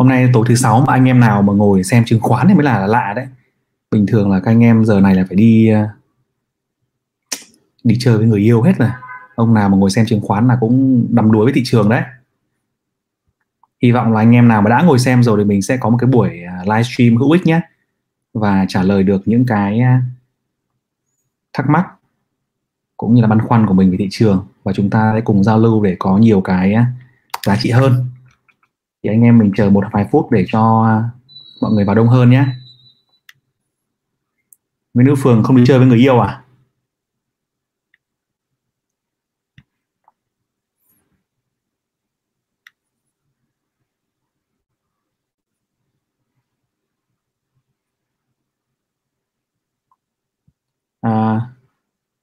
hôm 0.00 0.08
nay 0.08 0.30
tối 0.32 0.44
thứ 0.48 0.54
sáu 0.54 0.84
mà 0.86 0.92
anh 0.92 1.04
em 1.04 1.20
nào 1.20 1.42
mà 1.42 1.52
ngồi 1.52 1.84
xem 1.84 2.04
chứng 2.04 2.20
khoán 2.20 2.48
thì 2.48 2.54
mới 2.54 2.64
là 2.64 2.86
lạ 2.86 3.12
đấy. 3.16 3.26
Bình 3.90 4.06
thường 4.06 4.30
là 4.30 4.40
các 4.40 4.50
anh 4.50 4.64
em 4.64 4.84
giờ 4.84 5.00
này 5.00 5.14
là 5.14 5.24
phải 5.28 5.36
đi 5.36 5.68
ờ, 5.68 5.88
đi 7.84 7.96
chơi 8.00 8.18
với 8.18 8.26
người 8.26 8.40
yêu 8.40 8.62
hết 8.62 8.72
rồi. 8.78 8.88
Ông 9.34 9.54
nào 9.54 9.68
mà 9.68 9.76
ngồi 9.76 9.90
xem 9.90 10.06
chứng 10.06 10.20
khoán 10.20 10.48
là 10.48 10.56
cũng 10.60 11.06
đắm 11.10 11.32
đuối 11.32 11.44
với 11.44 11.52
thị 11.52 11.62
trường 11.64 11.88
đấy. 11.88 12.02
Hy 13.82 13.92
vọng 13.92 14.12
là 14.12 14.20
anh 14.20 14.34
em 14.34 14.48
nào 14.48 14.62
mà 14.62 14.70
đã 14.70 14.82
ngồi 14.82 14.98
xem 14.98 15.22
rồi 15.22 15.38
thì 15.38 15.44
mình 15.44 15.62
sẽ 15.62 15.76
có 15.76 15.90
một 15.90 15.96
cái 16.00 16.10
buổi 16.10 16.42
ờ, 16.42 16.62
livestream 16.62 17.16
hữu 17.16 17.30
ích 17.30 17.46
nhé. 17.46 17.60
Và 18.34 18.64
trả 18.68 18.82
lời 18.82 19.02
được 19.02 19.22
những 19.28 19.46
cái 19.46 19.80
ờ, 19.80 19.92
thắc 21.52 21.70
mắc 21.70 21.86
cũng 22.96 23.14
như 23.14 23.22
là 23.22 23.28
băn 23.28 23.40
khoăn 23.40 23.66
của 23.66 23.74
mình 23.74 23.90
về 23.90 23.96
thị 23.98 24.08
trường. 24.10 24.46
Và 24.64 24.72
chúng 24.72 24.90
ta 24.90 25.12
sẽ 25.14 25.20
cùng 25.20 25.44
giao 25.44 25.58
lưu 25.58 25.82
để 25.82 25.96
có 25.98 26.18
nhiều 26.18 26.40
cái 26.40 26.74
giá 27.46 27.56
trị 27.56 27.70
hơn 27.70 28.06
thì 29.02 29.10
anh 29.10 29.22
em 29.22 29.38
mình 29.38 29.52
chờ 29.56 29.70
một 29.70 29.84
vài 29.92 30.08
phút 30.12 30.30
để 30.30 30.44
cho 30.48 30.60
mọi 31.62 31.72
người 31.72 31.84
vào 31.84 31.94
đông 31.94 32.08
hơn 32.08 32.30
nhé. 32.30 32.44
Nguyễn 34.94 35.06
Nữ 35.06 35.14
Phường 35.14 35.42
không 35.42 35.56
đi 35.56 35.64
chơi 35.66 35.78
với 35.78 35.86
người 35.88 35.98
yêu 35.98 36.18
à? 36.20 36.42
À, 51.00 51.40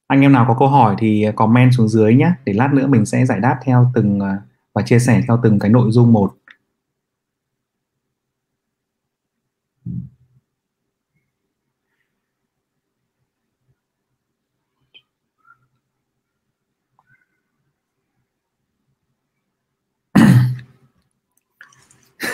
anh 0.07 0.21
em 0.21 0.31
nào 0.31 0.45
có 0.47 0.55
câu 0.59 0.67
hỏi 0.67 0.95
thì 0.99 1.25
comment 1.35 1.73
xuống 1.73 1.87
dưới 1.87 2.15
nhé. 2.15 2.31
Để 2.45 2.53
lát 2.53 2.73
nữa 2.73 2.87
mình 2.87 3.05
sẽ 3.05 3.25
giải 3.25 3.39
đáp 3.39 3.59
theo 3.63 3.91
từng 3.95 4.19
à, 4.19 4.41
và 4.73 4.81
chia 4.81 4.99
sẻ 4.99 5.21
theo 5.27 5.39
từng 5.43 5.59
cái 5.59 5.71
nội 5.71 5.91
dung 5.91 6.13
một. 6.13 6.33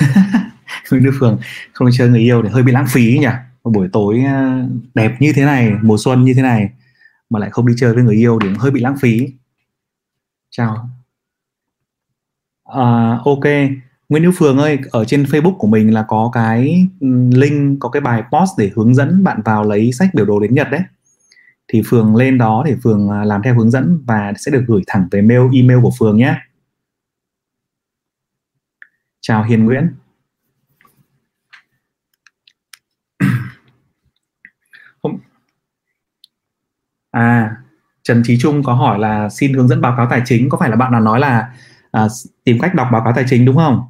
Nguyễn 0.91 1.03
Đức 1.03 1.11
Phường 1.19 1.39
không 1.73 1.89
chơi 1.91 2.09
người 2.09 2.19
yêu 2.19 2.41
để 2.41 2.49
hơi 2.49 2.63
bị 2.63 2.71
lãng 2.71 2.87
phí 2.87 3.17
nhỉ? 3.19 3.27
Một 3.63 3.71
buổi 3.71 3.87
tối 3.93 4.23
ờ, 4.25 4.67
đẹp 4.93 5.15
như 5.19 5.33
thế 5.35 5.45
này 5.45 5.71
mùa 5.81 5.97
xuân 5.99 6.23
như 6.23 6.33
thế 6.33 6.41
này 6.41 6.69
mà 7.29 7.39
lại 7.39 7.49
không 7.49 7.67
đi 7.67 7.73
chơi 7.77 7.93
với 7.93 8.03
người 8.03 8.15
yêu 8.15 8.39
thì 8.43 8.49
hơi 8.57 8.71
bị 8.71 8.81
lãng 8.81 8.97
phí. 8.97 9.27
Chào. 10.51 10.89
À, 12.65 13.19
ok. 13.25 13.43
Nguyễn 14.09 14.23
Hữu 14.23 14.31
Phường 14.31 14.57
ơi 14.57 14.77
ở 14.91 15.05
trên 15.05 15.23
Facebook 15.23 15.57
của 15.57 15.67
mình 15.67 15.93
là 15.93 16.05
có 16.07 16.29
cái 16.33 16.87
ừ, 16.99 17.07
link 17.33 17.79
có 17.79 17.89
cái 17.89 18.01
bài 18.01 18.23
post 18.31 18.51
để 18.57 18.71
hướng 18.75 18.95
dẫn 18.95 19.23
bạn 19.23 19.41
vào 19.45 19.63
lấy 19.63 19.91
sách 19.91 20.09
biểu 20.13 20.25
đồ 20.25 20.39
đến 20.39 20.55
Nhật 20.55 20.67
đấy. 20.71 20.81
Thì 21.67 21.81
Phường 21.85 22.15
lên 22.15 22.37
đó 22.37 22.63
để 22.65 22.75
Phường 22.83 23.09
à, 23.09 23.23
làm 23.23 23.41
theo 23.43 23.55
hướng 23.55 23.71
dẫn 23.71 24.03
và 24.05 24.33
sẽ 24.37 24.51
được 24.51 24.63
gửi 24.67 24.81
thẳng 24.87 25.07
về 25.11 25.21
mail 25.21 25.41
email 25.53 25.79
của 25.81 25.91
Phường 25.99 26.17
nhé 26.17 26.35
chào 29.23 29.43
Hiền 29.43 29.65
Nguyễn. 29.65 29.89
À, 37.11 37.55
Trần 38.03 38.21
Trí 38.25 38.37
Trung 38.39 38.63
có 38.63 38.73
hỏi 38.73 38.99
là 38.99 39.29
xin 39.29 39.53
hướng 39.53 39.67
dẫn 39.67 39.81
báo 39.81 39.93
cáo 39.97 40.07
tài 40.09 40.21
chính. 40.25 40.49
Có 40.49 40.57
phải 40.57 40.69
là 40.69 40.75
bạn 40.75 40.91
nào 40.91 41.01
nói 41.01 41.19
là 41.19 41.53
à, 41.91 42.07
tìm 42.43 42.59
cách 42.59 42.75
đọc 42.75 42.87
báo 42.91 43.03
cáo 43.03 43.13
tài 43.13 43.25
chính 43.29 43.45
đúng 43.45 43.55
không? 43.55 43.81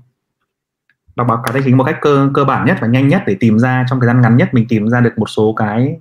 Đọc 1.16 1.28
báo 1.28 1.42
cáo 1.44 1.54
tài 1.54 1.62
chính 1.66 1.78
một 1.78 1.84
cách 1.84 1.98
cơ 2.02 2.30
cơ 2.34 2.46
bản 2.46 2.66
nhất 2.66 2.78
và 2.82 2.88
nhanh 2.88 3.08
nhất 3.08 3.24
để 3.28 3.38
tìm 3.40 3.60
ra 3.60 3.86
trong 3.90 4.00
thời 4.00 4.08
gian 4.08 4.22
ngắn 4.22 4.38
nhất 4.38 4.54
mình 4.54 4.66
tìm 4.70 4.90
ra 4.90 5.02
được 5.02 5.14
một 5.18 5.30
số 5.30 5.54
cái 5.54 6.00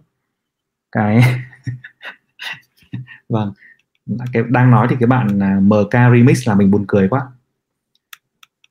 cái 0.93 1.23
vâng. 3.29 3.53
Cái 4.33 4.43
đang 4.49 4.71
nói 4.71 4.87
thì 4.91 4.97
cái 5.01 5.07
bạn 5.07 5.43
à, 5.43 5.61
MK 5.61 5.93
Remix 5.93 6.49
là 6.49 6.55
mình 6.55 6.71
buồn 6.71 6.85
cười 6.89 7.09
quá. 7.09 7.21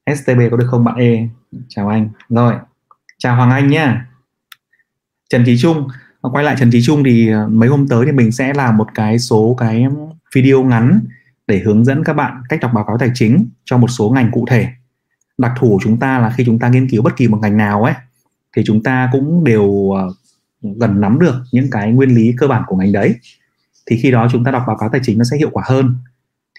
STB 0.06 0.40
có 0.52 0.58
được 0.58 0.68
không 0.70 0.84
bạn 0.84 0.96
E? 0.96 1.28
Chào 1.68 1.88
anh. 1.88 2.10
Rồi, 2.30 2.54
chào 3.18 3.36
Hoàng 3.36 3.52
Anh 3.52 3.68
nhá. 3.68 4.06
Trần 5.30 5.44
Trí 5.46 5.58
Trung. 5.58 5.88
Ờ, 6.22 6.30
quay 6.34 6.44
lại 6.44 6.56
Trần 6.60 6.72
Trí 6.72 6.82
Trung 6.82 7.04
thì 7.04 7.30
ờ, 7.30 7.48
mấy 7.48 7.70
hôm 7.70 7.88
tới 7.88 8.06
thì 8.06 8.12
mình 8.12 8.32
sẽ 8.32 8.54
làm 8.54 8.78
một 8.78 8.88
cái 8.96 9.20
số 9.20 9.56
cái 9.60 9.86
video 10.36 10.64
ngắn 10.64 11.00
để 11.48 11.60
hướng 11.60 11.86
dẫn 11.86 12.04
các 12.04 12.14
bạn 12.14 12.42
cách 12.50 12.60
đọc 12.62 12.72
báo 12.74 12.84
cáo 12.88 12.98
tài 12.98 13.12
chính 13.14 13.50
cho 13.66 13.78
một 13.78 13.88
số 13.88 14.10
ngành 14.10 14.32
cụ 14.32 14.46
thể. 14.50 14.68
Đặc 15.38 15.52
thù 15.60 15.70
của 15.70 15.80
chúng 15.82 16.00
ta 16.00 16.20
là 16.20 16.34
khi 16.38 16.46
chúng 16.46 16.60
ta 16.60 16.70
nghiên 16.70 16.90
cứu 16.90 17.02
bất 17.02 17.18
kỳ 17.18 17.28
một 17.28 17.40
ngành 17.42 17.58
nào 17.58 17.84
ấy, 17.84 17.94
thì 18.56 18.64
chúng 18.66 18.84
ta 18.84 19.10
cũng 19.12 19.44
đều 19.44 19.92
ờ, 19.92 20.10
gần 20.62 21.02
nắm 21.02 21.20
được 21.20 21.36
những 21.52 21.70
cái 21.72 21.92
nguyên 21.92 22.16
lý 22.16 22.34
cơ 22.38 22.48
bản 22.48 22.64
của 22.68 22.76
ngành 22.76 22.92
đấy. 22.92 23.16
Thì 23.86 23.98
khi 23.98 24.12
đó 24.12 24.28
chúng 24.32 24.44
ta 24.44 24.52
đọc 24.52 24.64
báo 24.68 24.78
cáo 24.78 24.90
tài 24.90 25.02
chính 25.04 25.18
nó 25.18 25.24
sẽ 25.24 25.38
hiệu 25.38 25.50
quả 25.52 25.64
hơn 25.68 25.96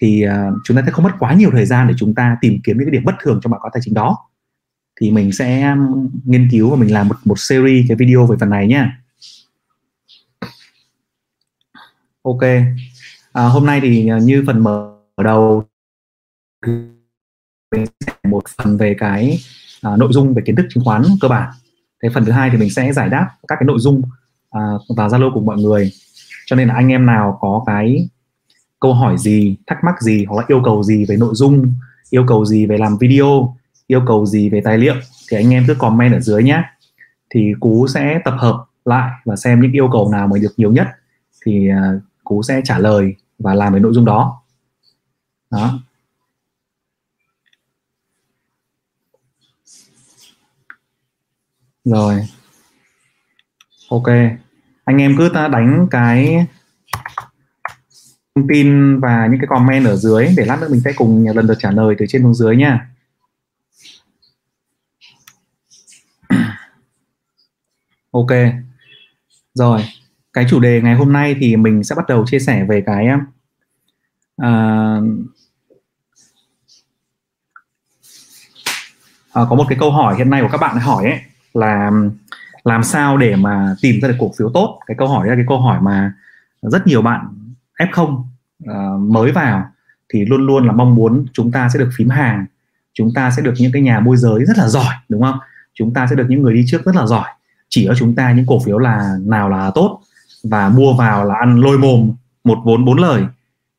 thì 0.01 0.25
uh, 0.27 0.53
chúng 0.63 0.77
ta 0.77 0.83
sẽ 0.85 0.91
không 0.91 1.03
mất 1.03 1.13
quá 1.19 1.33
nhiều 1.33 1.49
thời 1.51 1.65
gian 1.65 1.87
để 1.87 1.93
chúng 1.97 2.15
ta 2.15 2.37
tìm 2.41 2.59
kiếm 2.63 2.77
những 2.77 2.85
cái 2.85 2.91
điểm 2.91 3.03
bất 3.05 3.15
thường 3.21 3.39
trong 3.43 3.51
báo 3.51 3.59
cáo 3.59 3.69
tài 3.73 3.81
chính 3.85 3.93
đó. 3.93 4.17
Thì 5.01 5.11
mình 5.11 5.31
sẽ 5.31 5.75
nghiên 6.25 6.47
cứu 6.51 6.69
và 6.69 6.75
mình 6.75 6.93
làm 6.93 7.07
một 7.07 7.15
một 7.25 7.39
series 7.39 7.85
cái 7.87 7.97
video 7.97 8.25
về 8.25 8.37
phần 8.39 8.49
này 8.49 8.67
nhé 8.67 8.87
ok. 12.23 12.41
À, 13.33 13.43
hôm 13.43 13.65
nay 13.65 13.81
thì 13.81 14.07
à, 14.07 14.17
như 14.19 14.43
phần 14.47 14.63
mở 14.63 14.93
đầu 15.23 15.63
mình 17.71 17.85
sẽ 18.05 18.13
một 18.23 18.43
phần 18.57 18.77
về 18.77 18.95
cái 18.99 19.39
à, 19.81 19.91
nội 19.97 20.09
dung 20.13 20.33
về 20.33 20.41
kiến 20.45 20.55
thức 20.55 20.65
chứng 20.69 20.83
khoán 20.83 21.03
cơ 21.21 21.27
bản. 21.27 21.51
Cái 21.99 22.11
phần 22.13 22.25
thứ 22.25 22.31
hai 22.31 22.49
thì 22.49 22.57
mình 22.57 22.69
sẽ 22.69 22.93
giải 22.93 23.09
đáp 23.09 23.29
các 23.47 23.55
cái 23.59 23.65
nội 23.65 23.79
dung 23.79 24.01
à, 24.51 24.61
vào 24.97 25.09
zalo 25.09 25.33
của 25.33 25.41
mọi 25.41 25.57
người. 25.57 25.91
Cho 26.45 26.55
nên 26.55 26.67
là 26.67 26.73
anh 26.73 26.87
em 26.87 27.05
nào 27.05 27.37
có 27.41 27.63
cái 27.65 28.09
câu 28.83 28.93
hỏi 28.93 29.17
gì, 29.17 29.57
thắc 29.67 29.83
mắc 29.83 30.01
gì 30.01 30.25
hoặc 30.25 30.37
là 30.37 30.45
yêu 30.47 30.61
cầu 30.65 30.83
gì 30.83 31.05
về 31.05 31.17
nội 31.17 31.35
dung, 31.35 31.73
yêu 32.09 32.25
cầu 32.27 32.45
gì 32.45 32.65
về 32.65 32.77
làm 32.77 32.97
video, 32.97 33.57
yêu 33.87 34.01
cầu 34.07 34.25
gì 34.25 34.49
về 34.49 34.61
tài 34.63 34.77
liệu 34.77 34.95
thì 35.29 35.37
anh 35.37 35.53
em 35.53 35.63
cứ 35.67 35.75
comment 35.75 36.13
ở 36.13 36.19
dưới 36.19 36.43
nhé 36.43 36.63
thì 37.29 37.53
cú 37.59 37.87
sẽ 37.87 38.19
tập 38.25 38.35
hợp 38.37 38.65
lại 38.85 39.11
và 39.25 39.35
xem 39.35 39.61
những 39.61 39.71
yêu 39.71 39.89
cầu 39.91 40.11
nào 40.11 40.27
mới 40.27 40.39
được 40.39 40.53
nhiều 40.57 40.71
nhất. 40.71 40.87
Thì 41.45 41.69
à, 41.69 41.93
cú 42.23 42.43
sẽ 42.43 42.61
trả 42.65 42.79
lời 42.79 43.15
và 43.39 43.53
làm 43.53 43.73
cái 43.73 43.79
nội 43.79 43.93
dung 43.93 44.05
đó. 44.05 44.41
Đó. 45.51 45.79
Rồi. 51.83 52.27
Ok. 53.89 54.07
Anh 54.83 54.97
em 54.97 55.15
cứ 55.17 55.29
ta 55.33 55.47
đánh 55.47 55.87
cái 55.91 56.47
thông 58.35 58.47
tin 58.47 58.99
và 58.99 59.27
những 59.31 59.39
cái 59.39 59.47
comment 59.47 59.85
ở 59.85 59.95
dưới 59.95 60.27
để 60.37 60.45
lát 60.45 60.61
nữa 60.61 60.67
mình 60.71 60.81
sẽ 60.85 60.93
cùng 60.95 61.27
lần 61.35 61.45
lượt 61.45 61.57
trả 61.59 61.71
lời 61.71 61.95
từ 61.97 62.05
trên 62.09 62.21
xuống 62.21 62.33
dưới 62.33 62.55
nha. 62.55 62.89
Ok. 68.11 68.29
Rồi 69.53 69.81
cái 70.33 70.45
chủ 70.49 70.59
đề 70.59 70.81
ngày 70.81 70.95
hôm 70.95 71.13
nay 71.13 71.35
thì 71.39 71.55
mình 71.55 71.83
sẽ 71.83 71.95
bắt 71.95 72.07
đầu 72.07 72.25
chia 72.25 72.39
sẻ 72.39 72.65
về 72.69 72.83
cái 72.85 73.07
uh, 73.15 73.21
uh, 79.41 79.49
có 79.49 79.55
một 79.55 79.65
cái 79.69 79.77
câu 79.79 79.91
hỏi 79.91 80.15
hiện 80.17 80.29
nay 80.29 80.41
của 80.41 80.49
các 80.51 80.57
bạn 80.61 80.77
hỏi 80.77 81.05
ấy 81.05 81.19
là 81.53 81.91
làm 82.63 82.83
sao 82.83 83.17
để 83.17 83.35
mà 83.35 83.75
tìm 83.81 83.99
ra 84.01 84.07
được 84.07 84.15
cổ 84.19 84.31
phiếu 84.37 84.49
tốt? 84.53 84.79
Cái 84.87 84.97
câu 84.97 85.07
hỏi 85.07 85.27
là 85.27 85.35
cái 85.35 85.45
câu 85.47 85.59
hỏi 85.59 85.81
mà 85.81 86.13
rất 86.61 86.87
nhiều 86.87 87.01
bạn 87.01 87.42
F0 87.91 88.13
uh, 88.13 88.25
à, 88.67 88.89
mới 88.99 89.31
vào 89.31 89.65
thì 90.13 90.25
luôn 90.25 90.45
luôn 90.45 90.67
là 90.67 90.71
mong 90.71 90.95
muốn 90.95 91.25
chúng 91.33 91.51
ta 91.51 91.69
sẽ 91.69 91.79
được 91.79 91.89
phím 91.97 92.09
hàng 92.09 92.45
chúng 92.93 93.13
ta 93.13 93.31
sẽ 93.31 93.41
được 93.41 93.53
những 93.57 93.71
cái 93.71 93.81
nhà 93.81 93.99
môi 93.99 94.17
giới 94.17 94.45
rất 94.45 94.57
là 94.57 94.67
giỏi 94.67 94.93
đúng 95.09 95.21
không? 95.21 95.39
Chúng 95.73 95.93
ta 95.93 96.07
sẽ 96.07 96.15
được 96.15 96.25
những 96.29 96.41
người 96.41 96.53
đi 96.53 96.63
trước 96.67 96.85
rất 96.85 96.95
là 96.95 97.05
giỏi. 97.05 97.29
Chỉ 97.69 97.85
ở 97.85 97.95
chúng 97.95 98.15
ta 98.15 98.31
những 98.31 98.45
cổ 98.45 98.59
phiếu 98.59 98.77
là 98.77 99.15
nào 99.25 99.49
là 99.49 99.71
tốt 99.75 100.01
và 100.43 100.69
mua 100.69 100.93
vào 100.93 101.25
là 101.25 101.35
ăn 101.35 101.59
lôi 101.59 101.77
mồm 101.77 102.11
một 102.43 102.57
vốn 102.63 102.85
bốn 102.85 102.97
lời 102.97 103.23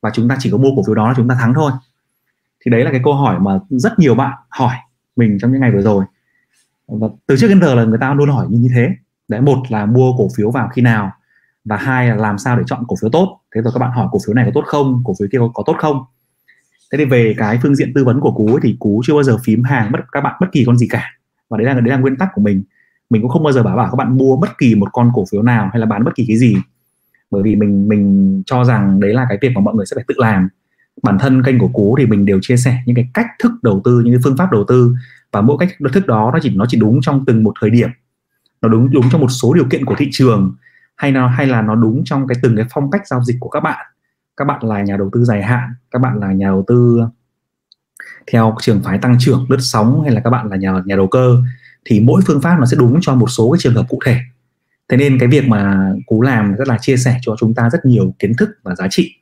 và 0.01 0.11
chúng 0.13 0.29
ta 0.29 0.37
chỉ 0.39 0.51
có 0.51 0.57
mua 0.57 0.75
cổ 0.75 0.83
phiếu 0.87 0.95
đó 0.95 1.07
là 1.07 1.13
chúng 1.17 1.27
ta 1.27 1.35
thắng 1.35 1.53
thôi. 1.53 1.71
Thì 2.65 2.71
đấy 2.71 2.83
là 2.83 2.91
cái 2.91 3.01
câu 3.03 3.13
hỏi 3.13 3.39
mà 3.39 3.59
rất 3.69 3.99
nhiều 3.99 4.15
bạn 4.15 4.33
hỏi 4.49 4.75
mình 5.15 5.37
trong 5.41 5.51
những 5.51 5.61
ngày 5.61 5.71
vừa 5.71 5.81
rồi. 5.81 6.05
Và 6.87 7.07
từ 7.27 7.37
trước 7.37 7.47
đến 7.47 7.61
giờ 7.61 7.75
là 7.75 7.83
người 7.83 7.97
ta 8.01 8.13
luôn 8.13 8.29
hỏi 8.29 8.47
như 8.49 8.69
thế. 8.75 8.89
Đấy 9.27 9.41
một 9.41 9.63
là 9.69 9.85
mua 9.85 10.17
cổ 10.17 10.29
phiếu 10.37 10.51
vào 10.51 10.69
khi 10.73 10.81
nào? 10.81 11.11
Và 11.65 11.77
hai 11.77 12.07
là 12.07 12.15
làm 12.15 12.37
sao 12.37 12.57
để 12.57 12.63
chọn 12.67 12.83
cổ 12.87 12.95
phiếu 13.01 13.09
tốt. 13.09 13.39
Thế 13.55 13.61
rồi 13.61 13.73
các 13.73 13.79
bạn 13.79 13.91
hỏi 13.91 14.07
cổ 14.11 14.19
phiếu 14.27 14.33
này 14.33 14.45
có 14.45 14.51
tốt 14.53 14.63
không 14.67 15.01
cổ 15.05 15.13
phiếu 15.19 15.27
kia 15.31 15.37
có, 15.37 15.51
có 15.53 15.63
tốt 15.65 15.75
không. 15.79 16.03
Thế 16.91 16.97
thì 16.97 17.05
về 17.05 17.35
cái 17.37 17.59
phương 17.63 17.75
diện 17.75 17.91
tư 17.95 18.05
vấn 18.05 18.19
của 18.19 18.31
cú 18.31 18.47
ấy, 18.47 18.59
thì 18.63 18.75
cú 18.79 19.01
chưa 19.05 19.13
bao 19.13 19.23
giờ 19.23 19.37
phím 19.43 19.63
hàng 19.63 19.91
bất 19.91 19.99
các 20.11 20.21
bạn 20.21 20.35
bất 20.41 20.47
kỳ 20.51 20.63
con 20.65 20.77
gì 20.77 20.87
cả. 20.89 21.11
Và 21.49 21.57
đấy 21.57 21.65
là 21.65 21.73
đấy 21.73 21.89
là 21.89 21.97
nguyên 21.97 22.15
tắc 22.15 22.29
của 22.33 22.41
mình. 22.41 22.63
Mình 23.09 23.21
cũng 23.21 23.31
không 23.31 23.43
bao 23.43 23.53
giờ 23.53 23.63
bảo 23.63 23.77
bảo 23.77 23.89
các 23.91 23.95
bạn 23.95 24.17
mua 24.17 24.37
bất 24.37 24.57
kỳ 24.57 24.75
một 24.75 24.89
con 24.93 25.11
cổ 25.13 25.25
phiếu 25.31 25.41
nào 25.41 25.69
hay 25.73 25.79
là 25.79 25.85
bán 25.85 26.03
bất 26.03 26.15
kỳ 26.15 26.25
cái 26.27 26.37
gì. 26.37 26.55
Bởi 27.31 27.43
vì 27.43 27.55
mình 27.55 27.87
mình 27.87 28.43
cho 28.45 28.63
rằng 28.63 28.99
đấy 28.99 29.13
là 29.13 29.25
cái 29.29 29.37
việc 29.41 29.51
mà 29.55 29.61
mọi 29.61 29.75
người 29.75 29.85
sẽ 29.85 29.95
phải 29.95 30.03
tự 30.07 30.15
làm. 30.17 30.49
Bản 31.03 31.17
thân 31.19 31.43
kênh 31.43 31.59
của 31.59 31.67
cú 31.67 31.95
thì 31.97 32.05
mình 32.05 32.25
đều 32.25 32.39
chia 32.41 32.57
sẻ 32.57 32.77
những 32.85 32.95
cái 32.95 33.09
cách 33.13 33.27
thức 33.43 33.51
đầu 33.61 33.81
tư 33.83 34.01
những 34.05 34.13
cái 34.13 34.21
phương 34.23 34.37
pháp 34.37 34.51
đầu 34.51 34.63
tư. 34.67 34.95
Và 35.31 35.41
mỗi 35.41 35.57
cách 35.59 35.69
thức 35.93 36.07
đó 36.07 36.29
nó 36.33 36.39
chỉ 36.41 36.55
nó 36.55 36.65
chỉ 36.69 36.79
đúng 36.79 37.01
trong 37.01 37.25
từng 37.25 37.43
một 37.43 37.53
thời 37.61 37.69
điểm. 37.69 37.89
Nó 38.61 38.69
đúng 38.69 38.91
đúng 38.91 39.09
trong 39.11 39.21
một 39.21 39.29
số 39.29 39.53
điều 39.53 39.65
kiện 39.65 39.85
của 39.85 39.95
thị 39.97 40.07
trường 40.11 40.55
hay 40.95 41.11
nó, 41.11 41.27
hay 41.27 41.47
là 41.47 41.61
nó 41.61 41.75
đúng 41.75 42.01
trong 42.05 42.27
cái 42.27 42.37
từng 42.41 42.55
cái 42.55 42.65
phong 42.73 42.91
cách 42.91 43.07
giao 43.07 43.23
dịch 43.23 43.37
của 43.39 43.49
các 43.49 43.59
bạn. 43.59 43.85
Các 44.37 44.45
bạn 44.45 44.63
là 44.63 44.81
nhà 44.81 44.97
đầu 44.97 45.09
tư 45.13 45.23
dài 45.23 45.43
hạn, 45.43 45.69
các 45.91 45.99
bạn 45.99 46.19
là 46.19 46.31
nhà 46.31 46.47
đầu 46.47 46.63
tư 46.67 47.01
theo 48.31 48.55
trường 48.61 48.81
phái 48.83 48.97
tăng 48.97 49.17
trưởng, 49.19 49.45
lướt 49.49 49.57
sóng, 49.59 50.01
hay 50.03 50.11
là 50.11 50.21
các 50.21 50.29
bạn 50.29 50.49
là 50.49 50.57
nhà 50.57 50.73
nhà 50.85 50.95
đầu 50.95 51.07
cơ, 51.07 51.37
thì 51.85 51.99
mỗi 51.99 52.21
phương 52.27 52.41
pháp 52.41 52.59
nó 52.59 52.65
sẽ 52.65 52.77
đúng 52.77 52.97
cho 53.01 53.15
một 53.15 53.27
số 53.27 53.51
cái 53.51 53.59
trường 53.59 53.75
hợp 53.75 53.85
cụ 53.89 53.99
thể. 54.05 54.19
Thế 54.89 54.97
nên 54.97 55.19
cái 55.19 55.29
việc 55.29 55.47
mà 55.47 55.91
cú 56.05 56.21
làm 56.21 56.55
rất 56.55 56.67
là 56.67 56.77
chia 56.77 56.97
sẻ 56.97 57.17
cho 57.21 57.35
chúng 57.39 57.53
ta 57.53 57.69
rất 57.69 57.85
nhiều 57.85 58.13
kiến 58.19 58.31
thức 58.37 58.49
và 58.63 58.75
giá 58.75 58.87
trị. 58.89 59.15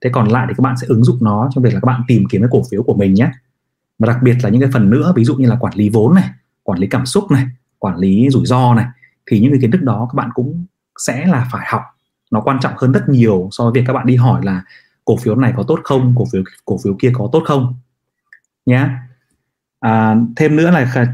Thế 0.00 0.10
còn 0.12 0.28
lại 0.28 0.46
thì 0.48 0.54
các 0.58 0.62
bạn 0.62 0.76
sẽ 0.76 0.86
ứng 0.86 1.04
dụng 1.04 1.18
nó 1.20 1.48
trong 1.54 1.64
việc 1.64 1.74
là 1.74 1.80
các 1.80 1.86
bạn 1.86 2.02
tìm 2.08 2.24
kiếm 2.30 2.42
cái 2.42 2.48
cổ 2.52 2.62
phiếu 2.70 2.82
của 2.82 2.94
mình 2.94 3.14
nhé. 3.14 3.30
Và 3.98 4.06
đặc 4.06 4.22
biệt 4.22 4.36
là 4.42 4.48
những 4.48 4.60
cái 4.60 4.70
phần 4.72 4.90
nữa, 4.90 5.12
ví 5.16 5.24
dụ 5.24 5.36
như 5.36 5.48
là 5.48 5.56
quản 5.56 5.74
lý 5.76 5.88
vốn 5.88 6.14
này, 6.14 6.30
quản 6.62 6.78
lý 6.78 6.86
cảm 6.86 7.06
xúc 7.06 7.30
này, 7.30 7.46
quản 7.78 7.96
lý 7.96 8.30
rủi 8.30 8.46
ro 8.46 8.74
này, 8.74 8.86
thì 9.26 9.40
những 9.40 9.52
cái 9.52 9.60
kiến 9.60 9.70
thức 9.70 9.82
đó 9.82 10.08
các 10.10 10.14
bạn 10.14 10.30
cũng 10.34 10.64
sẽ 11.06 11.26
là 11.26 11.48
phải 11.52 11.66
học. 11.70 11.82
Nó 12.30 12.40
quan 12.40 12.58
trọng 12.60 12.72
hơn 12.76 12.92
rất 12.92 13.08
nhiều 13.08 13.48
so 13.52 13.64
với 13.64 13.72
việc 13.72 13.84
các 13.86 13.92
bạn 13.92 14.06
đi 14.06 14.16
hỏi 14.16 14.40
là 14.44 14.62
cổ 15.04 15.16
phiếu 15.16 15.36
này 15.36 15.52
có 15.56 15.62
tốt 15.62 15.80
không 15.84 16.14
cổ 16.16 16.26
phiếu 16.32 16.42
cổ 16.64 16.78
phiếu 16.84 16.96
kia 17.00 17.10
có 17.14 17.28
tốt 17.32 17.42
không 17.46 17.74
nhé 18.66 18.88
à, 19.80 20.16
thêm 20.36 20.56
nữa 20.56 20.70
là 20.70 21.06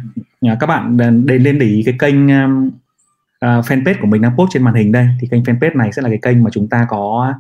các 0.61 0.67
bạn 0.67 0.97
đến 1.27 1.43
lên 1.43 1.59
để 1.59 1.67
ý 1.67 1.83
cái 1.87 1.97
kênh 1.99 2.27
uh, 2.27 3.65
fanpage 3.65 4.01
của 4.01 4.07
mình 4.07 4.23
đang 4.23 4.37
post 4.37 4.51
trên 4.53 4.63
màn 4.63 4.75
hình 4.75 4.93
đây. 4.93 5.09
Thì 5.21 5.29
kênh 5.31 5.43
fanpage 5.43 5.77
này 5.77 5.93
sẽ 5.93 6.03
là 6.03 6.09
cái 6.09 6.19
kênh 6.23 6.45
mà 6.45 6.51
chúng 6.51 6.69
ta 6.69 6.87
có 6.89 7.35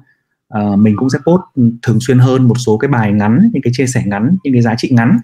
uh, 0.58 0.78
mình 0.78 0.94
cũng 0.96 1.10
sẽ 1.10 1.18
post 1.26 1.42
thường 1.82 1.98
xuyên 2.00 2.18
hơn 2.18 2.48
một 2.48 2.54
số 2.58 2.78
cái 2.78 2.88
bài 2.88 3.12
ngắn 3.12 3.50
những 3.52 3.62
cái 3.62 3.72
chia 3.76 3.86
sẻ 3.86 4.02
ngắn 4.06 4.36
những 4.44 4.52
cái 4.52 4.62
giá 4.62 4.74
trị 4.78 4.90
ngắn 4.92 5.18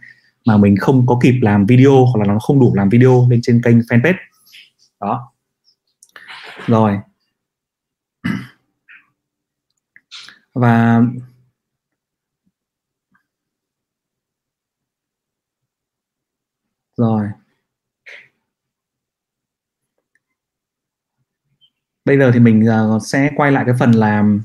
mà 0.46 0.56
mình 0.56 0.76
không 0.76 1.06
có 1.06 1.18
kịp 1.22 1.38
làm 1.42 1.66
video 1.66 2.04
hoặc 2.04 2.26
là 2.26 2.32
nó 2.32 2.38
không 2.38 2.60
đủ 2.60 2.74
làm 2.74 2.88
video 2.88 3.26
lên 3.30 3.40
trên 3.42 3.62
kênh 3.62 3.78
fanpage. 3.78 4.14
Đó 5.00 5.33
rồi. 6.66 7.00
Và 10.54 11.00
rồi. 16.96 17.28
Bây 22.04 22.18
giờ 22.18 22.30
thì 22.34 22.40
mình 22.40 22.66
à, 22.68 22.82
sẽ 23.06 23.30
quay 23.36 23.52
lại 23.52 23.64
cái 23.66 23.74
phần 23.78 23.92
làm 23.92 24.42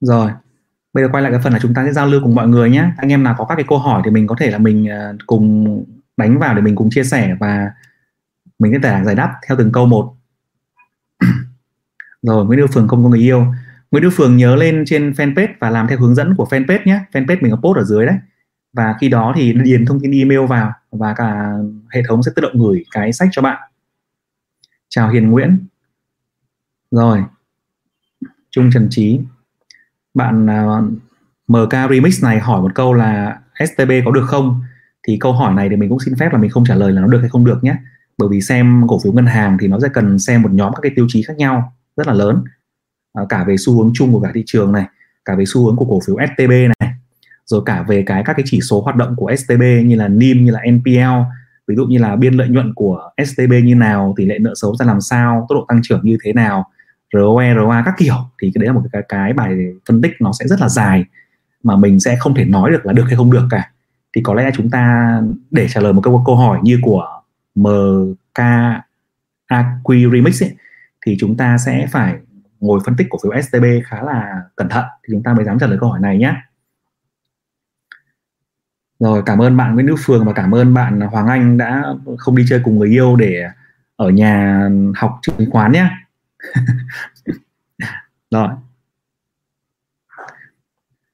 rồi 0.00 0.30
bây 0.92 1.04
giờ 1.04 1.08
quay 1.12 1.22
lại 1.22 1.32
cái 1.32 1.40
phần 1.44 1.52
là 1.52 1.58
chúng 1.62 1.74
ta 1.74 1.84
sẽ 1.84 1.92
giao 1.92 2.06
lưu 2.06 2.20
cùng 2.24 2.34
mọi 2.34 2.48
người 2.48 2.70
nhé. 2.70 2.90
Anh 2.96 3.12
em 3.12 3.22
nào 3.22 3.34
có 3.38 3.44
các 3.44 3.54
cái 3.54 3.64
câu 3.68 3.78
hỏi 3.78 4.02
thì 4.04 4.10
mình 4.10 4.26
có 4.26 4.36
thể 4.38 4.50
là 4.50 4.58
mình 4.58 4.88
ờ, 4.88 5.16
cùng 5.26 5.84
đánh 6.16 6.38
vào 6.38 6.54
để 6.54 6.62
mình 6.62 6.76
cùng 6.76 6.90
chia 6.90 7.04
sẻ 7.04 7.36
và 7.40 7.70
mình 8.58 8.72
có 8.72 8.78
thể 8.82 9.04
giải 9.04 9.14
đáp 9.14 9.34
theo 9.48 9.58
từng 9.58 9.72
câu 9.72 9.86
một. 9.86 10.14
Rồi, 12.22 12.46
Nguyễn 12.46 12.58
Đức 12.58 12.66
Phường 12.72 12.88
không 12.88 13.02
có 13.02 13.08
người 13.08 13.20
yêu. 13.20 13.46
Nguyễn 13.90 14.02
Đức 14.02 14.10
Phường 14.10 14.36
nhớ 14.36 14.56
lên 14.56 14.84
trên 14.86 15.10
fanpage 15.10 15.48
và 15.60 15.70
làm 15.70 15.88
theo 15.88 15.98
hướng 15.98 16.14
dẫn 16.14 16.34
của 16.36 16.46
fanpage 16.50 16.84
nhé. 16.84 17.00
Fanpage 17.12 17.38
mình 17.40 17.50
có 17.50 17.56
post 17.56 17.76
ở 17.76 17.84
dưới 17.84 18.06
đấy. 18.06 18.16
Và 18.72 18.94
khi 19.00 19.08
đó 19.08 19.32
thì 19.36 19.52
điền 19.52 19.86
thông 19.86 20.00
tin 20.00 20.10
email 20.10 20.46
vào 20.46 20.72
và 20.90 21.14
cả 21.14 21.52
hệ 21.94 22.02
thống 22.08 22.22
sẽ 22.22 22.32
tự 22.36 22.42
động 22.42 22.58
gửi 22.58 22.84
cái 22.90 23.12
sách 23.12 23.28
cho 23.32 23.42
bạn. 23.42 23.70
Chào 24.88 25.10
Hiền 25.10 25.30
Nguyễn. 25.30 25.66
Rồi, 26.90 27.24
Trung 28.50 28.70
Trần 28.72 28.88
Trí 28.90 29.20
bạn 30.18 30.46
à, 30.50 30.80
MK 31.48 31.72
Remix 31.90 32.24
này 32.24 32.38
hỏi 32.38 32.62
một 32.62 32.74
câu 32.74 32.92
là 32.92 33.38
STB 33.64 33.90
có 34.04 34.10
được 34.10 34.24
không? 34.26 34.62
Thì 35.06 35.16
câu 35.20 35.32
hỏi 35.32 35.54
này 35.54 35.68
thì 35.68 35.76
mình 35.76 35.88
cũng 35.88 36.00
xin 36.00 36.14
phép 36.16 36.32
là 36.32 36.38
mình 36.38 36.50
không 36.50 36.64
trả 36.64 36.74
lời 36.74 36.92
là 36.92 37.00
nó 37.00 37.06
được 37.06 37.20
hay 37.20 37.28
không 37.28 37.44
được 37.44 37.64
nhé. 37.64 37.76
Bởi 38.18 38.28
vì 38.28 38.40
xem 38.40 38.84
cổ 38.88 39.00
phiếu 39.04 39.12
ngân 39.12 39.26
hàng 39.26 39.56
thì 39.60 39.68
nó 39.68 39.78
sẽ 39.80 39.88
cần 39.92 40.18
xem 40.18 40.42
một 40.42 40.52
nhóm 40.52 40.72
các 40.72 40.80
cái 40.82 40.92
tiêu 40.96 41.06
chí 41.08 41.22
khác 41.22 41.36
nhau 41.36 41.72
rất 41.96 42.06
là 42.06 42.12
lớn. 42.12 42.44
À, 43.12 43.22
cả 43.28 43.44
về 43.44 43.56
xu 43.58 43.76
hướng 43.76 43.90
chung 43.94 44.12
của 44.12 44.20
cả 44.20 44.30
thị 44.34 44.42
trường 44.46 44.72
này 44.72 44.86
cả 45.24 45.34
về 45.34 45.44
xu 45.46 45.66
hướng 45.66 45.76
của 45.76 45.84
cổ 45.84 46.00
phiếu 46.06 46.16
STB 46.26 46.50
này 46.50 46.92
rồi 47.46 47.62
cả 47.66 47.82
về 47.88 48.02
cái 48.06 48.22
các 48.24 48.32
cái 48.36 48.44
chỉ 48.46 48.60
số 48.60 48.80
hoạt 48.80 48.96
động 48.96 49.16
của 49.16 49.36
STB 49.36 49.62
như 49.84 49.96
là 49.96 50.08
NIM 50.08 50.44
như 50.44 50.50
là 50.50 50.60
NPL 50.70 51.32
ví 51.68 51.76
dụ 51.76 51.86
như 51.86 51.98
là 51.98 52.16
biên 52.16 52.34
lợi 52.34 52.48
nhuận 52.48 52.74
của 52.74 53.10
STB 53.24 53.52
như 53.64 53.74
nào 53.74 54.14
tỷ 54.16 54.26
lệ 54.26 54.38
nợ 54.38 54.52
xấu 54.54 54.76
ra 54.76 54.86
làm 54.86 55.00
sao 55.00 55.46
tốc 55.48 55.56
độ 55.56 55.64
tăng 55.68 55.80
trưởng 55.82 56.00
như 56.02 56.16
thế 56.24 56.32
nào. 56.32 56.70
ROE 57.12 57.54
ROA 57.54 57.82
các 57.86 57.94
kiểu 57.98 58.14
thì 58.42 58.50
cái 58.54 58.60
đấy 58.60 58.66
là 58.66 58.72
một 58.72 58.82
cái, 58.92 59.02
cái 59.08 59.32
bài 59.32 59.56
phân 59.88 60.02
tích 60.02 60.12
nó 60.20 60.32
sẽ 60.32 60.46
rất 60.48 60.60
là 60.60 60.68
dài 60.68 61.04
mà 61.62 61.76
mình 61.76 62.00
sẽ 62.00 62.16
không 62.20 62.34
thể 62.34 62.44
nói 62.44 62.70
được 62.70 62.86
là 62.86 62.92
được 62.92 63.04
hay 63.06 63.16
không 63.16 63.32
được 63.32 63.46
cả. 63.50 63.70
Thì 64.14 64.22
có 64.22 64.34
lẽ 64.34 64.50
chúng 64.54 64.70
ta 64.70 65.12
để 65.50 65.68
trả 65.68 65.80
lời 65.80 65.92
một 65.92 66.00
câu 66.04 66.22
câu 66.26 66.36
hỏi 66.36 66.58
như 66.62 66.78
của 66.82 67.22
MK 67.54 68.38
Aq 69.48 70.10
Remix 70.12 70.42
ấy, 70.42 70.56
thì 71.06 71.16
chúng 71.20 71.36
ta 71.36 71.58
sẽ 71.58 71.86
phải 71.90 72.14
ngồi 72.60 72.80
phân 72.86 72.96
tích 72.96 73.06
cổ 73.10 73.18
phiếu 73.22 73.42
STB 73.42 73.64
khá 73.84 74.02
là 74.02 74.42
cẩn 74.56 74.68
thận. 74.68 74.84
Thì 75.02 75.14
chúng 75.14 75.22
ta 75.22 75.34
mới 75.34 75.44
dám 75.44 75.58
trả 75.58 75.66
lời 75.66 75.78
câu 75.80 75.90
hỏi 75.90 76.00
này 76.00 76.18
nhé 76.18 76.34
rồi 78.98 79.22
cảm 79.26 79.42
ơn 79.42 79.56
bạn 79.56 79.74
Nguyễn 79.74 79.86
Đức 79.86 79.94
Phương 79.98 80.24
và 80.24 80.32
cảm 80.32 80.54
ơn 80.54 80.74
bạn 80.74 81.00
Hoàng 81.00 81.26
Anh 81.26 81.58
đã 81.58 81.84
không 82.18 82.36
đi 82.36 82.44
chơi 82.48 82.60
cùng 82.64 82.78
người 82.78 82.88
yêu 82.88 83.16
để 83.16 83.44
ở 83.96 84.10
nhà 84.10 84.62
học 84.96 85.18
chứng 85.22 85.50
khoán 85.50 85.72
nhé 85.72 85.90
rồi. 88.30 88.48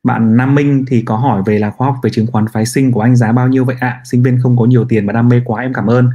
Bạn 0.05 0.37
Nam 0.37 0.55
Minh 0.55 0.85
thì 0.89 1.03
có 1.03 1.17
hỏi 1.17 1.43
về 1.47 1.59
là 1.59 1.71
khoa 1.71 1.87
học 1.87 1.97
về 2.03 2.11
chứng 2.11 2.27
khoán 2.27 2.47
phái 2.53 2.67
sinh 2.67 2.93
của 2.93 3.01
anh 3.01 3.17
giá 3.17 3.33
bao 3.33 3.49
nhiêu 3.49 3.65
vậy 3.65 3.77
ạ? 3.81 3.89
À? 3.89 4.01
sinh 4.05 4.23
viên 4.23 4.39
không 4.43 4.57
có 4.57 4.65
nhiều 4.65 4.85
tiền 4.89 5.07
và 5.07 5.13
đam 5.13 5.29
mê 5.29 5.43
quá 5.45 5.63
em 5.63 5.73
cảm 5.73 5.87
ơn. 5.87 6.11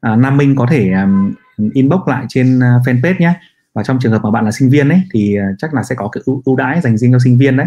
À, 0.00 0.16
Nam 0.16 0.36
Minh 0.36 0.56
có 0.56 0.66
thể 0.70 0.92
um, 0.92 1.34
inbox 1.72 2.00
lại 2.06 2.24
trên 2.28 2.58
uh, 2.58 2.62
fanpage 2.62 3.18
nhé. 3.18 3.34
Và 3.74 3.82
trong 3.82 3.98
trường 4.00 4.12
hợp 4.12 4.20
mà 4.22 4.30
bạn 4.30 4.44
là 4.44 4.50
sinh 4.50 4.70
viên 4.70 4.88
ấy 4.88 5.02
thì 5.12 5.38
uh, 5.38 5.58
chắc 5.58 5.74
là 5.74 5.82
sẽ 5.82 5.94
có 5.94 6.08
cái 6.08 6.22
ưu 6.44 6.56
đãi 6.56 6.80
dành 6.80 6.98
riêng 6.98 7.12
cho 7.12 7.18
sinh 7.18 7.38
viên 7.38 7.56
đấy. 7.56 7.66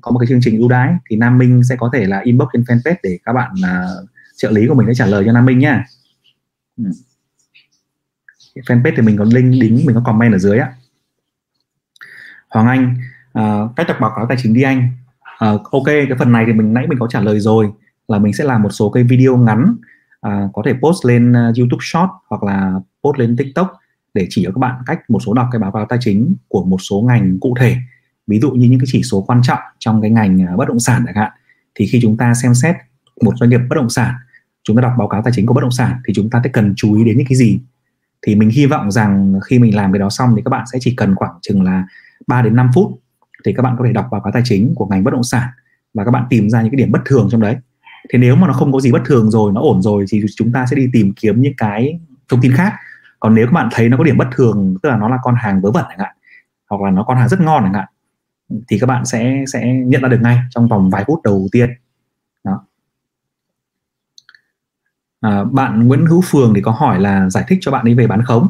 Có 0.00 0.10
một 0.10 0.18
cái 0.18 0.26
chương 0.26 0.40
trình 0.42 0.58
ưu 0.58 0.68
đãi 0.68 0.94
thì 1.10 1.16
Nam 1.16 1.38
Minh 1.38 1.64
sẽ 1.64 1.76
có 1.76 1.90
thể 1.92 2.04
là 2.06 2.20
inbox 2.20 2.48
trên 2.52 2.62
fanpage 2.62 2.96
để 3.02 3.18
các 3.24 3.32
bạn 3.32 3.50
uh, 3.52 4.08
trợ 4.36 4.50
lý 4.50 4.66
của 4.66 4.74
mình 4.74 4.86
sẽ 4.86 4.94
trả 4.94 5.06
lời 5.06 5.24
cho 5.26 5.32
Nam 5.32 5.44
Minh 5.44 5.58
nhá. 5.58 5.84
Ừ 6.76 6.84
fanpage 8.66 8.92
thì 8.96 9.02
mình 9.02 9.16
có 9.16 9.24
link 9.24 9.62
đính 9.62 9.86
mình 9.86 9.94
có 9.94 10.02
comment 10.04 10.32
ở 10.32 10.38
dưới 10.38 10.58
á. 10.58 10.72
Hoàng 12.48 12.66
Anh 12.66 12.96
uh, 13.38 13.76
cách 13.76 13.86
đọc 13.88 13.96
báo 14.00 14.12
cáo 14.16 14.26
tài 14.28 14.36
chính 14.42 14.54
đi 14.54 14.62
anh. 14.62 14.90
Uh, 15.44 15.70
ok 15.70 15.84
cái 15.86 16.18
phần 16.18 16.32
này 16.32 16.44
thì 16.46 16.52
mình 16.52 16.74
nãy 16.74 16.86
mình 16.86 16.98
có 16.98 17.06
trả 17.06 17.20
lời 17.20 17.40
rồi 17.40 17.72
là 18.08 18.18
mình 18.18 18.32
sẽ 18.32 18.44
làm 18.44 18.62
một 18.62 18.70
số 18.70 18.90
cái 18.90 19.02
video 19.02 19.36
ngắn 19.36 19.76
uh, 20.26 20.52
có 20.52 20.62
thể 20.66 20.74
post 20.82 21.06
lên 21.06 21.32
uh, 21.32 21.56
YouTube 21.58 21.80
Short 21.82 22.10
hoặc 22.28 22.42
là 22.42 22.72
post 23.04 23.18
lên 23.18 23.36
TikTok 23.36 23.72
để 24.14 24.26
chỉ 24.30 24.44
cho 24.44 24.50
các 24.50 24.58
bạn 24.58 24.82
cách 24.86 25.10
một 25.10 25.18
số 25.26 25.34
đọc 25.34 25.48
cái 25.52 25.58
báo 25.58 25.72
cáo 25.72 25.86
tài 25.88 25.98
chính 26.02 26.34
của 26.48 26.64
một 26.64 26.78
số 26.78 27.00
ngành 27.00 27.38
cụ 27.40 27.54
thể. 27.60 27.76
Ví 28.26 28.40
dụ 28.40 28.50
như 28.50 28.68
những 28.68 28.80
cái 28.80 28.86
chỉ 28.92 29.02
số 29.02 29.24
quan 29.26 29.40
trọng 29.42 29.58
trong 29.78 30.02
cái 30.02 30.10
ngành 30.10 30.56
bất 30.56 30.68
động 30.68 30.80
sản 30.80 31.02
chẳng 31.06 31.14
hạn. 31.14 31.32
Thì 31.74 31.86
khi 31.86 31.98
chúng 32.02 32.16
ta 32.16 32.34
xem 32.34 32.54
xét 32.54 32.76
một 33.22 33.32
doanh 33.36 33.50
nghiệp 33.50 33.60
bất 33.68 33.76
động 33.76 33.90
sản 33.90 34.14
chúng 34.62 34.76
ta 34.76 34.82
đọc 34.82 34.92
báo 34.98 35.08
cáo 35.08 35.22
tài 35.22 35.32
chính 35.36 35.46
của 35.46 35.54
bất 35.54 35.60
động 35.60 35.70
sản 35.70 35.96
thì 36.06 36.14
chúng 36.14 36.30
ta 36.30 36.40
sẽ 36.44 36.50
cần 36.50 36.74
chú 36.76 36.94
ý 36.96 37.04
đến 37.04 37.18
những 37.18 37.26
cái 37.26 37.36
gì? 37.36 37.60
Thì 38.28 38.34
mình 38.34 38.50
hy 38.50 38.66
vọng 38.66 38.90
rằng 38.90 39.34
khi 39.44 39.58
mình 39.58 39.76
làm 39.76 39.92
cái 39.92 39.98
đó 39.98 40.10
xong 40.10 40.32
thì 40.36 40.42
các 40.44 40.48
bạn 40.48 40.64
sẽ 40.72 40.78
chỉ 40.80 40.94
cần 40.96 41.14
khoảng 41.14 41.32
chừng 41.42 41.62
là 41.62 41.84
3 42.26 42.42
đến 42.42 42.56
5 42.56 42.70
phút 42.74 43.00
thì 43.44 43.52
các 43.52 43.62
bạn 43.62 43.76
có 43.78 43.84
thể 43.86 43.92
đọc 43.92 44.08
báo 44.10 44.20
cáo 44.20 44.32
tài 44.32 44.42
chính 44.44 44.74
của 44.74 44.86
ngành 44.86 45.04
bất 45.04 45.10
động 45.10 45.22
sản 45.22 45.48
và 45.94 46.04
các 46.04 46.10
bạn 46.10 46.24
tìm 46.30 46.50
ra 46.50 46.62
những 46.62 46.70
cái 46.70 46.76
điểm 46.76 46.92
bất 46.92 46.98
thường 47.04 47.28
trong 47.30 47.40
đấy. 47.40 47.56
Thế 48.10 48.18
nếu 48.18 48.36
mà 48.36 48.46
nó 48.46 48.52
không 48.52 48.72
có 48.72 48.80
gì 48.80 48.92
bất 48.92 49.02
thường 49.04 49.30
rồi, 49.30 49.52
nó 49.52 49.60
ổn 49.60 49.82
rồi 49.82 50.04
thì 50.08 50.24
chúng 50.36 50.52
ta 50.52 50.66
sẽ 50.66 50.76
đi 50.76 50.88
tìm 50.92 51.12
kiếm 51.16 51.42
những 51.42 51.52
cái 51.56 52.00
thông 52.28 52.40
tin 52.40 52.52
khác. 52.52 52.72
Còn 53.20 53.34
nếu 53.34 53.46
các 53.46 53.52
bạn 53.52 53.68
thấy 53.72 53.88
nó 53.88 53.96
có 53.96 54.04
điểm 54.04 54.16
bất 54.18 54.28
thường, 54.32 54.76
tức 54.82 54.88
là 54.88 54.96
nó 54.96 55.08
là 55.08 55.18
con 55.22 55.34
hàng 55.38 55.60
vớ 55.60 55.70
vẩn 55.70 55.84
chẳng 55.88 55.98
hạn, 55.98 56.14
hoặc 56.70 56.82
là 56.82 56.90
nó 56.90 57.02
con 57.02 57.16
hàng 57.16 57.28
rất 57.28 57.40
ngon 57.40 57.62
chẳng 57.62 57.74
hạn, 57.74 57.88
thì 58.68 58.78
các 58.78 58.86
bạn 58.86 59.04
sẽ 59.04 59.44
sẽ 59.52 59.74
nhận 59.86 60.02
ra 60.02 60.08
được 60.08 60.20
ngay 60.22 60.38
trong 60.50 60.68
vòng 60.68 60.90
vài 60.90 61.04
phút 61.06 61.22
đầu 61.22 61.48
tiên 61.52 61.70
đó 62.44 62.64
à, 65.20 65.44
bạn 65.44 65.88
Nguyễn 65.88 66.06
Hữu 66.06 66.22
Phường 66.24 66.54
thì 66.54 66.60
có 66.60 66.70
hỏi 66.70 67.00
là 67.00 67.30
giải 67.30 67.44
thích 67.48 67.58
cho 67.60 67.72
bạn 67.72 67.84
ấy 67.84 67.94
về 67.94 68.06
bán 68.06 68.24
khống. 68.24 68.48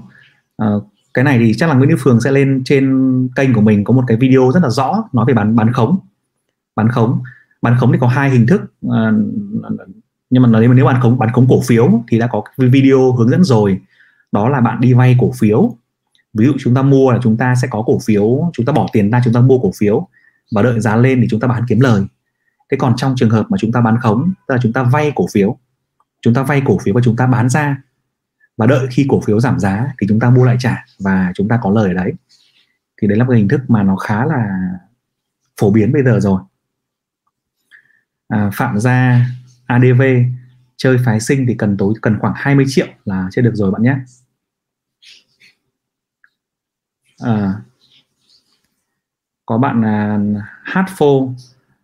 À, 0.57 0.67
cái 1.15 1.25
này 1.25 1.39
thì 1.39 1.55
chắc 1.55 1.69
là 1.69 1.75
Nguyễn 1.75 1.89
hữu 1.91 1.99
Phường 2.01 2.21
sẽ 2.21 2.31
lên 2.31 2.63
trên 2.65 3.29
kênh 3.37 3.55
của 3.55 3.61
mình 3.61 3.85
có 3.85 3.95
một 3.95 4.05
cái 4.07 4.17
video 4.17 4.51
rất 4.55 4.63
là 4.63 4.71
rõ 4.71 5.05
nói 5.13 5.25
về 5.29 5.35
bán 5.35 5.57
bán 5.57 5.73
khống. 5.73 5.99
Bán 6.77 6.89
khống. 6.89 7.23
Bán 7.63 7.77
khống 7.79 7.93
thì 7.93 7.99
có 8.01 8.07
hai 8.07 8.31
hình 8.31 8.47
thức. 8.47 8.63
À, 8.91 9.13
nhưng 10.31 10.43
mà 10.43 10.61
nếu 10.61 10.85
bán 10.85 11.01
khống 11.01 11.19
bán 11.19 11.33
khống 11.33 11.47
cổ 11.49 11.61
phiếu 11.67 12.03
thì 12.09 12.19
đã 12.19 12.27
có 12.27 12.43
video 12.57 13.13
hướng 13.13 13.29
dẫn 13.31 13.45
rồi. 13.45 13.81
Đó 14.33 14.49
là 14.49 14.61
bạn 14.61 14.81
đi 14.81 14.93
vay 14.93 15.17
cổ 15.21 15.33
phiếu. 15.39 15.77
Ví 16.35 16.47
dụ 16.47 16.53
chúng 16.59 16.75
ta 16.75 16.83
mua 16.83 17.11
là 17.11 17.19
chúng 17.23 17.37
ta 17.37 17.55
sẽ 17.55 17.69
có 17.71 17.83
cổ 17.87 17.99
phiếu 18.07 18.51
chúng 18.53 18.67
ta 18.67 18.73
bỏ 18.73 18.87
tiền 18.93 19.11
ra 19.11 19.23
chúng 19.25 19.35
ta 19.35 19.41
mua 19.41 19.59
cổ 19.59 19.71
phiếu. 19.79 20.09
Và 20.53 20.63
đợi 20.63 20.81
giá 20.81 20.97
lên 20.97 21.21
thì 21.21 21.27
chúng 21.31 21.41
ta 21.41 21.49
bán 21.49 21.63
kiếm 21.69 21.81
lời. 21.81 22.03
Thế 22.71 22.77
còn 22.77 22.97
trong 22.97 23.15
trường 23.17 23.31
hợp 23.31 23.47
mà 23.49 23.59
chúng 23.61 23.73
ta 23.73 23.81
bán 23.81 23.97
khống 24.01 24.33
tức 24.49 24.55
là 24.55 24.61
chúng 24.63 24.73
ta 24.73 24.83
vay 24.83 25.13
cổ 25.15 25.27
phiếu 25.33 25.59
chúng 26.21 26.35
ta 26.35 26.43
vay 26.43 26.63
cổ 26.65 26.79
phiếu 26.79 26.95
và 26.95 27.01
chúng 27.05 27.17
ta 27.17 27.27
bán 27.27 27.49
ra. 27.49 27.83
Và 28.57 28.67
đợi 28.67 28.87
khi 28.91 29.07
cổ 29.09 29.21
phiếu 29.21 29.41
giảm 29.41 29.59
giá 29.59 29.93
thì 30.01 30.07
chúng 30.09 30.21
ta 30.21 30.31
mua 30.31 30.45
lại 30.45 30.57
trả 30.61 30.85
và 30.99 31.33
chúng 31.35 31.49
ta 31.49 31.59
có 31.63 31.71
lời 31.71 31.89
ở 31.89 31.95
đấy. 31.95 32.13
Thì 33.01 33.09
đấy 33.09 33.19
là 33.19 33.25
một 33.25 33.33
hình 33.33 33.49
thức 33.49 33.61
mà 33.69 33.83
nó 33.83 33.97
khá 33.97 34.25
là 34.25 34.59
phổ 35.61 35.71
biến 35.71 35.93
bây 35.93 36.03
giờ 36.03 36.21
rồi. 36.21 36.41
À, 38.29 38.51
phạm 38.55 38.79
gia 38.79 39.27
adv 39.67 40.03
chơi 40.77 40.99
phái 41.05 41.21
sinh 41.21 41.47
thì 41.49 41.55
cần 41.55 41.77
tối 41.77 41.95
cần 42.03 42.19
khoảng 42.19 42.35
20 42.37 42.65
triệu 42.69 42.87
là 43.05 43.29
chơi 43.33 43.43
được 43.43 43.55
rồi 43.55 43.71
bạn 43.71 43.83
nhé. 43.83 43.97
À, 47.19 47.55
có 49.47 49.59
bạn 49.59 49.85
à, 49.85 50.19
hát 50.63 50.87
phô 50.97 51.33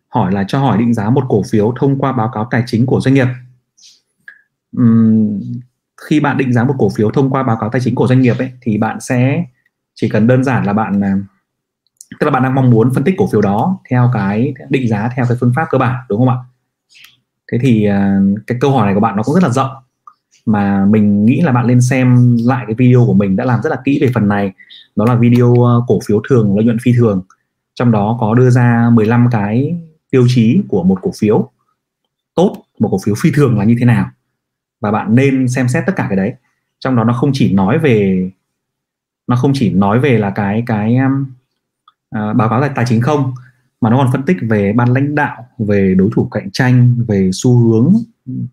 hỏi 0.07 0.31
là 0.31 0.45
cho 0.47 0.59
hỏi 0.59 0.77
định 0.77 0.93
giá 0.93 1.09
một 1.09 1.25
cổ 1.29 1.43
phiếu 1.51 1.73
thông 1.79 1.99
qua 1.99 2.11
báo 2.11 2.31
cáo 2.33 2.47
tài 2.51 2.63
chính 2.65 2.85
của 2.85 3.01
doanh 3.01 3.13
nghiệp 3.13 3.27
um, 4.77 5.41
khi 6.01 6.19
bạn 6.19 6.37
định 6.37 6.53
giá 6.53 6.63
một 6.63 6.75
cổ 6.77 6.89
phiếu 6.89 7.11
thông 7.11 7.29
qua 7.29 7.43
báo 7.43 7.57
cáo 7.61 7.69
tài 7.69 7.81
chính 7.81 7.95
của 7.95 8.07
doanh 8.07 8.21
nghiệp 8.21 8.37
ấy 8.37 8.51
thì 8.61 8.77
bạn 8.77 8.99
sẽ 8.99 9.45
chỉ 9.93 10.09
cần 10.09 10.27
đơn 10.27 10.43
giản 10.43 10.65
là 10.65 10.73
bạn 10.73 11.01
à, 11.03 11.17
tức 12.19 12.25
là 12.25 12.31
bạn 12.31 12.43
đang 12.43 12.55
mong 12.55 12.69
muốn 12.69 12.93
phân 12.93 13.03
tích 13.03 13.15
cổ 13.17 13.27
phiếu 13.31 13.41
đó 13.41 13.79
theo 13.89 14.11
cái 14.13 14.53
định 14.69 14.87
giá 14.87 15.09
theo 15.15 15.25
cái 15.29 15.37
phương 15.39 15.53
pháp 15.55 15.67
cơ 15.69 15.77
bản 15.77 15.95
đúng 16.09 16.19
không 16.19 16.29
ạ? 16.29 16.37
Thế 17.51 17.57
thì 17.61 17.85
à, 17.85 18.19
cái 18.47 18.57
câu 18.61 18.71
hỏi 18.71 18.85
này 18.85 18.93
của 18.93 18.99
bạn 18.99 19.15
nó 19.15 19.23
cũng 19.23 19.35
rất 19.35 19.43
là 19.43 19.49
rộng 19.49 19.71
mà 20.45 20.85
mình 20.85 21.25
nghĩ 21.25 21.41
là 21.41 21.51
bạn 21.51 21.67
nên 21.67 21.81
xem 21.81 22.37
lại 22.45 22.63
cái 22.67 22.75
video 22.75 23.05
của 23.07 23.13
mình 23.13 23.35
đã 23.35 23.45
làm 23.45 23.61
rất 23.61 23.69
là 23.69 23.77
kỹ 23.85 23.99
về 24.01 24.11
phần 24.13 24.27
này. 24.27 24.53
Đó 24.95 25.05
là 25.05 25.15
video 25.15 25.53
à, 25.53 25.73
cổ 25.87 25.99
phiếu 26.07 26.21
thường 26.29 26.55
lợi 26.55 26.65
nhuận 26.65 26.77
phi 26.81 26.93
thường. 26.97 27.23
Trong 27.75 27.91
đó 27.91 28.17
có 28.19 28.33
đưa 28.33 28.49
ra 28.49 28.89
15 28.93 29.27
cái 29.31 29.77
tiêu 30.11 30.25
chí 30.29 30.61
của 30.67 30.83
một 30.83 30.99
cổ 31.01 31.11
phiếu 31.19 31.51
tốt 32.35 32.63
một 32.79 32.89
cổ 32.91 32.99
phiếu 33.05 33.15
phi 33.17 33.31
thường 33.35 33.57
là 33.57 33.63
như 33.63 33.75
thế 33.79 33.85
nào 33.85 34.09
và 34.85 34.91
bạn 34.91 35.15
nên 35.15 35.47
xem 35.47 35.67
xét 35.67 35.83
tất 35.85 35.93
cả 35.95 36.05
cái 36.09 36.17
đấy. 36.17 36.33
Trong 36.79 36.95
đó 36.95 37.03
nó 37.03 37.13
không 37.13 37.31
chỉ 37.33 37.53
nói 37.53 37.79
về 37.79 38.29
nó 39.27 39.35
không 39.35 39.51
chỉ 39.55 39.73
nói 39.73 39.99
về 39.99 40.17
là 40.17 40.29
cái 40.29 40.63
cái 40.65 40.97
uh, 42.15 42.35
báo 42.35 42.49
cáo 42.49 42.61
tài, 42.61 42.69
tài 42.75 42.85
chính 42.87 43.01
không 43.01 43.33
mà 43.81 43.89
nó 43.89 43.97
còn 43.97 44.11
phân 44.11 44.23
tích 44.23 44.37
về 44.41 44.73
ban 44.73 44.89
lãnh 44.89 45.15
đạo 45.15 45.47
về 45.57 45.95
đối 45.97 46.09
thủ 46.15 46.27
cạnh 46.31 46.51
tranh 46.51 46.95
về 47.07 47.29
xu 47.33 47.57
hướng 47.57 47.93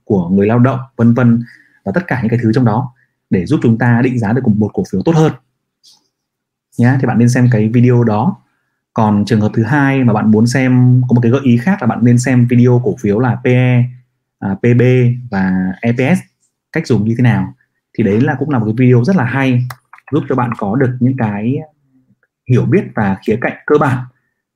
của 0.05 0.29
người 0.29 0.47
lao 0.47 0.59
động 0.59 0.79
vân 0.97 1.15
vân 1.15 1.43
và 1.85 1.93
tất 1.95 2.07
cả 2.07 2.21
những 2.23 2.31
cái 2.31 2.39
thứ 2.43 2.53
trong 2.53 2.65
đó 2.65 2.93
để 3.31 3.47
giúp 3.47 3.61
chúng 3.63 3.79
ta 3.79 4.01
định 4.05 4.19
giá 4.19 4.33
được 4.33 4.49
một 4.49 4.71
cổ 4.75 4.83
phiếu 4.93 5.03
tốt 5.05 5.15
hơn. 5.17 5.33
Nhé 6.79 6.97
thì 7.01 7.07
bạn 7.07 7.19
nên 7.19 7.29
xem 7.29 7.49
cái 7.53 7.69
video 7.69 8.05
đó. 8.05 8.37
Còn 8.95 9.25
trường 9.25 9.41
hợp 9.41 9.51
thứ 9.55 9.63
hai 9.63 10.05
mà 10.05 10.13
bạn 10.13 10.31
muốn 10.31 10.47
xem 10.47 11.03
có 11.09 11.15
một 11.15 11.21
cái 11.21 11.33
gợi 11.33 11.41
ý 11.45 11.57
khác 11.57 11.79
là 11.81 11.87
bạn 11.87 11.99
nên 12.03 12.19
xem 12.19 12.47
video 12.47 12.81
cổ 12.85 12.97
phiếu 13.01 13.19
là 13.19 13.41
PE 13.45 13.85
À, 14.43 14.55
PB 14.55 14.83
và 15.31 15.73
EPS 15.81 16.21
cách 16.73 16.87
dùng 16.87 17.05
như 17.05 17.15
thế 17.19 17.23
nào 17.23 17.55
thì 17.99 18.05
đấy 18.05 18.21
là 18.21 18.37
cũng 18.39 18.51
là 18.51 18.59
một 18.59 18.65
cái 18.65 18.75
video 18.77 19.05
rất 19.05 19.17
là 19.17 19.25
hay 19.25 19.65
giúp 20.13 20.25
cho 20.29 20.35
bạn 20.35 20.51
có 20.59 20.77
được 20.77 20.97
những 21.01 21.17
cái 21.19 21.59
hiểu 22.51 22.65
biết 22.65 22.85
và 22.95 23.17
khía 23.27 23.39
cạnh 23.41 23.57
cơ 23.67 23.79
bản 23.79 23.99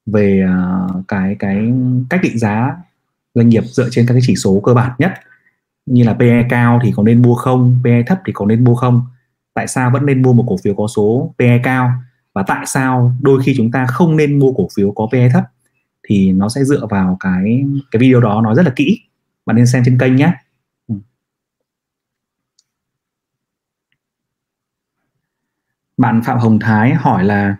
về 0.07 0.45
uh, 0.45 1.09
cái 1.09 1.37
cái 1.39 1.73
cách 2.11 2.21
định 2.23 2.39
giá 2.39 2.77
doanh 3.35 3.49
nghiệp 3.49 3.65
dựa 3.65 3.89
trên 3.91 4.07
các 4.07 4.15
cái 4.15 4.23
chỉ 4.27 4.37
số 4.37 4.61
cơ 4.65 4.75
bản 4.75 4.93
nhất 4.99 5.13
như 5.87 6.05
là 6.05 6.15
PE 6.15 6.47
cao 6.49 6.81
thì 6.83 6.93
có 6.97 7.03
nên 7.03 7.23
mua 7.23 7.35
không, 7.35 7.81
PE 7.85 8.03
thấp 8.07 8.19
thì 8.27 8.33
có 8.33 8.47
nên 8.47 8.65
mua 8.65 8.75
không. 8.75 9.03
Tại 9.55 9.69
sao 9.69 9.91
vẫn 9.91 10.07
nên 10.07 10.23
mua 10.23 10.33
một 10.33 10.45
cổ 10.49 10.57
phiếu 10.65 10.75
có 10.75 10.87
số 10.87 11.35
PE 11.39 11.59
cao 11.63 11.93
và 12.33 12.43
tại 12.47 12.67
sao 12.67 13.13
đôi 13.21 13.43
khi 13.43 13.55
chúng 13.57 13.71
ta 13.71 13.87
không 13.87 14.17
nên 14.17 14.39
mua 14.39 14.53
cổ 14.53 14.69
phiếu 14.77 14.93
có 14.93 15.09
PE 15.13 15.29
thấp 15.29 15.45
thì 16.09 16.33
nó 16.33 16.49
sẽ 16.49 16.65
dựa 16.65 16.87
vào 16.91 17.17
cái 17.21 17.65
cái 17.91 18.01
video 18.01 18.21
đó 18.21 18.41
nói 18.41 18.55
rất 18.55 18.63
là 18.63 18.73
kỹ. 18.77 19.01
Bạn 19.47 19.57
nên 19.57 19.67
xem 19.67 19.83
trên 19.85 19.99
kênh 19.99 20.17
nhé. 20.17 20.33
Ừ. 20.89 20.95
Bạn 25.97 26.23
Phạm 26.25 26.39
Hồng 26.39 26.59
Thái 26.59 26.95
hỏi 26.95 27.25
là 27.25 27.57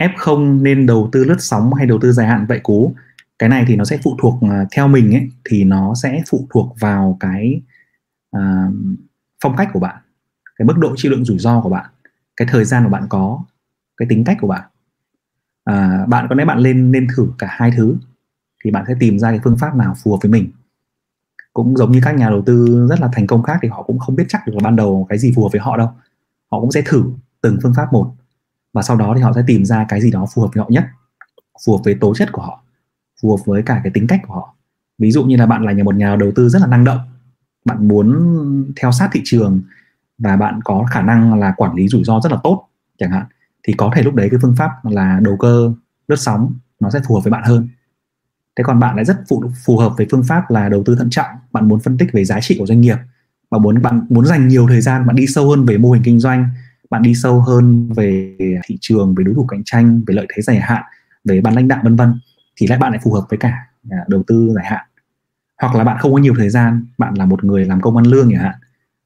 F0 0.00 0.62
nên 0.62 0.86
đầu 0.86 1.08
tư 1.12 1.24
lướt 1.24 1.36
sóng 1.38 1.74
hay 1.74 1.86
đầu 1.86 1.98
tư 2.02 2.12
dài 2.12 2.26
hạn? 2.26 2.46
Vậy 2.48 2.60
cú 2.62 2.94
cái 3.38 3.48
này 3.48 3.64
thì 3.68 3.76
nó 3.76 3.84
sẽ 3.84 3.98
phụ 4.04 4.16
thuộc 4.22 4.42
à, 4.50 4.64
theo 4.72 4.88
mình 4.88 5.14
ấy 5.14 5.30
thì 5.44 5.64
nó 5.64 5.94
sẽ 5.94 6.22
phụ 6.28 6.46
thuộc 6.50 6.76
vào 6.80 7.16
cái 7.20 7.62
uh, 8.36 8.74
phong 9.42 9.56
cách 9.56 9.68
của 9.72 9.80
bạn 9.80 9.96
cái 10.56 10.66
mức 10.66 10.78
độ 10.78 10.94
chịu 10.96 11.10
đựng 11.12 11.24
rủi 11.24 11.38
ro 11.38 11.60
của 11.60 11.70
bạn 11.70 11.86
cái 12.36 12.48
thời 12.50 12.64
gian 12.64 12.84
của 12.84 12.90
bạn 12.90 13.06
có 13.08 13.44
cái 13.96 14.08
tính 14.08 14.24
cách 14.24 14.36
của 14.40 14.48
bạn. 14.48 14.62
Uh, 15.70 16.08
bạn 16.08 16.26
có 16.28 16.34
lẽ 16.34 16.44
bạn 16.44 16.58
lên 16.58 16.92
nên 16.92 17.06
thử 17.16 17.28
cả 17.38 17.46
hai 17.50 17.70
thứ 17.76 17.96
thì 18.64 18.70
bạn 18.70 18.84
sẽ 18.88 18.94
tìm 19.00 19.18
ra 19.18 19.30
cái 19.30 19.40
phương 19.44 19.56
pháp 19.58 19.74
nào 19.74 19.94
phù 20.02 20.12
hợp 20.12 20.18
với 20.22 20.30
mình 20.30 20.50
cũng 21.54 21.76
giống 21.76 21.92
như 21.92 22.00
các 22.04 22.14
nhà 22.14 22.30
đầu 22.30 22.42
tư 22.46 22.86
rất 22.90 23.00
là 23.00 23.08
thành 23.12 23.26
công 23.26 23.42
khác 23.42 23.58
thì 23.62 23.68
họ 23.68 23.82
cũng 23.82 23.98
không 23.98 24.16
biết 24.16 24.24
chắc 24.28 24.46
được 24.46 24.52
là 24.54 24.60
ban 24.64 24.76
đầu 24.76 25.06
cái 25.08 25.18
gì 25.18 25.32
phù 25.36 25.42
hợp 25.42 25.48
với 25.52 25.60
họ 25.60 25.76
đâu. 25.76 25.88
Họ 26.50 26.60
cũng 26.60 26.72
sẽ 26.72 26.82
thử 26.86 27.04
từng 27.40 27.58
phương 27.62 27.74
pháp 27.76 27.92
một 27.92 28.14
và 28.72 28.82
sau 28.82 28.96
đó 28.96 29.12
thì 29.16 29.22
họ 29.22 29.32
sẽ 29.32 29.42
tìm 29.46 29.64
ra 29.64 29.86
cái 29.88 30.00
gì 30.00 30.10
đó 30.10 30.26
phù 30.34 30.42
hợp 30.42 30.48
với 30.54 30.62
họ 30.62 30.68
nhất, 30.70 30.84
phù 31.66 31.76
hợp 31.76 31.82
với 31.84 31.94
tố 31.94 32.14
chất 32.14 32.32
của 32.32 32.42
họ, 32.42 32.62
phù 33.22 33.36
hợp 33.36 33.44
với 33.46 33.62
cả 33.62 33.80
cái 33.84 33.92
tính 33.94 34.06
cách 34.06 34.20
của 34.28 34.34
họ. 34.34 34.54
Ví 34.98 35.10
dụ 35.10 35.24
như 35.24 35.36
là 35.36 35.46
bạn 35.46 35.64
là 35.64 35.72
nhà 35.72 35.84
một 35.84 35.94
nhà 35.94 36.16
đầu 36.16 36.32
tư 36.34 36.48
rất 36.48 36.58
là 36.58 36.66
năng 36.66 36.84
động, 36.84 36.98
bạn 37.64 37.88
muốn 37.88 38.72
theo 38.76 38.92
sát 38.92 39.08
thị 39.12 39.20
trường 39.24 39.62
và 40.18 40.36
bạn 40.36 40.60
có 40.64 40.86
khả 40.90 41.02
năng 41.02 41.40
là 41.40 41.54
quản 41.56 41.74
lý 41.74 41.88
rủi 41.88 42.04
ro 42.04 42.20
rất 42.20 42.32
là 42.32 42.38
tốt 42.42 42.68
chẳng 42.98 43.10
hạn, 43.10 43.26
thì 43.62 43.72
có 43.72 43.90
thể 43.94 44.02
lúc 44.02 44.14
đấy 44.14 44.28
cái 44.30 44.40
phương 44.42 44.56
pháp 44.56 44.70
là 44.82 45.20
đầu 45.22 45.36
cơ, 45.36 45.72
lướt 46.08 46.16
sóng 46.16 46.54
nó 46.80 46.90
sẽ 46.90 47.00
phù 47.08 47.14
hợp 47.14 47.20
với 47.24 47.30
bạn 47.30 47.42
hơn 47.44 47.68
thế 48.56 48.64
còn 48.64 48.80
bạn 48.80 48.96
lại 48.96 49.04
rất 49.04 49.16
phù, 49.28 49.44
phù 49.64 49.78
hợp 49.78 49.92
với 49.96 50.06
phương 50.10 50.22
pháp 50.22 50.50
là 50.50 50.68
đầu 50.68 50.82
tư 50.86 50.96
thận 50.96 51.10
trọng. 51.10 51.30
Bạn 51.52 51.68
muốn 51.68 51.80
phân 51.80 51.98
tích 51.98 52.12
về 52.12 52.24
giá 52.24 52.40
trị 52.40 52.56
của 52.58 52.66
doanh 52.66 52.80
nghiệp. 52.80 52.96
Bạn 53.50 53.62
muốn 53.62 53.82
bạn 53.82 54.06
muốn 54.08 54.26
dành 54.26 54.48
nhiều 54.48 54.66
thời 54.68 54.80
gian 54.80 55.06
bạn 55.06 55.16
đi 55.16 55.26
sâu 55.26 55.50
hơn 55.50 55.64
về 55.64 55.78
mô 55.78 55.92
hình 55.92 56.02
kinh 56.02 56.20
doanh. 56.20 56.46
Bạn 56.90 57.02
đi 57.02 57.14
sâu 57.14 57.40
hơn 57.40 57.92
về 57.92 58.36
thị 58.64 58.78
trường 58.80 59.14
về 59.14 59.24
đối 59.24 59.34
thủ 59.34 59.46
cạnh 59.46 59.62
tranh 59.64 60.02
về 60.06 60.14
lợi 60.14 60.26
thế 60.34 60.42
dài 60.42 60.60
hạn 60.60 60.82
về 61.24 61.40
ban 61.40 61.54
lãnh 61.54 61.68
đạo 61.68 61.80
vân 61.84 61.96
vân. 61.96 62.20
Thì 62.56 62.66
lại 62.66 62.78
bạn 62.78 62.92
lại 62.92 63.00
phù 63.04 63.12
hợp 63.12 63.26
với 63.28 63.38
cả 63.38 63.66
à, 63.90 63.98
đầu 64.08 64.22
tư 64.26 64.52
dài 64.54 64.64
hạn. 64.66 64.86
Hoặc 65.62 65.74
là 65.74 65.84
bạn 65.84 65.98
không 66.00 66.12
có 66.12 66.18
nhiều 66.18 66.34
thời 66.38 66.50
gian 66.50 66.86
bạn 66.98 67.14
là 67.14 67.26
một 67.26 67.44
người 67.44 67.64
làm 67.64 67.80
công 67.80 67.96
ăn 67.96 68.06
lương 68.06 68.30
chẳng 68.30 68.42
hạn. 68.42 68.54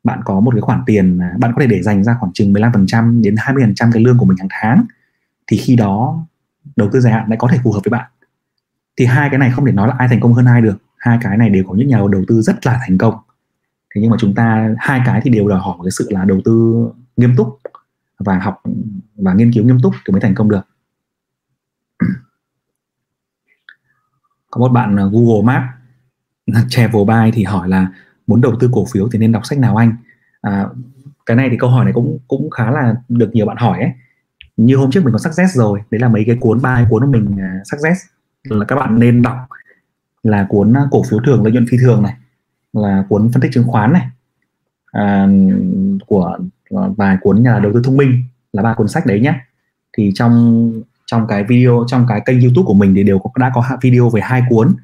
Bạn 0.05 0.21
có 0.25 0.40
một 0.40 0.50
cái 0.55 0.61
khoản 0.61 0.81
tiền 0.87 1.21
bạn 1.38 1.52
có 1.55 1.61
thể 1.61 1.67
để 1.67 1.83
dành 1.83 2.05
ra 2.05 2.17
khoảng 2.21 2.33
chừng 2.33 2.52
15% 2.52 3.23
đến 3.23 3.35
20% 3.35 3.93
cái 3.93 4.02
lương 4.02 4.19
của 4.19 4.25
mình 4.25 4.38
hàng 4.38 4.49
tháng. 4.50 4.85
Thì 5.47 5.57
khi 5.57 5.76
đó 5.76 6.26
đầu 6.76 6.88
tư 6.93 7.00
dài 7.00 7.12
hạn 7.12 7.28
lại 7.28 7.37
có 7.38 7.49
thể 7.49 7.59
phù 7.64 7.73
hợp 7.73 7.81
với 7.85 7.90
bạn 7.90 8.11
thì 8.99 9.05
hai 9.05 9.28
cái 9.31 9.38
này 9.38 9.50
không 9.50 9.67
thể 9.67 9.73
nói 9.73 9.88
là 9.88 9.95
ai 9.99 10.09
thành 10.09 10.21
công 10.21 10.33
hơn 10.33 10.45
ai 10.45 10.61
được. 10.61 10.76
Hai 10.97 11.19
cái 11.23 11.37
này 11.37 11.50
đều 11.50 11.64
có 11.69 11.75
những 11.75 11.88
nhà 11.88 11.99
đầu 12.12 12.25
tư 12.28 12.43
rất 12.43 12.67
là 12.67 12.81
thành 12.87 12.99
công. 12.99 13.14
Thế 13.95 14.00
nhưng 14.00 14.11
mà 14.11 14.17
chúng 14.21 14.35
ta 14.35 14.75
hai 14.78 15.00
cái 15.07 15.21
thì 15.25 15.31
đều 15.31 15.49
đòi 15.49 15.59
hỏi 15.59 15.76
cái 15.83 15.90
sự 15.90 16.09
là 16.11 16.25
đầu 16.25 16.40
tư 16.45 16.87
nghiêm 17.17 17.37
túc 17.37 17.61
và 18.19 18.38
học 18.38 18.62
và 19.17 19.35
nghiên 19.35 19.52
cứu 19.52 19.64
nghiêm 19.64 19.81
túc 19.83 19.95
thì 20.07 20.12
mới 20.12 20.21
thành 20.21 20.35
công 20.35 20.49
được. 20.49 20.61
Có 24.50 24.61
một 24.61 24.69
bạn 24.69 24.97
Google 24.97 25.43
Maps 25.45 25.67
travel 26.69 27.05
buy 27.05 27.31
thì 27.33 27.45
hỏi 27.45 27.69
là 27.69 27.88
muốn 28.26 28.40
đầu 28.40 28.57
tư 28.61 28.71
cổ 28.73 28.87
phiếu 28.93 29.09
thì 29.12 29.19
nên 29.19 29.33
đọc 29.33 29.47
sách 29.47 29.59
nào 29.59 29.76
anh? 29.76 29.97
À, 30.40 30.67
cái 31.26 31.37
này 31.37 31.49
thì 31.50 31.57
câu 31.57 31.71
hỏi 31.71 31.85
này 31.85 31.93
cũng 31.93 32.19
cũng 32.28 32.50
khá 32.50 32.71
là 32.71 32.95
được 33.09 33.31
nhiều 33.33 33.47
bạn 33.47 33.57
hỏi 33.57 33.81
ấy. 33.81 33.93
Như 34.57 34.76
hôm 34.76 34.90
trước 34.90 35.05
mình 35.05 35.12
có 35.12 35.19
success 35.19 35.57
rồi 35.57 35.83
đấy 35.90 36.00
là 36.00 36.09
mấy 36.09 36.25
cái 36.26 36.37
cuốn 36.40 36.62
ba 36.62 36.87
cuốn 36.90 37.02
của 37.02 37.11
mình 37.11 37.25
uh, 37.33 37.67
success 37.67 38.17
là 38.45 38.64
các 38.64 38.76
bạn 38.76 38.99
nên 38.99 39.23
đọc 39.23 39.37
là 40.23 40.47
cuốn 40.49 40.76
à, 40.76 40.88
cổ 40.90 41.02
phiếu 41.02 41.21
thường 41.26 41.42
lợi 41.42 41.52
nhuận 41.52 41.66
phi 41.71 41.78
thường 41.78 42.02
này 42.02 42.14
là 42.73 43.04
cuốn 43.09 43.30
phân 43.33 43.42
tích 43.42 43.50
chứng 43.54 43.66
khoán 43.66 43.92
này 43.92 44.09
à, 44.92 45.28
của 46.07 46.38
à, 46.71 46.83
vài 46.97 47.16
cuốn 47.21 47.42
nhà 47.42 47.59
đầu 47.59 47.73
tư 47.75 47.83
thông 47.85 47.97
minh 47.97 48.25
là 48.52 48.62
ba 48.62 48.75
cuốn 48.75 48.88
sách 48.88 49.07
đấy 49.07 49.21
nhé. 49.21 49.35
Thì 49.92 50.12
trong 50.14 50.73
trong 51.07 51.26
cái 51.26 51.45
video 51.45 51.85
trong 51.87 52.07
cái 52.09 52.23
kênh 52.26 52.40
youtube 52.40 52.66
của 52.66 52.75
mình 52.75 52.95
thì 52.95 53.02
đều 53.02 53.18
có, 53.18 53.30
đã 53.38 53.50
có 53.54 53.64
video 53.83 54.11
về 54.11 54.21
hai 54.21 54.42
cuốn 54.49 54.76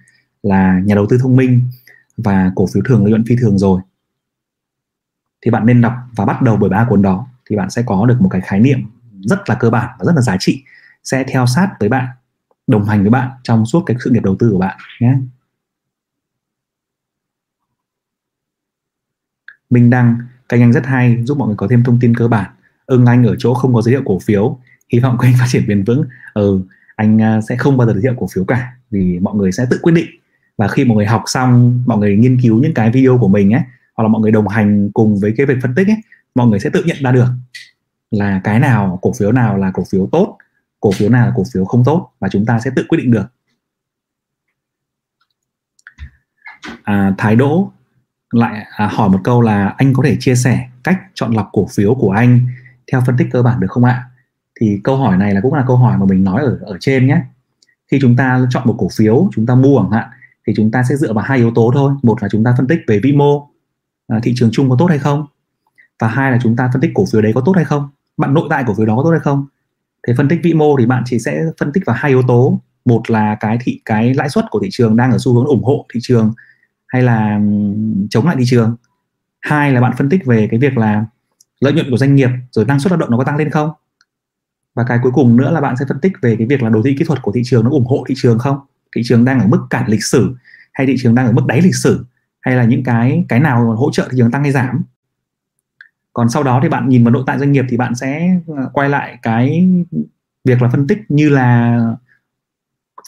là 0.43 0.81
nhà 0.85 0.95
đầu 0.95 1.07
tư 1.11 1.19
thông 1.23 1.37
minh 1.37 1.61
và 2.17 2.53
cổ 2.55 2.67
phiếu 2.75 2.83
thường 2.87 3.03
lợi 3.03 3.11
nhuận 3.11 3.25
phi 3.25 3.37
thường 3.37 3.59
rồi. 3.59 3.81
Thì 5.43 5.51
bạn 5.51 5.67
nên 5.67 5.81
đọc 5.81 5.93
và 6.17 6.25
bắt 6.25 6.43
đầu 6.43 6.57
bởi 6.57 6.71
ba 6.71 6.87
cuốn 6.89 7.03
đó 7.03 7.27
thì 7.51 7.57
bạn 7.57 7.71
sẽ 7.71 7.83
có 7.87 8.07
được 8.07 8.21
một 8.21 8.29
cái 8.29 8.41
khái 8.41 8.61
niệm 8.61 8.79
rất 9.21 9.49
là 9.49 9.55
cơ 9.55 9.71
bản 9.71 9.97
và 9.99 10.05
rất 10.05 10.13
là 10.15 10.21
giá 10.21 10.37
trị 10.41 10.63
sẽ 11.05 11.25
theo 11.29 11.47
sát 11.47 11.71
với 11.81 11.89
bạn 11.89 12.07
đồng 12.67 12.85
hành 12.85 13.03
với 13.03 13.11
bạn 13.11 13.31
trong 13.43 13.67
suốt 13.67 13.83
cái 13.87 13.97
sự 14.05 14.11
nghiệp 14.11 14.23
đầu 14.23 14.37
tư 14.39 14.51
của 14.53 14.59
bạn 14.59 14.79
nhé. 15.01 15.15
Minh 19.71 19.91
Đăng 19.91 20.19
kênh 20.49 20.63
anh 20.63 20.73
rất 20.73 20.87
hay, 20.87 21.25
giúp 21.25 21.39
mọi 21.39 21.49
người 21.49 21.57
có 21.57 21.69
thêm 21.71 21.85
thông 21.85 21.99
tin 22.01 22.15
cơ 22.17 22.29
bản. 22.29 22.51
Ưng 22.87 23.07
anh 23.07 23.25
ở 23.25 23.37
chỗ 23.39 23.55
không 23.55 23.75
có 23.75 23.83
giới 23.83 23.95
thiệu 23.95 24.03
cổ 24.05 24.19
phiếu, 24.19 24.59
hy 24.93 24.99
vọng 24.99 25.19
kênh 25.23 25.33
phát 25.39 25.47
triển 25.49 25.69
bền 25.69 25.85
vững. 25.85 26.05
Ừ 26.35 26.61
anh 26.97 27.23
à, 27.23 27.41
sẽ 27.41 27.57
không 27.57 27.77
bao 27.77 27.87
giờ 27.87 27.93
giới 27.93 28.03
thiệu 28.03 28.15
cổ 28.17 28.29
phiếu 28.35 28.45
cả, 28.45 28.73
vì 28.91 29.19
mọi 29.19 29.35
người 29.35 29.53
sẽ 29.53 29.67
tự 29.71 29.79
quyết 29.83 29.93
định. 29.93 30.07
Và 30.57 30.69
khi 30.69 30.85
mọi 30.85 30.97
người 30.97 31.07
học 31.07 31.23
xong, 31.27 31.83
mọi 31.87 31.99
người 31.99 32.17
nghiên 32.17 32.41
cứu 32.41 32.59
những 32.59 32.75
cái 32.75 32.91
video 32.91 33.19
của 33.19 33.29
mình 33.29 33.55
ấy, 33.55 33.63
hoặc 33.95 34.05
là 34.05 34.09
mọi 34.09 34.21
người 34.21 34.31
đồng 34.31 34.49
hành 34.49 34.91
cùng 34.93 35.21
với 35.21 35.35
cái 35.37 35.47
việc 35.47 35.57
phân 35.63 35.75
tích 35.75 35.89
ấy, 35.89 35.97
mọi 36.35 36.47
người 36.47 36.61
sẽ 36.61 36.71
tự 36.71 36.83
nhận 36.85 36.97
ra 37.03 37.13
được 37.13 37.29
là 38.11 38.41
cái 38.45 38.61
nào 38.61 38.99
cổ 39.03 39.13
phiếu 39.19 39.33
nào 39.33 39.57
là 39.57 39.71
cổ 39.75 39.85
phiếu 39.91 40.09
tốt 40.13 40.39
cổ 40.85 40.91
phiếu 40.91 41.11
nào 41.11 41.27
là 41.27 41.33
cổ 41.37 41.43
phiếu 41.53 41.65
không 41.65 41.85
tốt 41.85 42.11
và 42.21 42.29
chúng 42.29 42.47
ta 42.47 42.61
sẽ 42.61 42.71
tự 42.77 42.85
quyết 42.89 42.99
định 42.99 43.11
được. 43.11 43.27
À, 46.83 47.15
thái 47.19 47.37
đỗ 47.37 47.73
lại 48.31 48.67
à, 48.71 48.87
hỏi 48.87 49.09
một 49.09 49.21
câu 49.25 49.41
là 49.41 49.69
anh 49.69 49.93
có 49.93 50.03
thể 50.03 50.17
chia 50.21 50.35
sẻ 50.35 50.69
cách 50.83 50.99
chọn 51.15 51.33
lọc 51.33 51.49
cổ 51.53 51.67
phiếu 51.75 51.95
của 51.95 52.11
anh 52.11 52.41
theo 52.93 53.03
phân 53.07 53.17
tích 53.17 53.29
cơ 53.33 53.43
bản 53.43 53.61
được 53.61 53.71
không 53.71 53.85
ạ? 53.85 54.05
Thì 54.61 54.81
câu 54.85 54.97
hỏi 54.97 55.17
này 55.17 55.35
là 55.35 55.41
cũng 55.41 55.55
là 55.55 55.65
câu 55.67 55.77
hỏi 55.77 55.99
mà 55.99 56.07
mình 56.07 56.25
nói 56.25 56.43
ở 56.43 56.59
ở 56.63 56.77
trên 56.81 57.07
nhé. 57.07 57.23
Khi 57.91 57.99
chúng 58.01 58.17
ta 58.17 58.47
chọn 58.51 58.63
một 58.67 58.75
cổ 58.79 58.89
phiếu 58.97 59.29
chúng 59.35 59.47
ta 59.47 59.55
mua 59.55 59.79
chẳng 59.79 59.91
hạn 59.91 60.09
thì 60.47 60.53
chúng 60.57 60.71
ta 60.71 60.83
sẽ 60.89 60.97
dựa 60.97 61.13
vào 61.13 61.25
hai 61.25 61.39
yếu 61.39 61.53
tố 61.55 61.71
thôi. 61.75 61.93
Một 62.03 62.23
là 62.23 62.29
chúng 62.29 62.45
ta 62.45 62.55
phân 62.57 62.67
tích 62.67 62.81
về 62.87 63.01
vĩ 63.03 63.13
mô 63.13 63.49
à, 64.09 64.21
thị 64.23 64.33
trường 64.37 64.51
chung 64.53 64.71
có 64.71 64.77
tốt 64.79 64.87
hay 64.87 64.99
không? 64.99 65.27
Và 65.99 66.09
hai 66.09 66.33
là 66.33 66.39
chúng 66.43 66.57
ta 66.57 66.71
phân 66.73 66.81
tích 66.81 66.91
cổ 66.95 67.05
phiếu 67.13 67.23
đấy 67.23 67.33
có 67.35 67.43
tốt 67.45 67.53
hay 67.57 67.65
không? 67.65 67.89
Bạn 68.17 68.35
nội 68.35 68.47
tại 68.51 68.65
cổ 68.67 68.75
phiếu 68.75 68.87
đó 68.87 68.97
có 68.97 69.03
tốt 69.03 69.11
hay 69.11 69.21
không? 69.21 69.47
Thế 70.07 70.15
phân 70.17 70.29
tích 70.29 70.41
vĩ 70.43 70.55
mô 70.55 70.77
thì 70.79 70.87
bạn 70.87 71.03
chỉ 71.07 71.19
sẽ 71.19 71.45
phân 71.59 71.73
tích 71.73 71.83
vào 71.87 71.97
hai 71.99 72.11
yếu 72.11 72.23
tố. 72.29 72.61
Một 72.85 73.11
là 73.11 73.37
cái 73.41 73.59
thị, 73.61 73.81
cái 73.85 74.15
lãi 74.15 74.29
suất 74.29 74.45
của 74.51 74.61
thị 74.63 74.69
trường 74.73 74.97
đang 74.97 75.13
ở 75.13 75.19
xu 75.21 75.35
hướng 75.35 75.47
ủng 75.47 75.65
hộ 75.65 75.87
thị 75.95 76.01
trường 76.03 76.33
hay 76.87 77.03
là 77.03 77.41
chống 78.11 78.27
lại 78.27 78.37
thị 78.39 78.45
trường. 78.47 78.77
Hai 79.41 79.73
là 79.73 79.81
bạn 79.81 79.93
phân 79.99 80.09
tích 80.09 80.27
về 80.27 80.49
cái 80.51 80.61
việc 80.61 80.79
là 80.79 81.05
lợi 81.61 81.73
nhuận 81.73 81.91
của 81.91 81.97
doanh 81.97 82.15
nghiệp 82.15 82.31
rồi 82.51 82.65
năng 82.65 82.81
suất 82.81 82.91
lao 82.93 82.99
động 82.99 83.11
nó 83.11 83.17
có 83.17 83.25
tăng 83.25 83.37
lên 83.37 83.51
không? 83.51 83.71
Và 84.75 84.85
cái 84.89 84.99
cuối 85.03 85.13
cùng 85.13 85.37
nữa 85.37 85.51
là 85.51 85.61
bạn 85.61 85.77
sẽ 85.77 85.85
phân 85.89 86.01
tích 86.01 86.13
về 86.23 86.37
cái 86.37 86.47
việc 86.47 86.63
là 86.63 86.69
đồ 86.69 86.83
thị 86.83 86.97
kỹ 86.99 87.05
thuật 87.05 87.23
của 87.23 87.33
thị 87.33 87.43
trường 87.45 87.65
nó 87.65 87.71
ủng 87.71 87.87
hộ 87.87 88.05
thị 88.09 88.15
trường 88.19 88.39
không? 88.39 88.59
Thị 88.97 89.03
trường 89.05 89.25
đang 89.25 89.41
ở 89.41 89.47
mức 89.47 89.67
cản 89.71 89.89
lịch 89.89 90.05
sử 90.05 90.37
hay 90.73 90.87
thị 90.87 90.95
trường 90.99 91.15
đang 91.15 91.27
ở 91.27 91.33
mức 91.33 91.43
đáy 91.47 91.63
lịch 91.63 91.77
sử 91.77 92.05
hay 92.41 92.57
là 92.57 92.65
những 92.65 92.85
cái 92.85 93.25
cái 93.29 93.41
nào 93.41 93.77
hỗ 93.77 93.91
trợ 93.93 94.09
thị 94.11 94.19
trường 94.19 94.31
tăng 94.31 94.43
hay 94.43 94.53
giảm? 94.53 94.85
Còn 96.15 96.29
sau 96.29 96.43
đó 96.43 96.61
thì 96.63 96.69
bạn 96.69 96.89
nhìn 96.89 97.05
vào 97.05 97.13
nội 97.13 97.23
tại 97.27 97.39
doanh 97.39 97.53
nghiệp 97.53 97.65
thì 97.69 97.77
bạn 97.77 97.95
sẽ 97.95 98.41
ờ, 98.47 98.71
quay 98.73 98.89
lại 98.89 99.19
cái 99.23 99.69
việc 100.45 100.63
là 100.63 100.69
phân 100.69 100.87
tích 100.87 100.99
như 101.09 101.29
là 101.29 101.81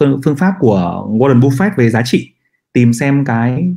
phương, 0.01 0.37
pháp 0.37 0.55
của 0.61 1.09
Warren 1.11 1.41
Buffett 1.41 1.71
về 1.77 1.91
giá 1.91 2.03
trị 2.05 2.33
tìm 2.73 2.93
xem 2.93 3.25
cái 3.25 3.75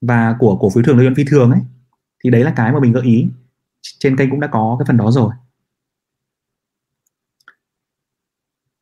và 0.00 0.36
của 0.38 0.56
cổ 0.56 0.70
phiếu 0.70 0.82
thường 0.82 0.96
lợi 0.96 1.04
nhuận 1.04 1.14
phi 1.14 1.24
thường 1.24 1.50
ấy. 1.50 1.60
Thì 2.24 2.30
đấy 2.30 2.44
là 2.44 2.52
cái 2.56 2.72
mà 2.72 2.80
mình 2.80 2.92
gợi 2.92 3.02
ý. 3.02 3.28
Trên 3.98 4.16
kênh 4.16 4.30
cũng 4.30 4.40
đã 4.40 4.48
có 4.48 4.76
cái 4.78 4.86
phần 4.86 4.96
đó 4.96 5.10
rồi. 5.10 5.34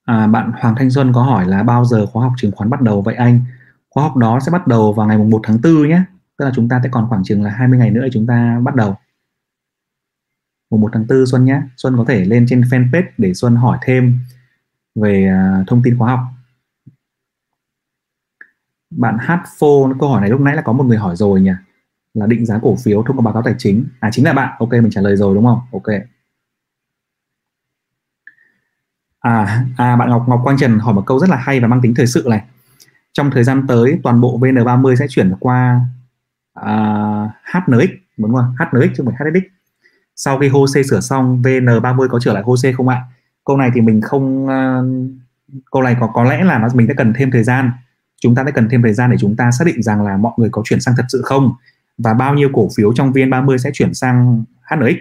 À, 0.04 0.26
bạn 0.26 0.52
Hoàng 0.60 0.74
Thanh 0.78 0.90
Xuân 0.90 1.12
có 1.12 1.22
hỏi 1.22 1.48
là 1.48 1.62
bao 1.62 1.84
giờ 1.84 2.06
khóa 2.06 2.22
học 2.24 2.32
chứng 2.36 2.52
khoán 2.52 2.70
bắt 2.70 2.80
đầu? 2.80 3.02
Vậy 3.02 3.14
anh 3.14 3.40
khóa 3.90 4.02
học 4.02 4.16
đó 4.16 4.40
sẽ 4.40 4.52
bắt 4.52 4.66
đầu 4.66 4.92
vào 4.92 5.06
ngày 5.06 5.18
mùng 5.18 5.30
1 5.30 5.40
tháng 5.42 5.58
4 5.62 5.88
nhé. 5.88 6.02
Tức 6.36 6.44
là 6.44 6.52
chúng 6.54 6.68
ta 6.68 6.80
sẽ 6.82 6.88
còn 6.92 7.08
khoảng 7.08 7.24
chừng 7.24 7.42
là 7.42 7.50
20 7.50 7.78
ngày 7.78 7.90
nữa 7.90 8.06
chúng 8.12 8.26
ta 8.26 8.60
bắt 8.62 8.74
đầu 8.74 8.96
mùng 10.72 10.80
1 10.80 10.90
tháng 10.92 11.06
4 11.08 11.26
Xuân 11.26 11.44
nhé 11.44 11.62
Xuân 11.76 11.96
có 11.96 12.04
thể 12.08 12.24
lên 12.24 12.46
trên 12.48 12.60
fanpage 12.60 13.04
để 13.18 13.34
Xuân 13.34 13.56
hỏi 13.56 13.78
thêm 13.82 14.18
về 14.94 15.30
uh, 15.60 15.68
thông 15.68 15.82
tin 15.82 15.98
khóa 15.98 16.10
học. 16.10 16.20
Bạn 18.90 19.16
hát 19.20 19.42
phô 19.58 19.92
câu 20.00 20.08
hỏi 20.08 20.20
này 20.20 20.30
lúc 20.30 20.40
nãy 20.40 20.56
là 20.56 20.62
có 20.62 20.72
một 20.72 20.84
người 20.84 20.98
hỏi 20.98 21.16
rồi 21.16 21.40
nhỉ? 21.40 21.50
Là 22.14 22.26
định 22.26 22.46
giá 22.46 22.58
cổ 22.62 22.76
phiếu 22.76 23.02
thông 23.02 23.16
qua 23.16 23.22
báo 23.22 23.34
cáo 23.34 23.42
tài 23.42 23.54
chính. 23.58 23.86
À 24.00 24.10
chính 24.12 24.24
là 24.24 24.32
bạn. 24.32 24.56
Ok 24.58 24.72
mình 24.72 24.90
trả 24.90 25.00
lời 25.00 25.16
rồi 25.16 25.34
đúng 25.34 25.44
không? 25.44 25.60
Ok. 25.72 25.94
À 29.20 29.64
à 29.76 29.96
bạn 29.96 30.10
Ngọc 30.10 30.24
Ngọc 30.28 30.40
Quang 30.44 30.58
Trần 30.58 30.78
hỏi 30.78 30.94
một 30.94 31.02
câu 31.06 31.18
rất 31.18 31.30
là 31.30 31.36
hay 31.36 31.60
và 31.60 31.68
mang 31.68 31.80
tính 31.82 31.94
thời 31.96 32.06
sự 32.06 32.26
này. 32.28 32.44
Trong 33.12 33.30
thời 33.30 33.44
gian 33.44 33.66
tới 33.68 34.00
toàn 34.02 34.20
bộ 34.20 34.38
VN30 34.38 34.96
sẽ 34.96 35.06
chuyển 35.08 35.34
qua 35.40 35.80
à, 36.54 37.24
uh, 37.24 37.30
HNX 37.68 37.90
đúng 38.16 38.34
không? 38.34 38.54
HNX 38.58 38.88
chứ 38.96 39.02
không 39.04 39.14
phải 39.18 39.30
HSX 39.30 39.61
sau 40.16 40.38
khi 40.38 40.48
HOSE 40.48 40.82
sửa 40.82 41.00
xong 41.00 41.42
VN30 41.42 42.08
có 42.08 42.20
trở 42.20 42.32
lại 42.32 42.42
HOSE 42.42 42.72
không 42.72 42.88
ạ? 42.88 43.02
Câu 43.44 43.56
này 43.56 43.70
thì 43.74 43.80
mình 43.80 44.00
không 44.00 44.44
uh, 44.44 45.62
câu 45.72 45.82
này 45.82 45.96
có 46.00 46.10
có 46.14 46.24
lẽ 46.24 46.44
là 46.44 46.58
nó 46.58 46.68
mình 46.74 46.86
sẽ 46.86 46.94
cần 46.96 47.12
thêm 47.16 47.30
thời 47.30 47.44
gian. 47.44 47.70
Chúng 48.20 48.34
ta 48.34 48.44
sẽ 48.44 48.50
cần 48.50 48.68
thêm 48.68 48.82
thời 48.82 48.92
gian 48.92 49.10
để 49.10 49.16
chúng 49.20 49.36
ta 49.36 49.50
xác 49.50 49.64
định 49.66 49.82
rằng 49.82 50.02
là 50.02 50.16
mọi 50.16 50.32
người 50.36 50.48
có 50.52 50.62
chuyển 50.64 50.80
sang 50.80 50.94
thật 50.96 51.04
sự 51.08 51.22
không? 51.24 51.52
Và 51.98 52.14
bao 52.14 52.34
nhiêu 52.34 52.48
cổ 52.52 52.68
phiếu 52.76 52.92
trong 52.92 53.12
VN30 53.12 53.56
sẽ 53.56 53.70
chuyển 53.72 53.94
sang 53.94 54.44
HNX 54.70 54.96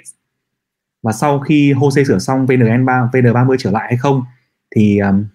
và 1.04 1.12
sau 1.12 1.40
khi 1.40 1.74
HOSE 1.74 2.04
sửa 2.04 2.20
xong 2.20 2.46
VN3 2.46 3.10
VN30 3.10 3.56
trở 3.60 3.72
lại 3.72 3.86
hay 3.88 3.98
không? 3.98 4.24
Thì 4.76 5.00
um, 5.00 5.26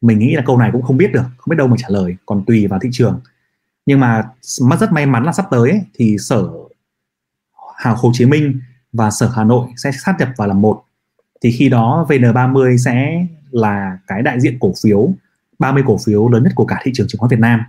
mình 0.00 0.18
nghĩ 0.18 0.34
là 0.34 0.42
câu 0.46 0.58
này 0.58 0.70
cũng 0.72 0.82
không 0.82 0.96
biết 0.96 1.12
được 1.12 1.24
không 1.36 1.50
biết 1.50 1.56
đâu 1.56 1.66
mà 1.66 1.76
trả 1.78 1.88
lời 1.88 2.16
còn 2.26 2.44
tùy 2.44 2.66
vào 2.66 2.80
thị 2.80 2.88
trường. 2.92 3.20
Nhưng 3.86 4.00
mà 4.00 4.22
mất 4.62 4.76
rất 4.80 4.92
may 4.92 5.06
mắn 5.06 5.24
là 5.24 5.32
sắp 5.32 5.46
tới 5.50 5.70
ấy, 5.70 5.80
thì 5.94 6.16
sở 6.18 6.48
Hà 7.76 7.90
Hồ 7.90 8.10
Chí 8.14 8.26
Minh 8.26 8.60
và 8.92 9.10
sở 9.10 9.30
Hà 9.34 9.44
Nội 9.44 9.68
sẽ 9.76 9.92
sát 9.92 10.16
nhập 10.18 10.28
vào 10.36 10.48
làm 10.48 10.60
một. 10.60 10.84
Thì 11.42 11.50
khi 11.50 11.68
đó 11.68 12.06
VN30 12.08 12.76
sẽ 12.76 13.26
là 13.50 13.98
cái 14.06 14.22
đại 14.22 14.40
diện 14.40 14.58
cổ 14.60 14.72
phiếu 14.82 15.12
30 15.58 15.82
cổ 15.86 15.98
phiếu 16.06 16.28
lớn 16.28 16.42
nhất 16.42 16.52
của 16.54 16.64
cả 16.64 16.80
thị 16.82 16.90
trường 16.94 17.08
chứng 17.08 17.18
khoán 17.18 17.28
Việt 17.28 17.40
Nam. 17.40 17.60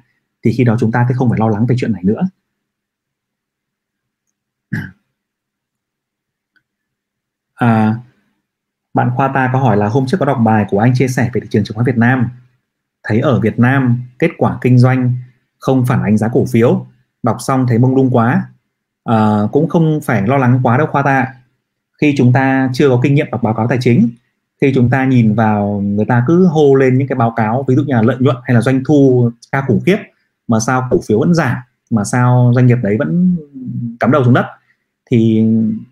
Thì 0.43 0.51
khi 0.51 0.63
đó 0.63 0.75
chúng 0.79 0.91
ta 0.91 1.05
sẽ 1.09 1.15
không 1.17 1.29
phải 1.29 1.39
lo 1.39 1.49
lắng 1.49 1.65
về 1.65 1.75
chuyện 1.79 1.91
này 1.91 2.03
nữa. 2.03 2.27
À, 7.53 7.95
bạn 8.93 9.11
Khoa 9.15 9.27
ta 9.27 9.49
có 9.53 9.59
hỏi 9.59 9.77
là 9.77 9.87
hôm 9.87 10.05
trước 10.07 10.17
có 10.19 10.25
đọc 10.25 10.37
bài 10.43 10.65
của 10.69 10.79
anh 10.79 10.93
chia 10.95 11.07
sẻ 11.07 11.29
về 11.33 11.41
thị 11.41 11.47
trường 11.51 11.63
chứng 11.63 11.75
khoán 11.75 11.85
Việt 11.85 11.97
Nam. 11.97 12.29
Thấy 13.03 13.19
ở 13.19 13.39
Việt 13.39 13.59
Nam 13.59 14.03
kết 14.19 14.31
quả 14.37 14.57
kinh 14.61 14.79
doanh 14.79 15.13
không 15.59 15.85
phản 15.85 16.03
ánh 16.03 16.17
giá 16.17 16.27
cổ 16.33 16.45
phiếu. 16.45 16.87
Đọc 17.23 17.37
xong 17.39 17.67
thấy 17.67 17.77
mông 17.77 17.95
lung 17.95 18.09
quá 18.11 18.49
à, 19.03 19.39
cũng 19.51 19.69
không 19.69 19.99
phải 20.03 20.27
lo 20.27 20.37
lắng 20.37 20.59
quá 20.63 20.77
đâu 20.77 20.87
Khoa 20.87 21.01
ta 21.01 21.27
khi 22.01 22.13
chúng 22.17 22.33
ta 22.33 22.69
chưa 22.73 22.89
có 22.89 22.99
kinh 23.03 23.15
nghiệm 23.15 23.27
đọc 23.31 23.43
báo 23.43 23.53
cáo 23.53 23.67
tài 23.67 23.77
chính 23.81 24.09
khi 24.61 24.71
chúng 24.75 24.89
ta 24.89 25.05
nhìn 25.05 25.35
vào 25.35 25.81
người 25.85 26.05
ta 26.05 26.23
cứ 26.27 26.45
hô 26.45 26.75
lên 26.75 26.97
những 26.97 27.07
cái 27.07 27.15
báo 27.15 27.33
cáo 27.35 27.65
ví 27.67 27.75
dụ 27.75 27.83
như 27.83 27.95
là 27.95 28.01
lợi 28.01 28.17
nhuận 28.19 28.35
hay 28.43 28.55
là 28.55 28.61
doanh 28.61 28.83
thu 28.85 29.31
cao 29.51 29.63
khủng 29.67 29.81
khiếp 29.85 29.97
mà 30.47 30.59
sao 30.59 30.87
cổ 30.91 30.99
phiếu 31.07 31.19
vẫn 31.19 31.33
giảm 31.33 31.57
mà 31.89 32.03
sao 32.03 32.51
doanh 32.55 32.67
nghiệp 32.67 32.77
đấy 32.83 32.95
vẫn 32.99 33.37
cắm 33.99 34.11
đầu 34.11 34.23
xuống 34.23 34.33
đất 34.33 34.45
thì 35.11 35.43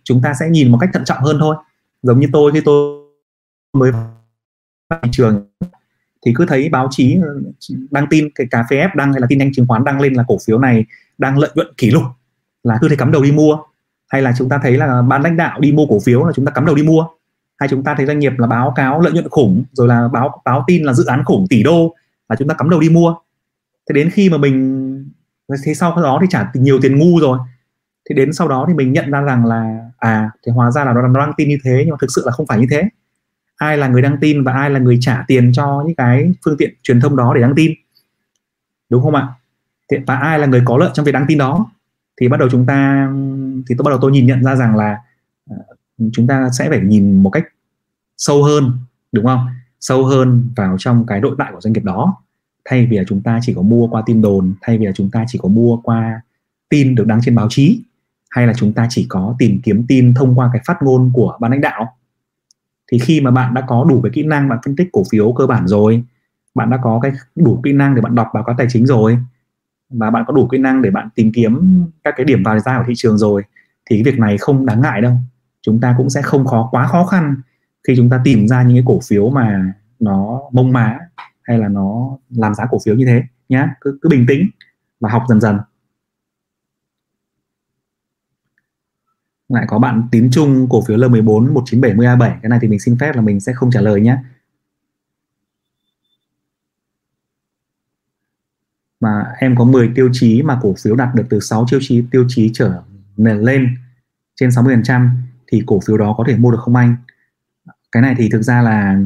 chúng 0.04 0.22
ta 0.22 0.34
sẽ 0.40 0.50
nhìn 0.50 0.72
một 0.72 0.78
cách 0.82 0.90
thận 0.94 1.06
trọng 1.06 1.24
hơn 1.24 1.38
thôi. 1.40 1.56
Giống 2.02 2.20
như 2.20 2.28
tôi 2.34 2.52
khi 2.52 2.62
tôi 2.66 3.06
mới 3.74 3.92
vào 3.92 5.00
thị 5.04 5.10
trường 5.12 5.48
thì 6.26 6.34
cứ 6.36 6.46
thấy 6.46 6.70
báo 6.70 6.88
chí 6.92 7.18
đăng 7.92 8.08
tin 8.10 8.30
cái 8.36 8.48
cà 8.52 8.66
phê 8.70 8.78
ép 8.78 8.96
đăng 8.96 9.14
hay 9.14 9.22
là 9.22 9.28
tin 9.30 9.40
nhanh 9.40 9.54
chứng 9.54 9.68
khoán 9.68 9.84
đăng 9.84 10.02
lên 10.02 10.14
là 10.14 10.24
cổ 10.28 10.38
phiếu 10.48 10.60
này 10.60 10.86
đang 11.18 11.40
lợi 11.40 11.50
nhuận 11.56 11.68
kỷ 11.78 11.92
lục 11.92 12.04
là 12.70 12.78
cứ 12.82 12.90
thế 12.90 12.96
cắm 12.96 13.12
đầu 13.12 13.24
đi 13.24 13.32
mua. 13.32 13.58
Hay 14.10 14.22
là 14.22 14.34
chúng 14.38 14.50
ta 14.50 14.60
thấy 14.64 14.78
là 14.78 15.02
ban 15.02 15.22
lãnh 15.22 15.38
đạo 15.38 15.60
đi 15.60 15.72
mua 15.72 15.86
cổ 15.86 16.00
phiếu 16.06 16.24
là 16.24 16.32
chúng 16.36 16.46
ta 16.46 16.52
cắm 16.52 16.66
đầu 16.66 16.76
đi 16.76 16.84
mua. 16.84 17.06
Hay 17.58 17.70
chúng 17.70 17.84
ta 17.84 17.96
thấy 17.96 18.06
doanh 18.06 18.20
nghiệp 18.20 18.34
là 18.38 18.48
báo 18.48 18.74
cáo 18.76 19.02
lợi 19.02 19.14
nhuận 19.14 19.30
khủng 19.30 19.64
rồi 19.72 19.88
là 19.88 20.08
báo 20.08 20.42
báo 20.46 20.64
tin 20.68 20.84
là 20.84 20.94
dự 20.94 21.06
án 21.06 21.24
khủng 21.26 21.46
tỷ 21.50 21.64
đô 21.64 21.96
là 22.30 22.36
chúng 22.36 22.48
ta 22.48 22.54
cắm 22.54 22.70
đầu 22.70 22.80
đi 22.80 22.90
mua. 22.90 23.16
Thế 23.90 23.94
đến 23.94 24.10
khi 24.10 24.30
mà 24.30 24.38
mình 24.38 25.10
thế 25.66 25.74
sau 25.74 26.02
đó 26.02 26.18
thì 26.22 26.28
trả 26.30 26.52
nhiều 26.54 26.80
tiền 26.82 27.00
ngu 27.00 27.20
rồi. 27.20 27.40
Thì 28.10 28.16
đến 28.16 28.34
sau 28.34 28.48
đó 28.48 28.66
thì 28.68 28.74
mình 28.74 28.94
nhận 28.94 29.12
ra 29.12 29.22
rằng 29.22 29.46
là 29.46 29.90
à 29.98 30.32
thì 30.46 30.52
hóa 30.52 30.72
ra 30.72 30.86
là 30.86 30.94
nó, 30.94 31.08
nó 31.08 31.34
tin 31.38 31.50
như 31.50 31.58
thế 31.64 31.82
nhưng 31.86 31.90
mà 31.90 31.98
thực 32.02 32.12
sự 32.16 32.24
là 32.26 32.32
không 32.32 32.48
phải 32.48 32.60
như 32.60 32.68
thế. 32.72 32.84
Ai 33.56 33.78
là 33.78 33.88
người 33.88 34.02
đăng 34.02 34.18
tin 34.22 34.44
và 34.44 34.54
ai 34.54 34.70
là 34.70 34.80
người 34.80 34.98
trả 35.02 35.24
tiền 35.28 35.52
cho 35.54 35.84
những 35.86 35.96
cái 35.96 36.34
phương 36.46 36.58
tiện 36.58 36.74
truyền 36.84 37.02
thông 37.02 37.16
đó 37.16 37.34
để 37.36 37.42
đăng 37.42 37.56
tin? 37.56 37.72
Đúng 38.90 39.04
không 39.04 39.16
ạ? 39.16 39.28
Và 40.08 40.16
ai 40.16 40.40
là 40.40 40.48
người 40.48 40.62
có 40.66 40.78
lợi 40.78 40.90
trong 40.94 41.06
việc 41.06 41.12
đăng 41.12 41.26
tin 41.28 41.38
đó? 41.38 41.72
Thì 42.20 42.28
bắt 42.28 42.40
đầu 42.40 42.50
chúng 42.50 42.66
ta, 42.66 43.10
thì 43.70 43.76
tôi 43.78 43.84
bắt 43.84 43.90
đầu 43.90 44.00
tôi 44.02 44.12
nhìn 44.12 44.26
nhận 44.26 44.44
ra 44.44 44.56
rằng 44.56 44.76
là 44.76 44.98
ờ, 45.50 45.56
chúng 46.14 46.28
ta 46.28 46.50
sẽ 46.50 46.70
phải 46.70 46.80
nhìn 46.80 47.24
một 47.24 47.30
cách 47.30 47.44
sâu 48.18 48.44
hơn, 48.44 48.72
đúng 49.12 49.26
không? 49.26 49.48
Sâu 49.80 50.06
hơn 50.06 50.50
vào 50.56 50.76
trong 50.80 51.06
cái 51.06 51.22
nội 51.22 51.36
tại 51.38 51.52
của 51.54 51.62
doanh 51.62 51.74
nghiệp 51.74 51.84
đó. 51.84 52.16
Thay 52.66 52.86
vì 52.86 52.98
là 52.98 53.04
chúng 53.08 53.22
ta 53.22 53.40
chỉ 53.42 53.54
có 53.54 53.62
mua 53.62 53.88
qua 53.88 54.04
tin 54.06 54.22
đồn, 54.22 54.54
thay 54.62 54.78
vì 54.78 54.86
là 54.86 54.92
chúng 54.92 55.12
ta 55.12 55.26
chỉ 55.28 55.40
có 55.42 55.50
mua 55.50 55.78
qua 55.78 56.22
tin 56.70 56.96
được 56.96 57.08
đăng 57.08 57.22
trên 57.22 57.36
báo 57.36 57.48
chí, 57.50 57.82
hay 58.30 58.48
là 58.48 58.54
chúng 58.54 58.74
ta 58.74 58.88
chỉ 58.90 59.06
có 59.10 59.36
tìm 59.40 59.60
kiếm 59.64 59.86
tin 59.88 60.14
thông 60.14 60.40
qua 60.40 60.50
cái 60.54 60.62
phát 60.66 60.84
ngôn 60.84 61.12
của 61.14 61.38
ban 61.40 61.52
lãnh 61.52 61.62
đạo. 61.62 61.96
Thì 62.92 63.00
khi 63.00 63.22
mà 63.22 63.32
bạn 63.32 63.54
đã 63.54 63.62
có 63.68 63.86
đủ 63.90 64.02
cái 64.02 64.12
kỹ 64.16 64.24
năng 64.24 64.50
bạn 64.50 64.60
phân 64.66 64.76
tích 64.76 64.90
cổ 64.92 65.04
phiếu 65.12 65.32
cơ 65.32 65.48
bản 65.48 65.68
rồi, 65.68 66.04
bạn 66.56 66.70
đã 66.70 66.80
có 66.84 67.00
cái 67.04 67.12
đủ 67.36 67.62
kỹ 67.64 67.74
năng 67.74 67.96
để 67.96 68.02
bạn 68.02 68.16
đọc 68.16 68.28
báo 68.34 68.44
cáo 68.44 68.56
tài 68.58 68.68
chính 68.70 68.86
rồi 68.86 69.18
và 69.90 70.12
bạn 70.12 70.24
có 70.28 70.34
đủ 70.34 70.48
kỹ 70.48 70.58
năng 70.58 70.82
để 70.82 70.90
bạn 70.92 71.10
tìm 71.16 71.32
kiếm 71.34 71.86
các 72.04 72.14
cái 72.18 72.26
điểm 72.26 72.44
vào 72.44 72.60
ra 72.60 72.78
của 72.78 72.84
thị 72.88 72.94
trường 72.96 73.18
rồi, 73.18 73.44
thì 73.86 73.96
cái 73.96 74.04
việc 74.04 74.20
này 74.20 74.38
không 74.38 74.66
đáng 74.66 74.82
ngại 74.82 75.02
đâu. 75.02 75.14
Chúng 75.62 75.80
ta 75.80 75.96
cũng 75.98 76.10
sẽ 76.10 76.22
không 76.22 76.46
khó, 76.46 76.68
quá 76.72 76.88
khó 76.88 77.06
khăn 77.06 77.36
khi 77.88 77.94
chúng 77.98 78.10
ta 78.10 78.22
tìm 78.24 78.48
ra 78.48 78.64
những 78.64 78.78
cái 78.78 78.84
cổ 78.86 79.00
phiếu 79.08 79.30
mà 79.30 79.74
nó 80.00 80.42
mông 80.52 80.74
má 80.74 81.00
hay 81.44 81.58
là 81.58 81.68
nó 81.68 82.18
làm 82.30 82.54
giá 82.54 82.66
cổ 82.70 82.78
phiếu 82.86 82.96
như 82.96 83.06
thế 83.06 83.24
nhá. 83.50 83.76
Cứ 83.82 84.00
cứ 84.02 84.10
bình 84.10 84.26
tĩnh 84.28 84.50
và 85.00 85.10
học 85.10 85.24
dần 85.30 85.42
dần. 85.42 85.58
Lại 89.50 89.66
có 89.68 89.80
bạn 89.80 90.08
tín 90.12 90.30
chung 90.32 90.68
cổ 90.70 90.82
phiếu 90.82 90.98
L14 90.98 91.54
1970 91.54 92.08
A7 92.08 92.40
cái 92.42 92.50
này 92.50 92.60
thì 92.62 92.68
mình 92.68 92.80
xin 92.80 92.98
phép 92.98 93.16
là 93.16 93.22
mình 93.22 93.40
sẽ 93.40 93.54
không 93.54 93.72
trả 93.72 93.82
lời 93.82 94.02
nhé 94.02 94.18
mà 99.10 99.34
em 99.40 99.56
có 99.56 99.64
10 99.64 99.92
tiêu 99.96 100.10
chí 100.14 100.42
mà 100.44 100.60
cổ 100.62 100.74
phiếu 100.84 100.96
đạt 100.96 101.16
được 101.16 101.24
từ 101.30 101.40
6 101.40 101.66
tiêu 101.72 101.80
chí 101.84 102.04
tiêu 102.12 102.26
chí 102.28 102.52
trở 102.54 102.82
lên 103.18 103.76
trên 104.36 104.50
60% 104.50 105.08
thì 105.48 105.64
cổ 105.66 105.80
phiếu 105.88 105.98
đó 105.98 106.16
có 106.18 106.24
thể 106.28 106.38
mua 106.38 106.52
được 106.52 106.60
không 106.62 106.76
anh? 106.76 106.96
Cái 107.92 108.02
này 108.02 108.16
thì 108.18 108.30
thực 108.30 108.42
ra 108.42 108.62
là 108.62 109.00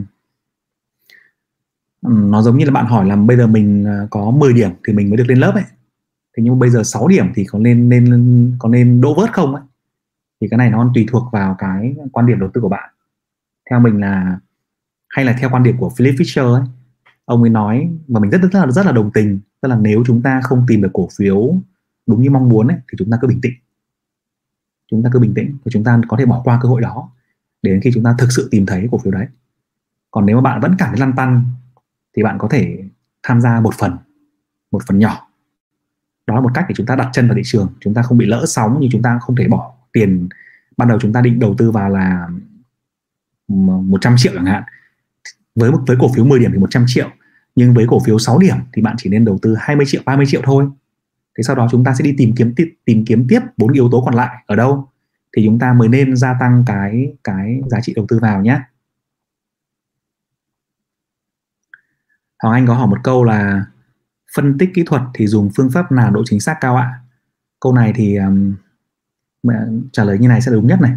nó 2.01 2.41
giống 2.41 2.57
như 2.57 2.65
là 2.65 2.71
bạn 2.71 2.85
hỏi 2.85 3.05
là 3.05 3.15
bây 3.15 3.37
giờ 3.37 3.47
mình 3.47 3.85
à, 3.87 4.07
có 4.09 4.31
10 4.31 4.53
điểm 4.53 4.69
thì 4.87 4.93
mình 4.93 5.09
mới 5.09 5.17
được 5.17 5.27
lên 5.27 5.37
lớp 5.37 5.51
ấy. 5.55 5.63
Thế 6.37 6.43
nhưng 6.43 6.53
mà 6.53 6.59
bây 6.59 6.69
giờ 6.69 6.83
6 6.83 7.07
điểm 7.07 7.31
thì 7.35 7.45
có 7.45 7.59
nên 7.59 7.89
nên, 7.89 8.55
có 8.59 8.69
nên 8.69 9.01
đỗ 9.01 9.13
vớt 9.13 9.33
không 9.33 9.55
ấy? 9.55 9.63
Thì 10.41 10.47
cái 10.51 10.57
này 10.57 10.69
nó 10.69 10.91
tùy 10.95 11.05
thuộc 11.11 11.23
vào 11.31 11.55
cái 11.57 11.95
quan 12.11 12.25
điểm 12.25 12.39
đầu 12.39 12.49
tư 12.53 12.61
của 12.61 12.69
bạn. 12.69 12.89
Theo 13.69 13.79
mình 13.79 13.99
là, 13.99 14.39
hay 15.09 15.25
là 15.25 15.35
theo 15.39 15.49
quan 15.49 15.63
điểm 15.63 15.77
của 15.77 15.89
Philip 15.89 16.15
Fisher 16.15 16.53
ấy, 16.53 16.63
ông 17.25 17.43
ấy 17.43 17.49
nói 17.49 17.89
mà 18.07 18.19
mình 18.19 18.29
rất 18.29 18.41
rất 18.41 18.59
là 18.59 18.71
rất 18.71 18.85
là 18.85 18.91
đồng 18.91 19.11
tình 19.11 19.39
tức 19.63 19.69
là 19.69 19.77
nếu 19.81 20.03
chúng 20.07 20.21
ta 20.21 20.41
không 20.41 20.65
tìm 20.67 20.81
được 20.81 20.89
cổ 20.93 21.09
phiếu 21.17 21.55
đúng 22.07 22.21
như 22.21 22.29
mong 22.29 22.49
muốn 22.49 22.67
ấy, 22.67 22.77
thì 22.77 22.95
chúng 22.97 23.11
ta 23.11 23.17
cứ 23.21 23.27
bình 23.27 23.41
tĩnh. 23.41 23.53
Chúng 24.91 25.03
ta 25.03 25.09
cứ 25.13 25.19
bình 25.19 25.33
tĩnh 25.33 25.57
và 25.63 25.69
chúng 25.71 25.83
ta 25.83 26.01
có 26.07 26.17
thể 26.17 26.25
bỏ 26.25 26.41
qua 26.43 26.59
cơ 26.61 26.69
hội 26.69 26.81
đó 26.81 27.11
đến 27.61 27.81
khi 27.83 27.91
chúng 27.93 28.03
ta 28.03 28.15
thực 28.17 28.31
sự 28.31 28.47
tìm 28.51 28.65
thấy 28.65 28.87
cổ 28.91 28.97
phiếu 28.97 29.11
đấy. 29.11 29.27
Còn 30.11 30.25
nếu 30.25 30.35
mà 30.35 30.41
bạn 30.41 30.61
vẫn 30.61 30.75
cảm 30.77 30.89
thấy 30.89 30.99
lăn 30.99 31.13
tăn 31.15 31.43
thì 32.15 32.23
bạn 32.23 32.37
có 32.37 32.47
thể 32.47 32.83
tham 33.23 33.41
gia 33.41 33.61
một 33.61 33.73
phần 33.75 33.97
một 34.71 34.81
phần 34.87 34.99
nhỏ. 34.99 35.27
Đó 36.27 36.35
là 36.35 36.41
một 36.41 36.51
cách 36.53 36.65
để 36.69 36.75
chúng 36.77 36.85
ta 36.85 36.95
đặt 36.95 37.09
chân 37.13 37.27
vào 37.27 37.35
thị 37.35 37.41
trường. 37.45 37.73
Chúng 37.79 37.93
ta 37.93 38.01
không 38.01 38.17
bị 38.17 38.25
lỡ 38.25 38.45
sóng 38.47 38.77
nhưng 38.79 38.91
chúng 38.91 39.01
ta 39.01 39.19
không 39.21 39.35
thể 39.35 39.47
bỏ 39.47 39.73
tiền. 39.91 40.29
Ban 40.77 40.87
đầu 40.87 40.99
chúng 40.99 41.13
ta 41.13 41.21
định 41.21 41.39
đầu 41.39 41.55
tư 41.57 41.71
vào 41.71 41.89
là 41.89 42.29
100 43.47 44.15
triệu 44.17 44.33
chẳng 44.35 44.45
hạn. 44.45 44.63
Với 45.55 45.71
với 45.87 45.97
cổ 45.99 46.07
phiếu 46.15 46.25
10 46.25 46.39
điểm 46.39 46.51
thì 46.53 46.57
100 46.57 46.85
triệu 46.87 47.09
nhưng 47.55 47.73
với 47.73 47.85
cổ 47.89 47.99
phiếu 47.99 48.19
6 48.19 48.39
điểm 48.39 48.55
thì 48.73 48.81
bạn 48.81 48.95
chỉ 48.97 49.09
nên 49.09 49.25
đầu 49.25 49.39
tư 49.41 49.55
20 49.59 49.85
triệu 49.89 50.01
30 50.05 50.25
triệu 50.29 50.41
thôi 50.43 50.67
thế 51.37 51.43
sau 51.43 51.55
đó 51.55 51.67
chúng 51.71 51.83
ta 51.83 51.93
sẽ 51.93 52.03
đi 52.03 52.15
tìm 52.17 52.33
kiếm 52.35 52.53
tiếp 52.55 52.75
tìm 52.85 53.05
kiếm 53.05 53.25
tiếp 53.29 53.39
bốn 53.57 53.73
yếu 53.73 53.89
tố 53.91 54.01
còn 54.01 54.15
lại 54.15 54.43
ở 54.47 54.55
đâu 54.55 54.89
thì 55.37 55.45
chúng 55.45 55.59
ta 55.59 55.73
mới 55.73 55.87
nên 55.87 56.15
gia 56.15 56.35
tăng 56.39 56.63
cái 56.67 57.13
cái 57.23 57.61
giá 57.67 57.79
trị 57.81 57.93
đầu 57.95 58.05
tư 58.09 58.19
vào 58.21 58.41
nhé 58.41 58.59
Hoàng 62.43 62.55
Anh 62.55 62.67
có 62.67 62.73
hỏi 62.73 62.87
một 62.87 62.97
câu 63.03 63.23
là 63.23 63.65
phân 64.35 64.57
tích 64.57 64.69
kỹ 64.73 64.83
thuật 64.85 65.01
thì 65.13 65.27
dùng 65.27 65.49
phương 65.55 65.71
pháp 65.71 65.91
nào 65.91 66.11
độ 66.11 66.23
chính 66.25 66.39
xác 66.39 66.57
cao 66.61 66.75
ạ? 66.75 66.99
Câu 67.59 67.73
này 67.73 67.93
thì 67.95 68.15
um, 68.15 68.55
trả 69.91 70.03
lời 70.03 70.17
như 70.19 70.27
này 70.27 70.41
sẽ 70.41 70.51
đúng 70.51 70.67
nhất 70.67 70.81
này. 70.81 70.91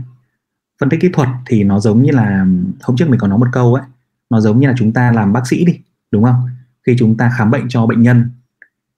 Phân 0.81 0.88
tích 0.88 1.01
kỹ 1.01 1.09
thuật 1.12 1.29
thì 1.47 1.64
nó 1.64 1.81
giống 1.81 2.03
như 2.03 2.12
là 2.12 2.47
hôm 2.83 2.97
trước 2.97 3.09
mình 3.09 3.21
có 3.21 3.29
nói 3.29 3.38
một 3.38 3.49
câu 3.53 3.75
ấy, 3.75 3.85
nó 4.31 4.40
giống 4.40 4.61
như 4.61 4.69
là 4.69 4.75
chúng 4.79 4.92
ta 4.92 5.12
làm 5.12 5.33
bác 5.33 5.47
sĩ 5.47 5.64
đi, 5.64 5.81
đúng 6.11 6.25
không? 6.25 6.49
Khi 6.87 6.97
chúng 6.99 7.16
ta 7.16 7.33
khám 7.37 7.51
bệnh 7.51 7.69
cho 7.69 7.87
bệnh 7.87 8.03
nhân 8.03 8.31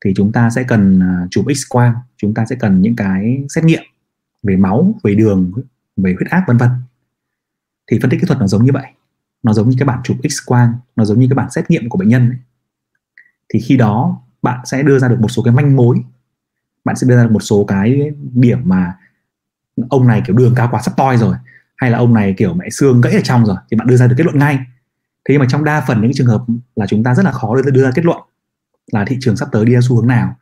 thì 0.05 0.13
chúng 0.17 0.33
ta 0.33 0.51
sẽ 0.51 0.63
cần 0.63 1.01
à, 1.01 1.27
chụp 1.31 1.45
X 1.57 1.61
quang, 1.69 1.95
chúng 2.17 2.35
ta 2.35 2.47
sẽ 2.47 2.57
cần 2.57 2.83
những 2.83 2.97
cái 2.97 3.45
xét 3.49 3.65
nghiệm 3.65 3.83
về 4.43 4.57
máu, 4.57 4.95
về 5.05 5.15
đường, 5.15 5.53
về 5.97 6.15
huyết 6.19 6.31
áp 6.31 6.45
vân 6.47 6.57
vân. 6.57 6.71
Thì 7.91 7.99
phân 8.03 8.11
tích 8.11 8.21
kỹ 8.21 8.27
thuật 8.27 8.41
nó 8.41 8.47
giống 8.47 8.65
như 8.65 8.73
vậy 8.73 8.87
nó 9.43 9.53
giống 9.53 9.69
như 9.69 9.77
cái 9.79 9.87
bản 9.87 10.01
chụp 10.05 10.17
x 10.29 10.37
quang 10.47 10.75
nó 10.97 11.05
giống 11.05 11.21
như 11.21 11.27
cái 11.31 11.35
bản 11.35 11.51
xét 11.51 11.71
nghiệm 11.71 11.89
của 11.89 11.99
bệnh 11.99 12.09
nhân 12.09 12.29
ấy. 12.29 12.39
thì 13.55 13.61
khi 13.61 13.77
đó 13.77 14.23
bạn 14.43 14.67
sẽ 14.67 14.83
đưa 14.83 14.99
ra 14.99 15.09
được 15.09 15.21
một 15.21 15.29
số 15.29 15.43
cái 15.43 15.55
manh 15.55 15.77
mối 15.77 16.05
bạn 16.85 16.97
sẽ 16.97 17.07
đưa 17.07 17.17
ra 17.17 17.23
được 17.23 17.33
một 17.33 17.43
số 17.43 17.65
cái 17.65 18.11
điểm 18.35 18.59
mà 18.65 18.95
ông 19.91 20.07
này 20.07 20.23
kiểu 20.27 20.37
đường 20.37 20.55
cao 20.55 20.69
quá 20.71 20.83
sắp 20.83 20.95
toi 20.97 21.17
rồi 21.17 21.37
hay 21.77 21.91
là 21.91 21.99
ông 21.99 22.15
này 22.15 22.35
kiểu 22.37 22.55
mẹ 22.55 22.71
xương 22.71 23.01
gãy 23.01 23.13
ở 23.13 23.21
trong 23.25 23.47
rồi 23.47 23.57
thì 23.71 23.77
bạn 23.77 23.87
đưa 23.87 23.97
ra 23.97 24.07
được 24.07 24.15
kết 24.19 24.25
luận 24.25 24.39
ngay 24.39 24.59
thế 25.29 25.35
nhưng 25.35 25.41
mà 25.41 25.47
trong 25.49 25.65
đa 25.65 25.85
phần 25.87 26.01
những 26.01 26.11
trường 26.15 26.27
hợp 26.27 26.45
là 26.77 26.87
chúng 26.87 27.05
ta 27.05 27.15
rất 27.15 27.25
là 27.25 27.33
khó 27.33 27.57
để 27.57 27.71
đưa 27.71 27.83
ra 27.83 27.91
kết 27.95 28.05
luận 28.05 28.19
là 28.93 29.05
thị 29.05 29.17
trường 29.21 29.37
sắp 29.37 29.49
tới 29.53 29.65
đi 29.65 29.75
ra 29.75 29.81
xu 29.83 29.97
hướng 29.97 30.07
nào 30.07 30.37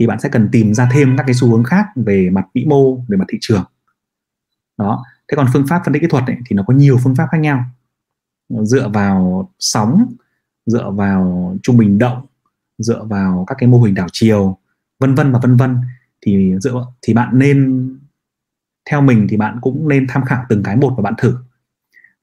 thì 0.00 0.06
bạn 0.06 0.20
sẽ 0.20 0.28
cần 0.28 0.48
tìm 0.52 0.74
ra 0.74 0.88
thêm 0.92 1.16
các 1.16 1.24
cái 1.26 1.34
xu 1.34 1.48
hướng 1.48 1.64
khác 1.64 1.86
về 1.96 2.30
mặt 2.30 2.46
vĩ 2.54 2.64
mô 2.64 2.96
về 2.96 3.16
mặt 3.16 3.24
thị 3.28 3.38
trường. 3.40 3.64
Đó. 4.78 5.04
Thế 5.28 5.36
còn 5.36 5.46
phương 5.52 5.66
pháp 5.66 5.82
phân 5.84 5.94
tích 5.94 6.02
kỹ 6.02 6.08
thuật 6.10 6.24
ấy, 6.26 6.36
thì 6.46 6.56
nó 6.56 6.62
có 6.66 6.74
nhiều 6.74 6.98
phương 7.04 7.14
pháp 7.14 7.28
khác 7.30 7.38
nhau. 7.38 7.64
Dựa 8.48 8.88
vào 8.88 9.48
sóng 9.58 10.14
dựa 10.66 10.90
vào 10.90 11.54
trung 11.62 11.76
bình 11.76 11.98
động 11.98 12.26
dựa 12.78 13.04
vào 13.04 13.44
các 13.46 13.58
cái 13.58 13.68
mô 13.68 13.82
hình 13.82 13.94
đảo 13.94 14.06
chiều 14.12 14.58
vân 14.98 15.14
vân 15.14 15.32
và 15.32 15.38
vân 15.38 15.56
vân. 15.56 15.76
Thì 16.20 16.54
dựa 16.60 16.86
thì 17.02 17.14
bạn 17.14 17.38
nên 17.38 17.88
theo 18.90 19.00
mình 19.00 19.26
thì 19.30 19.36
bạn 19.36 19.58
cũng 19.60 19.88
nên 19.88 20.06
tham 20.08 20.24
khảo 20.24 20.44
từng 20.48 20.62
cái 20.62 20.76
một 20.76 20.94
và 20.96 21.02
bạn 21.02 21.14
thử 21.18 21.36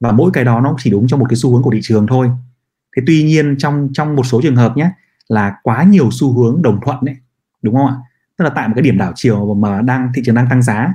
và 0.00 0.12
mỗi 0.12 0.30
cái 0.32 0.44
đó 0.44 0.60
nó 0.60 0.76
chỉ 0.78 0.90
đúng 0.90 1.08
cho 1.08 1.16
một 1.16 1.26
cái 1.28 1.36
xu 1.36 1.52
hướng 1.52 1.62
của 1.62 1.70
thị 1.70 1.80
trường 1.82 2.06
thôi. 2.06 2.30
Thế 2.96 3.02
tuy 3.06 3.24
nhiên 3.24 3.56
trong 3.58 3.88
trong 3.92 4.16
một 4.16 4.26
số 4.26 4.40
trường 4.42 4.56
hợp 4.56 4.76
nhé, 4.76 4.90
là 5.28 5.56
quá 5.62 5.84
nhiều 5.84 6.08
xu 6.12 6.32
hướng 6.32 6.62
đồng 6.62 6.80
thuận 6.84 7.04
đấy 7.04 7.16
đúng 7.62 7.74
không 7.74 7.86
ạ? 7.86 7.94
Tức 8.38 8.44
là 8.44 8.50
tại 8.50 8.68
một 8.68 8.74
cái 8.76 8.82
điểm 8.82 8.98
đảo 8.98 9.12
chiều 9.14 9.54
mà 9.54 9.82
đang, 9.82 10.12
thị 10.14 10.22
trường 10.24 10.34
đang 10.34 10.48
tăng 10.50 10.62
giá, 10.62 10.94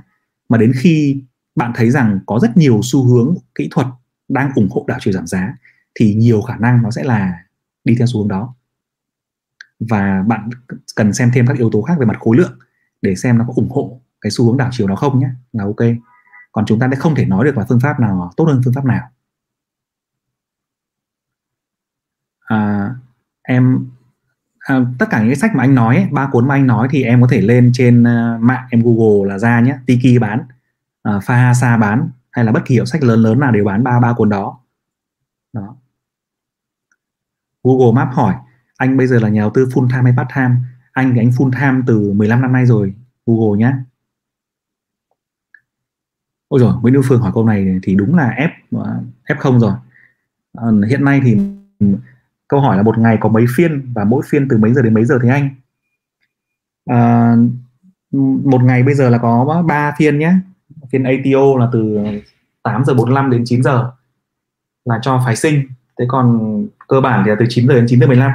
mà 0.50 0.58
đến 0.58 0.72
khi 0.76 1.24
bạn 1.56 1.72
thấy 1.76 1.90
rằng 1.90 2.20
có 2.26 2.40
rất 2.40 2.58
nhiều 2.58 2.80
xu 2.84 3.04
hướng 3.04 3.36
kỹ 3.56 3.68
thuật 3.72 3.88
đang 4.30 4.52
ủng 4.56 4.70
hộ 4.72 4.86
đảo 4.88 4.98
chiều 5.02 5.14
giảm 5.14 5.28
giá, 5.28 5.54
thì 5.96 6.14
nhiều 6.14 6.42
khả 6.42 6.58
năng 6.58 6.82
nó 6.82 6.92
sẽ 6.92 7.04
là 7.04 7.34
đi 7.84 7.96
theo 7.96 8.08
xu 8.08 8.20
hướng 8.20 8.28
đó. 8.28 8.56
Và 9.80 10.24
bạn 10.28 10.50
cần 10.96 11.14
xem 11.14 11.32
thêm 11.34 11.48
các 11.48 11.58
yếu 11.58 11.70
tố 11.70 11.82
khác 11.82 11.94
về 12.00 12.06
mặt 12.06 12.18
khối 12.20 12.38
lượng 12.38 12.60
để 13.02 13.16
xem 13.16 13.38
nó 13.38 13.46
có 13.48 13.54
ủng 13.56 13.70
hộ 13.70 14.02
cái 14.22 14.32
xu 14.32 14.46
hướng 14.46 14.58
đảo 14.58 14.70
chiều 14.72 14.88
đó 14.88 14.96
không 14.96 15.20
nhé. 15.20 15.30
Là 15.54 15.64
ok 15.64 15.80
còn 16.52 16.66
chúng 16.66 16.80
ta 16.80 16.88
sẽ 16.92 16.96
không 16.96 17.16
thể 17.16 17.26
nói 17.26 17.46
được 17.46 17.58
là 17.58 17.66
phương 17.70 17.80
pháp 17.80 18.00
nào 18.00 18.32
tốt 18.38 18.46
hơn 18.46 18.62
phương 18.66 18.74
pháp 18.74 18.86
nào. 18.86 19.10
À, 22.40 22.90
em 23.42 23.90
à, 24.60 24.86
tất 25.00 25.06
cả 25.10 25.20
những 25.20 25.30
cái 25.30 25.36
sách 25.36 25.56
mà 25.56 25.64
anh 25.64 25.76
nói 25.76 26.10
ba 26.12 26.30
cuốn 26.32 26.48
mà 26.48 26.56
anh 26.56 26.68
nói 26.68 26.88
thì 26.92 27.04
em 27.04 27.22
có 27.22 27.28
thể 27.32 27.42
lên 27.42 27.72
trên 27.74 28.02
uh, 28.04 28.42
mạng 28.42 28.68
em 28.72 28.82
google 28.84 29.30
là 29.30 29.40
ra 29.40 29.60
nhé 29.62 29.78
tiki 29.86 30.22
bán 30.22 30.40
uh, 31.10 31.24
fahasa 31.24 31.80
bán 31.80 32.10
hay 32.32 32.46
là 32.46 32.52
bất 32.52 32.66
kỳ 32.66 32.76
hiệu 32.76 32.86
sách 32.86 33.04
lớn 33.04 33.20
lớn 33.20 33.40
nào 33.40 33.52
đều 33.52 33.66
bán 33.66 33.84
ba 33.84 34.00
ba 34.00 34.14
cuốn 34.14 34.30
đó. 34.30 34.60
Đó. 35.54 35.76
Google 37.64 37.92
map 37.96 38.14
hỏi 38.14 38.36
anh 38.82 38.98
bây 38.98 39.08
giờ 39.08 39.20
là 39.20 39.30
nhà 39.30 39.42
đầu 39.42 39.52
tư 39.54 39.66
full 39.66 39.90
time 39.90 40.04
hay 40.04 40.14
part 40.18 40.30
time? 40.36 40.56
Anh 40.92 41.14
thì 41.14 41.20
anh 41.20 41.30
full 41.30 41.52
time 41.52 41.84
từ 41.88 42.14
15 42.14 42.42
năm 42.42 42.54
nay 42.54 42.66
rồi 42.66 42.94
Google 43.26 43.60
nhé 43.60 43.74
ôi 46.52 46.60
rồi 46.60 46.74
Nguyễn 46.82 46.94
Hữu 46.94 47.04
Phương 47.06 47.22
hỏi 47.22 47.32
câu 47.34 47.46
này 47.46 47.80
thì 47.84 47.96
đúng 47.96 48.16
là 48.16 48.36
F 48.38 48.82
à, 48.84 48.92
F 49.28 49.36
không 49.40 49.60
rồi. 49.60 49.74
À, 50.54 50.68
hiện 50.90 51.06
nay 51.06 51.22
thì 51.24 51.38
câu 52.48 52.60
hỏi 52.60 52.78
là 52.78 52.84
một 52.84 52.98
ngày 52.98 53.18
có 53.22 53.30
mấy 53.30 53.46
phiên 53.56 53.94
và 53.94 54.04
mỗi 54.04 54.24
phiên 54.30 54.48
từ 54.50 54.58
mấy 54.58 54.74
giờ 54.74 54.82
đến 54.82 54.94
mấy 54.94 55.06
giờ 55.06 55.20
thế 55.24 55.30
anh? 55.30 55.50
À, 56.86 57.36
một 58.44 58.64
ngày 58.64 58.84
bây 58.84 58.94
giờ 58.94 59.10
là 59.10 59.18
có 59.18 59.64
3 59.68 59.96
phiên 59.98 60.20
nhé. 60.20 60.34
Phiên 60.92 61.04
ATO 61.04 61.58
là 61.60 61.70
từ 61.74 61.98
8 62.64 62.86
giờ 62.86 62.94
45 62.94 63.32
đến 63.32 63.44
9 63.46 63.64
giờ 63.64 63.92
là 64.86 65.00
cho 65.02 65.22
phái 65.26 65.36
sinh. 65.36 65.68
Thế 66.00 66.06
còn 66.08 66.58
cơ 66.88 67.02
bản 67.02 67.22
thì 67.26 67.30
là 67.30 67.36
từ 67.40 67.46
9 67.50 67.68
giờ 67.68 67.74
đến 67.74 67.86
9 67.88 68.00
giờ 68.00 68.08
15 68.08 68.32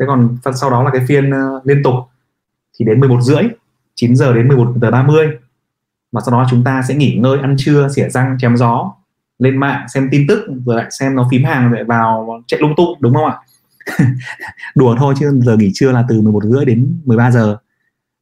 thế 0.00 0.06
còn 0.08 0.36
sau 0.54 0.70
đó 0.70 0.82
là 0.82 0.90
cái 0.90 1.06
phiên 1.08 1.30
ờ, 1.30 1.60
liên 1.64 1.82
tục 1.82 1.94
thì 2.78 2.84
đến 2.84 3.00
11 3.00 3.20
rưỡi 3.20 3.42
9 3.94 4.16
giờ 4.16 4.34
đến 4.34 4.48
11 4.48 4.72
giờ 4.80 4.90
30 4.90 5.38
mà 6.12 6.20
sau 6.26 6.32
đó 6.32 6.46
chúng 6.50 6.64
ta 6.64 6.82
sẽ 6.88 6.94
nghỉ 6.94 7.14
ngơi, 7.14 7.38
ăn 7.38 7.54
trưa, 7.58 7.88
xỉa 7.88 8.08
răng, 8.08 8.36
chém 8.40 8.56
gió, 8.56 8.94
lên 9.38 9.56
mạng, 9.56 9.86
xem 9.88 10.08
tin 10.10 10.26
tức, 10.28 10.46
rồi 10.66 10.76
lại 10.76 10.86
xem 10.90 11.14
nó 11.14 11.28
phím 11.30 11.44
hàng 11.44 11.72
lại 11.72 11.84
vào 11.84 12.42
chạy 12.46 12.60
lung 12.60 12.74
tung, 12.76 12.98
đúng 13.00 13.14
không 13.14 13.24
ạ? 13.24 13.36
Đùa 14.74 14.96
thôi 14.98 15.14
chứ 15.18 15.40
giờ 15.44 15.56
nghỉ 15.56 15.70
trưa 15.74 15.92
là 15.92 16.04
từ 16.08 16.20
11 16.20 16.44
rưỡi 16.44 16.64
đến 16.64 17.00
13 17.04 17.30
giờ. 17.30 17.56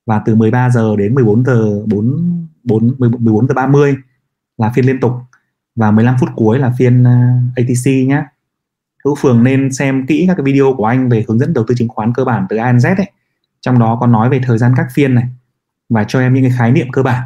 Và 0.06 0.22
từ 0.26 0.34
13 0.34 0.70
giờ 0.70 0.96
đến 0.96 1.14
14 1.14 1.44
giờ 1.44 1.82
4 1.86 2.46
4 2.64 2.94
14 2.98 3.48
giờ 3.48 3.54
30 3.54 3.96
là 4.58 4.72
phiên 4.74 4.84
liên 4.84 5.00
tục. 5.00 5.12
Và 5.76 5.90
15 5.90 6.16
phút 6.20 6.28
cuối 6.36 6.58
là 6.58 6.72
phiên 6.78 7.04
ờ, 7.04 7.12
ATC 7.56 7.86
nhé 7.86 8.22
Hữu 9.04 9.14
Phường 9.14 9.42
nên 9.42 9.72
xem 9.72 10.06
kỹ 10.06 10.24
các 10.28 10.34
cái 10.34 10.44
video 10.44 10.74
của 10.76 10.84
anh 10.84 11.08
về 11.08 11.24
hướng 11.28 11.38
dẫn 11.38 11.54
đầu 11.54 11.64
tư 11.68 11.74
chứng 11.78 11.88
khoán 11.88 12.12
cơ 12.14 12.24
bản 12.24 12.46
từ 12.48 12.56
A 12.56 12.72
đến 12.72 12.76
Z 12.76 12.96
ấy. 12.96 13.10
Trong 13.60 13.78
đó 13.78 13.98
có 14.00 14.06
nói 14.06 14.30
về 14.30 14.40
thời 14.44 14.58
gian 14.58 14.72
các 14.76 14.86
phiên 14.94 15.14
này 15.14 15.24
và 15.88 16.04
cho 16.04 16.20
em 16.20 16.34
những 16.34 16.44
cái 16.44 16.52
khái 16.58 16.72
niệm 16.72 16.92
cơ 16.92 17.02
bản 17.02 17.22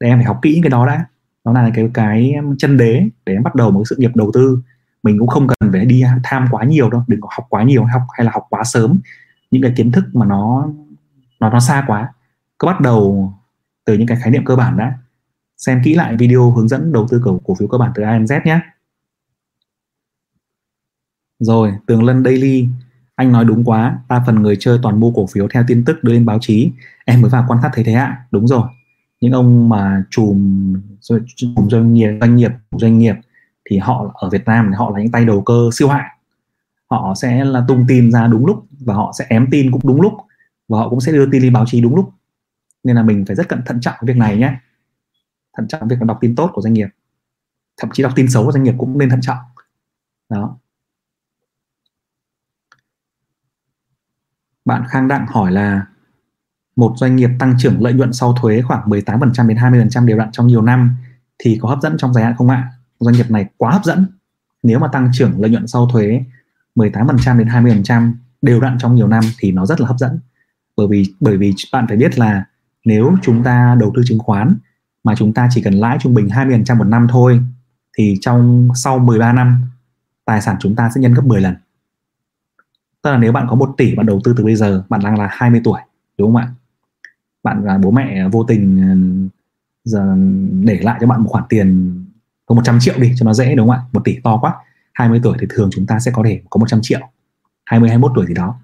để 0.00 0.08
em 0.08 0.18
phải 0.18 0.24
học 0.24 0.38
kỹ 0.42 0.60
cái 0.62 0.70
đó 0.70 0.86
đã. 0.86 1.06
Đó 1.44 1.52
là 1.52 1.70
cái 1.74 1.90
cái 1.94 2.34
chân 2.58 2.76
đế 2.76 3.08
để 3.26 3.32
em 3.32 3.42
bắt 3.42 3.54
đầu 3.54 3.70
một 3.70 3.80
cái 3.80 3.84
sự 3.90 3.96
nghiệp 3.98 4.10
đầu 4.14 4.30
tư. 4.34 4.58
Mình 5.02 5.18
cũng 5.18 5.28
không 5.28 5.46
cần 5.48 5.72
phải 5.72 5.84
đi 5.84 6.04
tham 6.24 6.46
quá 6.50 6.64
nhiều 6.64 6.90
đâu, 6.90 7.04
đừng 7.08 7.20
có 7.20 7.28
học 7.36 7.46
quá 7.48 7.62
nhiều 7.62 7.84
học 7.84 8.02
hay 8.12 8.24
là 8.24 8.30
học 8.34 8.46
quá 8.50 8.64
sớm. 8.64 8.98
Những 9.50 9.62
cái 9.62 9.72
kiến 9.76 9.92
thức 9.92 10.04
mà 10.12 10.26
nó 10.26 10.68
nó 11.40 11.50
nó 11.50 11.60
xa 11.60 11.84
quá. 11.86 12.12
Cứ 12.58 12.66
bắt 12.66 12.80
đầu 12.80 13.32
từ 13.84 13.94
những 13.94 14.06
cái 14.06 14.18
khái 14.22 14.30
niệm 14.30 14.44
cơ 14.44 14.56
bản 14.56 14.76
đã. 14.76 14.98
Xem 15.56 15.80
kỹ 15.84 15.94
lại 15.94 16.16
video 16.16 16.50
hướng 16.50 16.68
dẫn 16.68 16.92
đầu 16.92 17.06
tư 17.10 17.20
cổ, 17.24 17.40
cổ 17.44 17.54
phiếu 17.54 17.68
cơ 17.68 17.78
bản 17.78 17.92
từ 17.94 18.02
AMZ 18.02 18.40
nhé 18.44 18.60
rồi 21.38 21.72
tường 21.86 22.04
lân 22.04 22.24
daily. 22.24 22.68
Anh 23.14 23.32
nói 23.32 23.44
đúng 23.44 23.64
quá 23.64 23.98
đa 24.08 24.22
phần 24.26 24.42
người 24.42 24.56
chơi 24.60 24.78
toàn 24.82 25.00
mua 25.00 25.10
cổ 25.12 25.26
phiếu 25.26 25.48
theo 25.48 25.64
tin 25.66 25.84
tức 25.84 26.04
đưa 26.04 26.12
lên 26.12 26.26
báo 26.26 26.38
chí. 26.40 26.70
Em 27.04 27.20
mới 27.20 27.30
vào 27.30 27.44
quan 27.48 27.58
sát 27.62 27.70
thấy 27.74 27.84
thế 27.84 27.92
ạ. 27.92 28.24
Đúng 28.30 28.46
rồi 28.46 28.68
những 29.20 29.32
ông 29.32 29.68
mà 29.68 30.04
chùm 30.10 30.72
chùm 31.36 31.68
doanh 31.68 31.94
nghiệp 31.94 32.18
doanh 32.20 32.36
nghiệp 32.36 32.50
doanh 32.70 32.98
nghiệp 32.98 33.14
thì 33.70 33.78
họ 33.78 34.10
ở 34.14 34.30
Việt 34.30 34.44
Nam 34.44 34.66
thì 34.70 34.76
họ 34.76 34.90
là 34.90 35.02
những 35.02 35.12
tay 35.12 35.24
đầu 35.24 35.42
cơ 35.42 35.70
siêu 35.72 35.88
hạng. 35.88 36.10
Họ 36.90 37.14
sẽ 37.14 37.44
là 37.44 37.64
tung 37.68 37.84
tin 37.88 38.12
ra 38.12 38.26
đúng 38.26 38.46
lúc 38.46 38.66
và 38.80 38.94
họ 38.94 39.12
sẽ 39.18 39.26
ém 39.28 39.46
tin 39.50 39.72
cũng 39.72 39.80
đúng 39.84 40.00
lúc 40.00 40.12
và 40.68 40.78
họ 40.78 40.88
cũng 40.88 41.00
sẽ 41.00 41.12
đưa 41.12 41.30
tin 41.32 41.42
đi 41.42 41.50
báo 41.50 41.64
chí 41.66 41.80
đúng 41.80 41.96
lúc. 41.96 42.12
Nên 42.84 42.96
là 42.96 43.02
mình 43.02 43.24
phải 43.26 43.36
rất 43.36 43.48
cẩn 43.48 43.62
thận 43.66 43.80
trọng 43.80 43.94
việc 44.02 44.16
này 44.16 44.36
nhé. 44.36 44.56
Thận 45.56 45.68
trọng 45.68 45.88
việc 45.88 45.96
đọc 46.00 46.18
tin 46.20 46.34
tốt 46.34 46.50
của 46.52 46.62
doanh 46.62 46.74
nghiệp. 46.74 46.88
Thậm 47.76 47.90
chí 47.92 48.02
đọc 48.02 48.12
tin 48.16 48.30
xấu 48.30 48.44
của 48.44 48.52
doanh 48.52 48.64
nghiệp 48.64 48.74
cũng 48.78 48.98
nên 48.98 49.10
thận 49.10 49.20
trọng 49.20 49.38
đó. 50.28 50.58
Bạn 54.64 54.84
Khang 54.88 55.08
Đặng 55.08 55.26
hỏi 55.28 55.52
là 55.52 55.86
một 56.76 56.94
doanh 56.96 57.16
nghiệp 57.16 57.30
tăng 57.38 57.54
trưởng 57.58 57.82
lợi 57.82 57.92
nhuận 57.92 58.12
sau 58.12 58.32
thuế 58.32 58.62
khoảng 58.62 58.88
18% 58.88 59.48
đến 59.48 59.56
20% 59.56 60.06
đều 60.06 60.18
đặn 60.18 60.32
trong 60.32 60.46
nhiều 60.46 60.62
năm, 60.62 60.96
thì 61.38 61.58
có 61.62 61.68
hấp 61.68 61.80
dẫn 61.82 61.96
trong 61.98 62.14
dài 62.14 62.24
hạn 62.24 62.34
không 62.36 62.48
ạ? 62.48 62.72
Doanh 63.00 63.14
nghiệp 63.14 63.30
này 63.30 63.46
quá 63.56 63.70
hấp 63.70 63.84
dẫn. 63.84 64.06
nếu 64.62 64.78
mà 64.78 64.88
tăng 64.88 65.10
trưởng 65.12 65.40
lợi 65.40 65.50
nhuận 65.50 65.66
sau 65.66 65.88
thuế 65.92 66.24
18% 66.74 67.38
đến 67.38 67.48
20% 67.48 68.12
đều 68.42 68.60
đặn 68.60 68.78
trong 68.78 68.94
nhiều 68.94 69.08
năm 69.08 69.24
thì 69.38 69.52
nó 69.52 69.66
rất 69.66 69.80
là 69.80 69.86
hấp 69.86 69.98
dẫn 69.98 70.20
bởi 70.76 70.86
vì 70.90 71.14
bởi 71.20 71.36
vì 71.36 71.54
bạn 71.72 71.86
phải 71.88 71.96
biết 71.96 72.18
là 72.18 72.44
nếu 72.84 73.12
chúng 73.22 73.44
ta 73.44 73.76
đầu 73.80 73.92
tư 73.96 74.02
chứng 74.06 74.18
khoán 74.18 74.56
mà 75.04 75.14
chúng 75.16 75.34
ta 75.34 75.48
chỉ 75.50 75.62
cần 75.62 75.74
lãi 75.74 75.98
trung 76.00 76.14
bình 76.14 76.28
20% 76.28 76.76
một 76.76 76.84
năm 76.84 77.06
thôi, 77.10 77.40
thì 77.98 78.14
trong 78.20 78.68
sau 78.74 78.98
13 78.98 79.32
năm, 79.32 79.62
tài 80.24 80.42
sản 80.42 80.56
chúng 80.60 80.76
ta 80.76 80.90
sẽ 80.94 81.00
nhân 81.00 81.14
gấp 81.14 81.24
10 81.24 81.40
lần 81.40 81.54
tức 83.06 83.10
là 83.10 83.18
nếu 83.18 83.32
bạn 83.32 83.46
có 83.50 83.56
một 83.56 83.74
tỷ 83.76 83.94
bạn 83.94 84.06
đầu 84.06 84.20
tư 84.24 84.34
từ 84.36 84.44
bây 84.44 84.56
giờ, 84.56 84.82
bạn 84.88 85.00
đang 85.04 85.18
là 85.18 85.28
20 85.30 85.60
tuổi, 85.64 85.80
đúng 86.18 86.32
không 86.32 86.36
ạ 86.36 86.48
bạn 87.46 87.62
và 87.64 87.78
bố 87.78 87.90
mẹ 87.90 88.28
vô 88.28 88.44
tình 88.44 88.62
ờ, 88.82 88.96
giờ 89.84 90.16
để 90.64 90.78
lại 90.82 90.98
cho 91.00 91.06
bạn 91.06 91.22
một 91.22 91.28
khoản 91.30 91.44
tiền 91.48 91.94
có 92.46 92.54
100 92.54 92.78
triệu 92.80 92.94
đi 92.98 93.12
cho 93.16 93.24
nó 93.26 93.32
dễ 93.32 93.54
đúng 93.54 93.68
không 93.68 93.76
ạ? 93.76 93.82
Một 93.92 94.00
tỷ 94.04 94.20
to 94.24 94.38
quá. 94.40 94.54
20 94.92 95.20
tuổi 95.22 95.36
thì 95.40 95.46
thường 95.50 95.68
chúng 95.72 95.86
ta 95.86 95.98
sẽ 95.98 96.10
có 96.14 96.22
thể 96.26 96.40
có 96.50 96.58
100 96.58 96.80
triệu. 96.82 97.00
20 97.64 97.88
21 97.88 98.12
tuổi 98.14 98.26
gì 98.26 98.34
đó. 98.34 98.60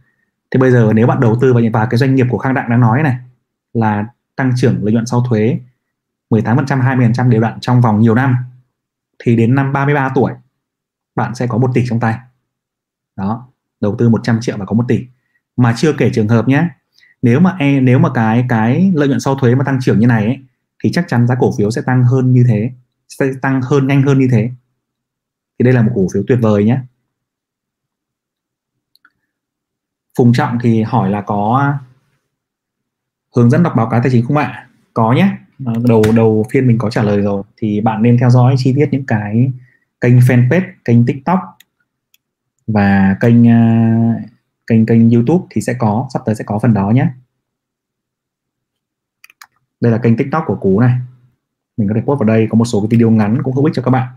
Thế 0.51 0.59
bây 0.59 0.71
giờ 0.71 0.93
nếu 0.95 1.07
bạn 1.07 1.21
đầu 1.21 1.39
tư 1.41 1.55
vào, 1.55 1.63
vào 1.73 1.87
cái 1.91 1.99
doanh 1.99 2.15
nghiệp 2.15 2.27
của 2.31 2.39
Khang 2.39 2.55
Đặng 2.55 2.71
đang 2.71 2.81
nói 2.81 3.03
này 3.03 3.17
là 3.73 4.07
tăng 4.37 4.53
trưởng 4.57 4.85
lợi 4.85 4.93
nhuận 4.93 5.07
sau 5.07 5.25
thuế 5.29 5.59
18% 6.31 6.65
20% 7.13 7.29
đều 7.29 7.41
đặn 7.41 7.61
trong 7.61 7.81
vòng 7.81 8.01
nhiều 8.01 8.15
năm 8.15 8.37
thì 9.25 9.37
đến 9.37 9.55
năm 9.55 9.73
33 9.73 10.13
tuổi 10.15 10.33
bạn 11.15 11.35
sẽ 11.35 11.47
có 11.47 11.59
1 11.59 11.71
tỷ 11.75 11.85
trong 11.89 12.01
tay. 12.01 12.19
Đó 13.17 13.49
đầu 13.81 13.97
tư 13.99 14.09
100 14.09 14.41
triệu 14.41 14.57
và 14.57 14.65
có 14.65 14.75
1 14.75 14.85
tỷ. 14.89 15.07
Mà 15.57 15.75
chưa 15.77 15.93
kể 15.93 16.11
trường 16.15 16.29
hợp 16.29 16.49
nhé 16.49 16.69
nếu 17.23 17.41
mà 17.41 17.57
e 17.59 17.81
nếu 17.81 17.99
mà 17.99 18.09
cái 18.15 18.45
cái 18.49 18.93
lợi 18.95 19.09
nhuận 19.09 19.21
sau 19.21 19.35
thuế 19.35 19.55
mà 19.55 19.65
tăng 19.65 19.79
trưởng 19.83 20.01
như 20.01 20.07
này 20.07 20.25
ấy, 20.25 20.39
thì 20.85 20.93
chắc 20.93 21.05
chắn 21.09 21.27
giá 21.27 21.35
cổ 21.41 21.53
phiếu 21.59 21.71
sẽ 21.71 21.83
tăng 21.83 22.05
hơn 22.05 22.33
như 22.33 22.45
thế 22.49 22.71
sẽ 23.09 23.27
tăng 23.43 23.63
hơn 23.63 23.87
nhanh 23.87 24.03
hơn 24.03 24.19
như 24.19 24.29
thế 24.31 24.51
thì 25.59 25.65
đây 25.65 25.75
là 25.75 25.83
một 25.83 25.93
cổ 25.95 26.07
phiếu 26.15 26.23
tuyệt 26.29 26.39
vời 26.43 26.65
nhé 26.65 26.79
Phùng 30.19 30.33
Trọng 30.33 30.59
thì 30.63 30.83
hỏi 30.83 31.11
là 31.11 31.21
có 31.21 31.73
hướng 33.37 33.51
dẫn 33.51 33.63
đọc 33.63 33.73
báo 33.77 33.89
cáo 33.91 34.01
tài 34.03 34.11
chính 34.13 34.27
không 34.27 34.37
ạ? 34.37 34.69
Có 34.95 35.13
nhé. 35.13 35.37
Đầu 35.59 36.03
đầu 36.17 36.47
phiên 36.51 36.67
mình 36.67 36.79
có 36.79 36.91
trả 36.91 37.03
lời 37.03 37.21
rồi 37.21 37.43
thì 37.57 37.81
bạn 37.81 38.03
nên 38.03 38.19
theo 38.19 38.31
dõi 38.31 38.55
chi 38.59 38.73
tiết 38.77 38.89
những 38.91 39.07
cái 39.07 39.53
kênh 40.01 40.19
fanpage, 40.19 40.71
kênh 40.85 41.07
TikTok 41.07 41.41
và 42.67 43.17
kênh 43.21 43.43
uh, 43.43 44.32
kênh 44.73 44.87
kênh 44.87 45.11
YouTube 45.11 45.45
thì 45.51 45.61
sẽ 45.61 45.75
có 45.79 46.09
sắp 46.15 46.23
tới 46.27 46.35
sẽ 46.35 46.45
có 46.45 46.59
phần 46.59 46.75
đó 46.75 46.91
nhé. 46.91 47.09
Đây 49.81 49.93
là 49.93 49.99
kênh 49.99 50.17
TikTok 50.17 50.45
của 50.47 50.57
Cú 50.57 50.81
này. 50.81 50.99
Mình 51.77 51.89
có 51.89 51.95
thể 51.95 52.01
post 52.01 52.19
vào 52.21 52.27
đây 52.27 52.47
có 52.51 52.57
một 52.57 52.65
số 52.65 52.81
cái 52.81 52.89
video 52.91 53.11
ngắn 53.11 53.43
cũng 53.43 53.55
hữu 53.55 53.65
ích 53.65 53.75
cho 53.75 53.83
các 53.83 53.91
bạn. 53.91 54.15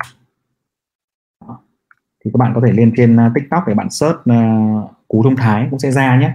Thì 2.25 2.31
các 2.33 2.37
bạn 2.37 2.51
có 2.55 2.61
thể 2.65 2.73
lên 2.73 2.93
trên 2.97 3.19
à, 3.19 3.31
TikTok 3.35 3.63
để 3.67 3.73
bạn 3.73 3.89
search 3.89 4.15
uh, 4.15 4.91
Cú 5.07 5.23
Thông 5.23 5.35
Thái 5.35 5.67
cũng 5.69 5.79
sẽ 5.79 5.91
ra 5.91 6.19
nhé. 6.19 6.33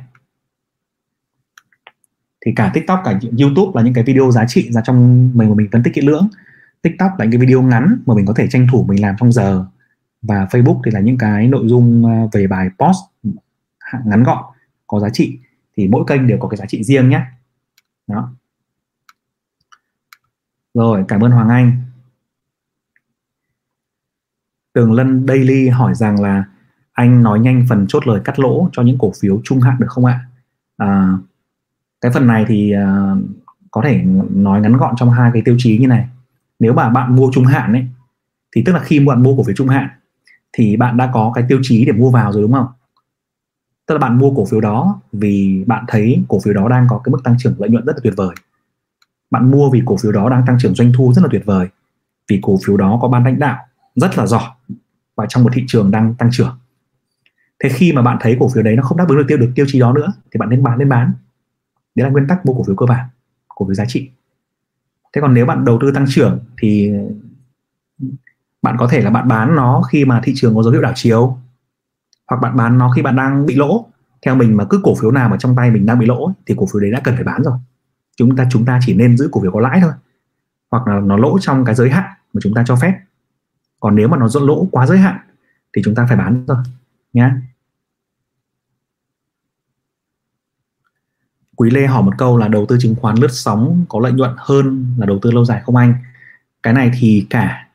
Thì 2.47 2.53
cả 2.57 2.71
TikTok 2.75 3.01
cả 3.05 3.21
YouTube 3.41 3.73
là 3.75 3.83
những 3.83 3.95
cái 3.95 4.05
video 4.05 4.31
giá 4.31 4.45
trị 4.49 4.73
ra 4.73 4.81
trong 4.85 5.31
mình 5.35 5.49
mà 5.49 5.55
mình 5.55 5.69
phân 5.73 5.83
tích 5.83 5.95
kỹ 5.95 6.01
lưỡng. 6.01 6.29
TikTok 6.83 7.11
là 7.19 7.25
những 7.25 7.33
cái 7.33 7.47
video 7.47 7.63
ngắn 7.63 8.03
mà 8.07 8.15
mình 8.15 8.27
có 8.27 8.35
thể 8.37 8.47
tranh 8.51 8.67
thủ 8.73 8.85
mình 8.89 9.03
làm 9.03 9.15
trong 9.19 9.33
giờ 9.33 9.65
và 10.23 10.45
Facebook 10.51 10.81
thì 10.85 10.91
là 10.91 11.01
những 11.01 11.19
cái 11.19 11.49
nội 11.49 11.69
dung 11.69 12.07
à, 12.07 12.27
về 12.33 12.47
bài 12.47 12.69
post 12.79 12.99
ngắn 14.05 14.23
gọn 14.23 14.45
có 14.87 15.01
giá 15.01 15.09
trị. 15.11 15.39
Thì 15.77 15.89
mỗi 15.89 16.05
kênh 16.07 16.27
đều 16.27 16.39
có 16.41 16.49
cái 16.49 16.57
giá 16.57 16.67
trị 16.67 16.85
riêng 16.85 17.09
nhé. 17.09 17.23
Đó. 18.07 18.33
Rồi 20.75 21.05
cảm 21.09 21.21
ơn 21.21 21.31
Hoàng 21.31 21.49
Anh. 21.49 21.73
Tường 24.73 24.93
Lân 24.93 25.27
Daily 25.29 25.69
hỏi 25.69 25.95
rằng 25.95 26.21
là 26.21 26.45
anh 26.93 27.23
nói 27.23 27.41
nhanh 27.41 27.67
phần 27.69 27.87
chốt 27.89 28.07
lời 28.07 28.21
cắt 28.25 28.39
lỗ 28.39 28.69
cho 28.73 28.83
những 28.83 28.99
cổ 28.99 29.13
phiếu 29.21 29.41
trung 29.45 29.61
hạn 29.61 29.77
được 29.81 29.87
không 29.89 30.05
ạ? 30.05 30.27
À, 30.77 31.13
cái 32.01 32.13
phần 32.13 32.27
này 32.27 32.45
thì 32.49 32.75
uh, 32.77 33.19
có 33.71 33.83
thể 33.85 34.03
nói 34.31 34.61
ngắn 34.61 34.77
gọn 34.77 34.95
trong 34.97 35.11
hai 35.11 35.31
cái 35.35 35.43
tiêu 35.45 35.57
chí 35.59 35.79
như 35.79 35.87
này. 35.87 36.09
Nếu 36.59 36.73
mà 36.73 36.89
bạn 36.89 37.17
mua 37.17 37.31
trung 37.33 37.45
hạn 37.45 37.73
ấy 37.73 37.87
thì 38.57 38.63
tức 38.67 38.73
là 38.73 38.81
khi 38.81 39.01
bạn 39.01 39.23
mua 39.23 39.37
cổ 39.37 39.43
phiếu 39.43 39.55
trung 39.55 39.69
hạn 39.69 39.89
thì 40.53 40.77
bạn 40.77 40.97
đã 40.97 41.11
có 41.15 41.33
cái 41.35 41.45
tiêu 41.49 41.61
chí 41.63 41.85
để 41.85 41.93
mua 41.93 42.11
vào 42.11 42.33
rồi 42.33 42.43
đúng 42.43 42.53
không? 42.53 42.67
Tức 43.91 43.95
là 43.95 43.99
bạn 43.99 44.19
mua 44.19 44.35
cổ 44.35 44.45
phiếu 44.45 44.61
đó 44.61 45.01
vì 45.13 45.65
bạn 45.67 45.85
thấy 45.89 46.25
cổ 46.29 46.41
phiếu 46.45 46.55
đó 46.55 46.69
đang 46.69 46.87
có 46.91 47.01
cái 47.05 47.11
mức 47.11 47.19
tăng 47.25 47.35
trưởng 47.39 47.55
lợi 47.59 47.71
nhuận 47.71 47.85
rất 47.85 47.97
là 47.97 48.01
tuyệt 48.03 48.15
vời. 48.17 48.35
Bạn 49.31 49.51
mua 49.51 49.71
vì 49.71 49.83
cổ 49.85 49.97
phiếu 49.97 50.13
đó 50.13 50.29
đang 50.29 50.43
tăng 50.47 50.57
trưởng 50.61 50.75
doanh 50.75 50.93
thu 50.97 51.13
rất 51.13 51.23
là 51.23 51.29
tuyệt 51.31 51.43
vời, 51.45 51.69
vì 52.29 52.39
cổ 52.43 52.59
phiếu 52.67 52.77
đó 52.77 52.99
có 53.03 53.09
ban 53.09 53.25
lãnh 53.25 53.39
đạo 53.39 53.59
rất 53.95 54.19
là 54.19 54.27
giỏi 54.27 54.51
và 55.17 55.27
trong 55.29 55.45
một 55.45 55.51
thị 55.53 55.65
trường 55.67 55.91
đang 55.91 56.15
tăng 56.15 56.29
trưởng. 56.33 56.59
Thế 57.63 57.69
khi 57.69 57.93
mà 57.93 58.03
bạn 58.03 58.17
thấy 58.21 58.37
cổ 58.41 58.49
phiếu 58.49 58.63
đấy 58.63 58.77
nó 58.77 58.83
không 58.83 58.99
đáp 58.99 59.09
ứng 59.09 59.19
được 59.19 59.25
tiêu 59.29 59.39
được 59.39 59.53
tiêu 59.55 59.67
chí 59.69 59.81
đó 59.81 59.93
nữa, 59.93 60.13
thì 60.33 60.39
bạn 60.39 60.49
nên 60.49 60.63
bán 60.63 60.79
nên 60.79 60.89
bán. 60.89 61.13
Đấy 61.95 62.05
là 62.05 62.11
nguyên 62.11 62.27
tắc 62.27 62.47
mua 62.47 62.55
cổ 62.55 62.63
phiếu 62.63 62.77
cơ 62.77 62.87
bản, 62.87 63.07
cổ 63.49 63.67
phiếu 63.67 63.75
giá 63.75 63.85
trị. 63.85 64.11
Thế 65.13 65.21
còn 65.21 65.35
nếu 65.35 65.47
bạn 65.47 65.65
đầu 65.65 65.79
tư 65.81 65.93
tăng 65.95 66.07
trưởng 66.09 66.41
thì 66.59 66.93
bạn 68.63 68.77
có 68.79 68.89
thể 68.91 69.01
là 69.01 69.11
bạn 69.11 69.29
bán 69.29 69.57
nó 69.57 69.83
khi 69.83 70.05
mà 70.05 70.21
thị 70.25 70.33
trường 70.37 70.55
có 70.55 70.63
dấu 70.63 70.73
hiệu 70.73 70.83
đảo 70.83 70.93
chiều 70.95 71.39
hoặc 72.31 72.37
bạn 72.37 72.57
bán 72.57 72.79
nó 72.79 72.91
khi 72.91 73.03
bạn 73.03 73.17
đang 73.17 73.47
bị 73.47 73.55
lỗ. 73.55 73.87
Theo 74.23 74.35
mình 74.35 74.57
mà 74.57 74.65
cứ 74.71 74.81
cổ 74.83 74.95
phiếu 74.95 75.11
nào 75.11 75.29
mà 75.29 75.37
trong 75.37 75.57
tay 75.57 75.71
mình 75.71 75.87
đang 75.87 75.99
bị 75.99 76.07
lỗ 76.07 76.33
thì 76.47 76.55
cổ 76.59 76.67
phiếu 76.73 76.81
đấy 76.81 76.91
đã 76.91 77.01
cần 77.05 77.15
phải 77.15 77.25
bán 77.25 77.43
rồi. 77.43 77.59
Chúng 78.17 78.37
ta 78.37 78.47
chúng 78.51 78.65
ta 78.65 78.79
chỉ 78.87 78.95
nên 78.95 79.17
giữ 79.17 79.29
cổ 79.33 79.43
phiếu 79.43 79.53
có 79.53 79.61
lãi 79.61 79.81
thôi. 79.83 79.93
Hoặc 80.71 80.87
là 80.87 81.01
nó 81.01 81.17
lỗ 81.17 81.39
trong 81.39 81.65
cái 81.65 81.75
giới 81.75 81.91
hạn 81.91 82.11
mà 82.33 82.39
chúng 82.43 82.55
ta 82.55 82.65
cho 82.67 82.77
phép. 82.77 83.01
Còn 83.81 83.97
nếu 83.97 84.09
mà 84.09 84.17
nó 84.17 84.29
dẫn 84.29 84.43
lỗ 84.43 84.69
quá 84.71 84.87
giới 84.87 84.99
hạn, 84.99 85.17
thì 85.77 85.83
chúng 85.85 85.95
ta 85.95 86.07
phải 86.09 86.17
bán 86.17 86.47
rồi 86.47 86.59
nhé 87.13 87.31
Quý 91.57 91.71
Lê 91.71 91.87
hỏi 91.87 92.03
một 92.03 92.13
câu 92.19 92.39
là 92.39 92.49
đầu 92.49 92.67
tư 92.67 92.77
chứng 92.81 92.95
khoán 93.01 93.17
lướt 93.17 93.31
sóng 93.31 93.85
có 93.89 94.01
lợi 94.01 94.13
nhuận 94.13 94.31
hơn 94.37 94.87
là 94.99 95.07
đầu 95.07 95.19
tư 95.23 95.31
lâu 95.31 95.45
dài 95.45 95.63
không 95.65 95.77
anh? 95.77 95.95
Cái 96.63 96.75
này 96.75 96.91
thì 96.99 97.27
cả 97.31 97.70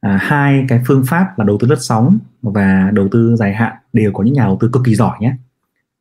à, 0.00 0.18
hai 0.20 0.64
cái 0.68 0.80
phương 0.86 1.04
pháp 1.06 1.38
là 1.38 1.44
đầu 1.44 1.58
tư 1.60 1.68
lướt 1.68 1.78
sóng 1.80 2.18
và 2.42 2.90
đầu 2.92 3.08
tư 3.10 3.36
dài 3.36 3.54
hạn 3.54 3.76
đều 3.92 4.12
có 4.12 4.24
những 4.24 4.34
nhà 4.34 4.44
đầu 4.44 4.56
tư 4.60 4.70
cực 4.72 4.82
kỳ 4.84 4.94
giỏi 4.94 5.16
nhé. 5.20 5.34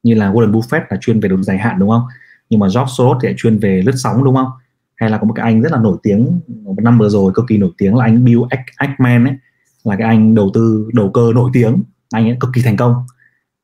Như 0.04 0.14
là 0.14 0.32
Warren 0.32 0.52
Buffett 0.52 0.82
là 0.90 0.98
chuyên 1.02 1.20
về 1.20 1.30
đầu 1.30 1.38
tư 1.38 1.44
dài 1.44 1.58
hạn 1.58 1.80
đúng 1.80 1.90
không? 1.90 2.04
Nhưng 2.50 2.60
mà 2.60 2.68
George 2.68 2.94
Soros 2.98 3.18
thì 3.22 3.28
lại 3.28 3.36
chuyên 3.38 3.60
về 3.60 3.82
lướt 3.86 3.96
sóng 3.96 4.24
đúng 4.24 4.36
không? 4.36 4.50
Hay 4.96 5.10
là 5.10 5.18
có 5.18 5.24
một 5.24 5.34
cái 5.34 5.44
anh 5.44 5.62
rất 5.62 5.72
là 5.72 5.80
nổi 5.80 5.98
tiếng 6.04 6.40
một 6.48 6.76
năm 6.82 6.98
vừa 6.98 7.10
rồi 7.10 7.32
cực 7.36 7.46
kỳ 7.48 7.58
nổi 7.58 7.72
tiếng 7.78 7.96
là 7.96 8.06
anh 8.06 8.24
Bill 8.24 8.42
Ackman 8.76 9.26
ấy 9.26 9.36
là 9.84 9.96
cái 9.96 10.08
anh 10.08 10.36
đầu 10.36 10.52
tư 10.54 10.90
đầu 10.94 11.12
cơ 11.12 11.32
nổi 11.36 11.50
tiếng. 11.54 11.84
Anh 12.12 12.26
ấy 12.26 12.38
cực 12.40 12.50
kỳ 12.54 12.62
thành 12.62 12.78
công. 12.78 12.96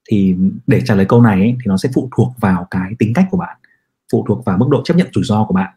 Thì 0.10 0.36
để 0.68 0.82
trả 0.86 0.96
lời 0.96 1.06
câu 1.06 1.22
này 1.22 1.40
ấy, 1.40 1.56
thì 1.60 1.64
nó 1.66 1.78
sẽ 1.78 1.90
phụ 1.94 2.10
thuộc 2.18 2.34
vào 2.40 2.68
cái 2.72 2.92
tính 3.00 3.14
cách 3.14 3.28
của 3.32 3.38
bạn 3.38 3.58
phụ 4.12 4.26
thuộc 4.28 4.46
vào 4.46 4.58
mức 4.58 4.66
độ 4.70 4.82
chấp 4.86 4.98
nhận 4.98 5.08
rủi 5.14 5.24
ro 5.24 5.46
của 5.46 5.54
bạn. 5.54 5.74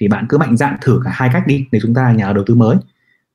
Thì 0.00 0.08
bạn 0.08 0.26
cứ 0.28 0.38
mạnh 0.38 0.56
dạn 0.56 0.76
thử 0.80 1.00
cả 1.04 1.10
hai 1.14 1.30
cách 1.32 1.46
đi 1.46 1.66
để 1.72 1.78
chúng 1.82 1.94
ta 1.94 2.02
là 2.02 2.12
nhà 2.12 2.32
đầu 2.32 2.44
tư 2.46 2.54
mới 2.54 2.76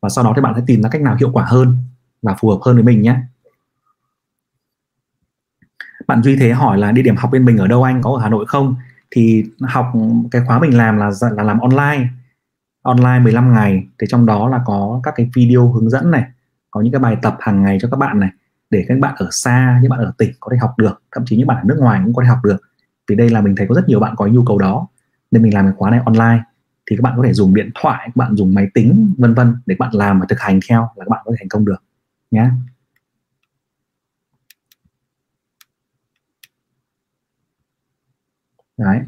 và 0.06 0.10
sau 0.10 0.24
đó 0.24 0.34
thì 0.36 0.41
bạn 0.41 0.54
sẽ 0.56 0.62
tìm 0.68 0.82
ra 0.82 0.89
cách 0.89 1.02
nào 1.02 1.15
hiệu 1.20 1.30
quả 1.34 1.46
hơn 1.48 1.78
và 2.22 2.36
phù 2.39 2.50
hợp 2.50 2.58
hơn 2.62 2.76
với 2.76 2.84
mình 2.84 3.02
nhé. 3.02 3.15
Bạn 6.08 6.24
duy 6.24 6.36
thế 6.36 6.52
hỏi 6.52 6.78
là 6.78 6.91
địa 6.91 7.02
điểm 7.02 7.15
học 7.15 7.32
bên 7.32 7.46
mình 7.46 7.58
ở 7.58 7.68
đâu 7.68 7.84
anh? 7.84 8.02
Có 8.02 8.12
ở 8.12 8.22
hà 8.22 8.30
nội 8.30 8.46
không? 8.48 8.76
Thì 9.12 9.44
học 9.62 9.94
cái 10.32 10.41
khóa 10.48 10.60
mình 10.60 10.78
làm 10.78 10.98
là 10.98 11.12
dạ, 11.12 11.30
là 11.30 11.44
làm 11.44 11.60
online 11.60 12.08
online 12.82 13.20
15 13.20 13.54
ngày. 13.54 13.88
Thì 14.00 14.08
trong 14.10 14.26
đó 14.26 14.50
là 14.50 14.62
có 14.65 15.00
các 15.04 15.13
cái 15.18 15.30
video 15.36 15.72
hướng 15.72 15.89
dẫn 15.89 16.12
này, 16.12 16.24
có 16.72 16.82
những 16.82 16.91
cái 16.91 17.00
bài 17.00 17.18
tập 17.22 17.38
hàng 17.39 17.63
ngày 17.63 17.78
cho 17.82 17.88
các 17.91 17.98
bạn 17.98 18.20
này, 18.20 18.30
để 18.70 18.86
các 18.88 19.00
bạn 19.00 19.15
ở 19.18 19.28
xa, 19.32 19.80
những 19.82 19.89
bạn 19.89 20.00
ở 20.00 20.13
tỉnh 20.18 20.32
có 20.39 20.50
thể 20.52 20.58
học 20.58 20.74
được. 20.78 21.02
Thậm 21.12 21.24
chí 21.26 21.38
những 21.38 21.48
bạn 21.48 21.58
ở 21.58 21.63
nước 21.65 21.78
ngoài 21.80 22.02
cũng 22.06 22.13
có 22.13 22.24
thể 22.24 22.28
học 22.28 22.39
được. 22.44 22.58
Vì 23.08 23.15
đây 23.15 23.30
là 23.30 23.41
mình 23.41 23.56
thấy 23.56 23.68
có 23.68 23.76
rất 23.76 23.89
nhiều 23.89 24.00
bạn 24.00 24.15
có 24.15 24.28
nhu 24.28 24.44
cầu 24.46 24.60
đó, 24.60 24.88
nên 25.32 25.41
mình 25.44 25.54
làm 25.54 25.65
cái 25.65 25.74
khóa 25.78 25.89
này 25.91 26.00
online 26.06 26.44
thì 26.89 26.95
các 26.98 27.02
bạn 27.02 27.13
có 27.17 27.24
thể 27.24 27.34
dùng 27.34 27.56
điện 27.56 27.71
thoại 27.76 28.02
các 28.06 28.15
bạn 28.15 28.36
dùng 28.36 28.54
máy 28.54 28.67
tính 28.74 29.13
vân 29.17 29.34
vân 29.34 29.56
để 29.65 29.76
bạn 29.80 29.93
làm 29.93 30.19
và 30.19 30.26
thực 30.30 30.39
hành 30.39 30.60
theo 30.69 30.82
là 30.82 31.06
các 31.06 31.10
bạn 31.10 31.21
có 31.26 31.32
thể 31.32 31.36
thành 31.39 31.50
công 31.50 31.65
được 31.65 31.84
nhé 32.32 32.50
đấy. 38.78 39.00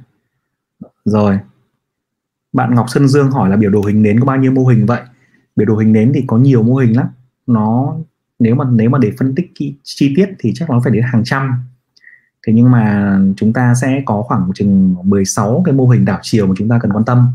Rồi. 1.06 1.40
Bạn 2.54 2.76
Ngọc 2.76 2.90
Sơn 2.90 3.08
Dương 3.08 3.32
hỏi 3.32 3.50
là 3.50 3.56
biểu 3.56 3.72
đồ 3.72 3.82
hình 3.82 4.04
nến 4.04 4.20
có 4.20 4.26
bao 4.26 4.38
nhiêu 4.38 4.52
mô 4.52 4.66
hình 4.66 4.86
vậy? 4.86 5.02
Biểu 5.56 5.68
đồ 5.68 5.76
hình 5.78 5.94
nến 5.94 6.12
thì 6.16 6.24
có 6.28 6.38
nhiều 6.38 6.64
mô 6.64 6.76
hình 6.76 6.98
lắm. 6.98 7.08
Nó 7.48 7.98
nếu 8.40 8.56
mà 8.56 8.66
nếu 8.72 8.90
mà 8.90 8.98
để 9.02 9.12
phân 9.20 9.36
tích 9.36 9.52
chi, 9.56 9.76
chi 9.84 10.14
tiết 10.16 10.30
thì 10.40 10.52
chắc 10.56 10.70
nó 10.70 10.82
phải 10.84 10.94
đến 10.94 11.04
hàng 11.04 11.24
trăm. 11.26 11.64
Thế 12.48 12.54
nhưng 12.54 12.72
mà 12.72 13.18
chúng 13.38 13.54
ta 13.54 13.74
sẽ 13.82 14.02
có 14.06 14.22
khoảng 14.22 14.52
chừng 14.56 14.96
16 15.04 15.62
cái 15.66 15.74
mô 15.74 15.88
hình 15.88 16.06
đảo 16.06 16.20
chiều 16.22 16.48
mà 16.48 16.54
chúng 16.58 16.70
ta 16.70 16.80
cần 16.82 16.94
quan 16.94 17.06
tâm 17.06 17.28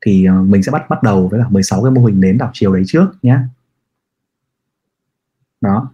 thì 0.00 0.24
ờ, 0.24 0.42
mình 0.42 0.62
sẽ 0.62 0.72
bắt 0.72 0.90
bắt 0.90 1.02
đầu 1.02 1.28
với 1.28 1.40
là 1.40 1.48
16 1.48 1.82
cái 1.82 1.90
mô 1.90 2.04
hình 2.04 2.20
nến 2.20 2.38
đảo 2.38 2.50
chiều 2.52 2.74
đấy 2.74 2.82
trước 2.86 3.10
nhé 3.22 3.38
đó. 5.60 5.90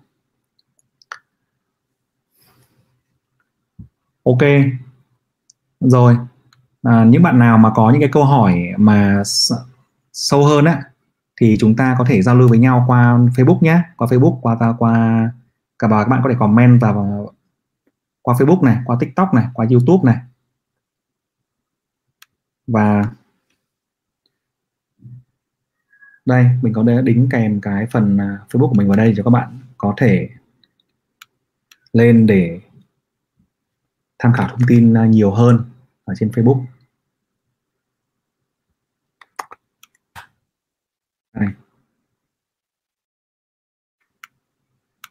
Ok. 4.24 4.38
Rồi. 5.80 6.16
À, 6.82 7.04
những 7.04 7.22
bạn 7.22 7.38
nào 7.38 7.58
mà 7.58 7.70
có 7.74 7.90
những 7.90 8.00
cái 8.00 8.10
câu 8.12 8.24
hỏi 8.24 8.72
mà 8.76 9.22
sâu 10.12 10.44
hơn 10.44 10.64
á 10.64 10.82
thì 11.40 11.56
chúng 11.60 11.76
ta 11.76 11.96
có 11.98 12.04
thể 12.08 12.22
giao 12.22 12.34
lưu 12.34 12.48
với 12.48 12.58
nhau 12.58 12.84
qua 12.86 13.18
Facebook 13.18 13.58
nhé 13.60 13.82
qua 13.96 14.08
Facebook 14.08 14.40
qua 14.40 14.56
ta 14.60 14.74
qua 14.78 15.30
cả 15.78 15.88
bà 15.88 16.04
các 16.04 16.08
bạn 16.08 16.20
có 16.24 16.30
thể 16.30 16.36
comment 16.38 16.80
vào 16.80 17.32
qua 18.22 18.34
Facebook 18.34 18.62
này 18.62 18.78
qua 18.84 18.96
TikTok 19.00 19.34
này 19.34 19.46
qua 19.54 19.66
YouTube 19.70 20.12
này. 20.12 20.20
Và 22.66 23.02
đây 26.24 26.46
mình 26.62 26.72
có 26.72 26.82
đính 27.02 27.28
kèm 27.30 27.60
cái 27.60 27.86
phần 27.86 28.18
à, 28.18 28.38
Facebook 28.50 28.68
của 28.68 28.74
mình 28.74 28.88
vào 28.88 28.96
đây 28.96 29.14
cho 29.16 29.22
các 29.22 29.30
bạn 29.30 29.58
có 29.76 29.94
thể 29.96 30.28
lên 31.92 32.26
để 32.26 32.60
tham 34.18 34.32
khảo 34.32 34.48
thông 34.48 34.68
tin 34.68 34.94
à, 34.94 35.06
nhiều 35.06 35.30
hơn 35.30 35.64
ở 36.04 36.14
trên 36.18 36.28
Facebook. 36.28 36.64
Đây. 41.32 41.48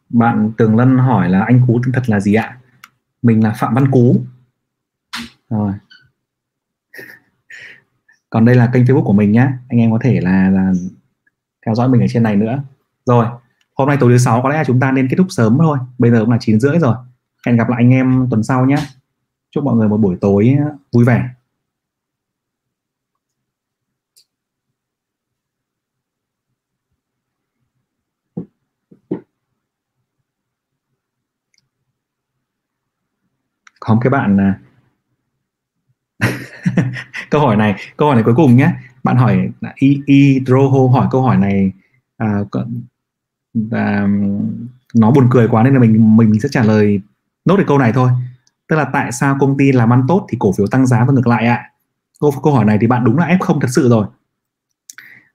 bạn 0.10 0.52
Tường 0.58 0.76
Lân 0.76 0.98
hỏi 0.98 1.30
là 1.30 1.44
anh 1.44 1.62
Cú 1.68 1.82
tên 1.84 1.94
thật 1.94 2.04
là 2.08 2.20
gì 2.20 2.34
ạ? 2.34 2.60
Mình 3.22 3.44
là 3.44 3.54
Phạm 3.58 3.74
Văn 3.74 3.92
Cú. 3.92 4.26
Rồi. 5.50 5.74
Còn 8.30 8.46
đây 8.46 8.56
là 8.56 8.70
kênh 8.74 8.84
Facebook 8.84 9.04
của 9.04 9.14
mình 9.14 9.32
nhé 9.32 9.48
anh 9.70 9.80
em 9.80 9.92
có 9.92 10.00
thể 10.02 10.22
là, 10.22 10.50
là 10.50 10.74
theo 11.66 11.76
dõi 11.76 11.90
mình 11.90 12.02
ở 12.02 12.08
trên 12.10 12.24
này 12.24 12.36
nữa. 12.36 12.64
Rồi 13.06 13.26
hôm 13.76 13.88
nay 13.88 13.98
tối 14.00 14.12
thứ 14.12 14.18
sáu 14.18 14.42
có 14.42 14.50
lẽ 14.50 14.56
là 14.56 14.64
chúng 14.64 14.80
ta 14.80 14.92
nên 14.92 15.08
kết 15.10 15.16
thúc 15.18 15.28
sớm 15.30 15.58
thôi. 15.60 15.78
Bây 15.98 16.12
giờ 16.12 16.20
cũng 16.20 16.32
là 16.32 16.38
chín 16.40 16.60
rưỡi 16.60 16.80
rồi. 16.80 16.96
Hẹn 17.46 17.58
gặp 17.58 17.70
lại 17.70 17.78
anh 17.84 17.92
em 17.92 18.28
tuần 18.30 18.44
sau 18.44 18.66
nhé. 18.66 18.78
Chúc 19.52 19.64
mọi 19.64 19.76
người 19.76 19.90
một 19.90 19.98
buổi 19.98 20.18
tối 20.22 20.58
vui 20.92 21.06
vẻ. 21.06 21.30
Không 33.80 34.00
cái 34.02 34.10
bạn 34.10 34.38
à, 34.38 34.60
câu 37.30 37.42
hỏi 37.42 37.56
này 37.56 37.76
câu 37.98 38.08
hỏi 38.08 38.16
này 38.16 38.24
cuối 38.24 38.36
cùng 38.36 38.56
nhé 38.56 38.72
bạn 39.04 39.18
hỏi 39.18 39.50
y 39.76 40.02
y 40.06 40.40
droho 40.46 40.88
hỏi 40.88 41.08
câu 41.12 41.22
hỏi 41.22 41.38
này 41.38 41.72
à, 42.18 42.44
à, 43.72 44.08
nó 44.96 45.12
buồn 45.12 45.28
cười 45.32 45.48
quá 45.48 45.64
nên 45.64 45.74
là 45.74 45.80
mình 45.80 46.18
mình 46.18 46.40
sẽ 46.40 46.50
trả 46.52 46.64
lời 46.64 47.02
nốt 47.46 47.58
được 47.58 47.64
câu 47.68 47.78
này 47.78 47.94
thôi. 47.94 48.10
Tức 48.68 48.76
là 48.76 48.86
tại 48.94 49.12
sao 49.12 49.38
công 49.40 49.58
ty 49.58 49.72
làm 49.72 49.94
ăn 49.94 50.04
tốt 50.08 50.28
thì 50.30 50.38
cổ 50.40 50.52
phiếu 50.52 50.68
tăng 50.68 50.86
giá 50.86 51.06
và 51.06 51.14
ngược 51.14 51.28
lại 51.28 51.46
ạ? 51.46 51.56
À? 51.56 51.70
câu 52.20 52.42
câu 52.44 52.54
hỏi 52.54 52.66
này 52.66 52.78
thì 52.82 52.88
bạn 52.88 53.04
đúng 53.04 53.18
là 53.18 53.28
f 53.28 53.38
không 53.40 53.60
thật 53.60 53.68
sự 53.72 53.90
rồi. 53.90 54.08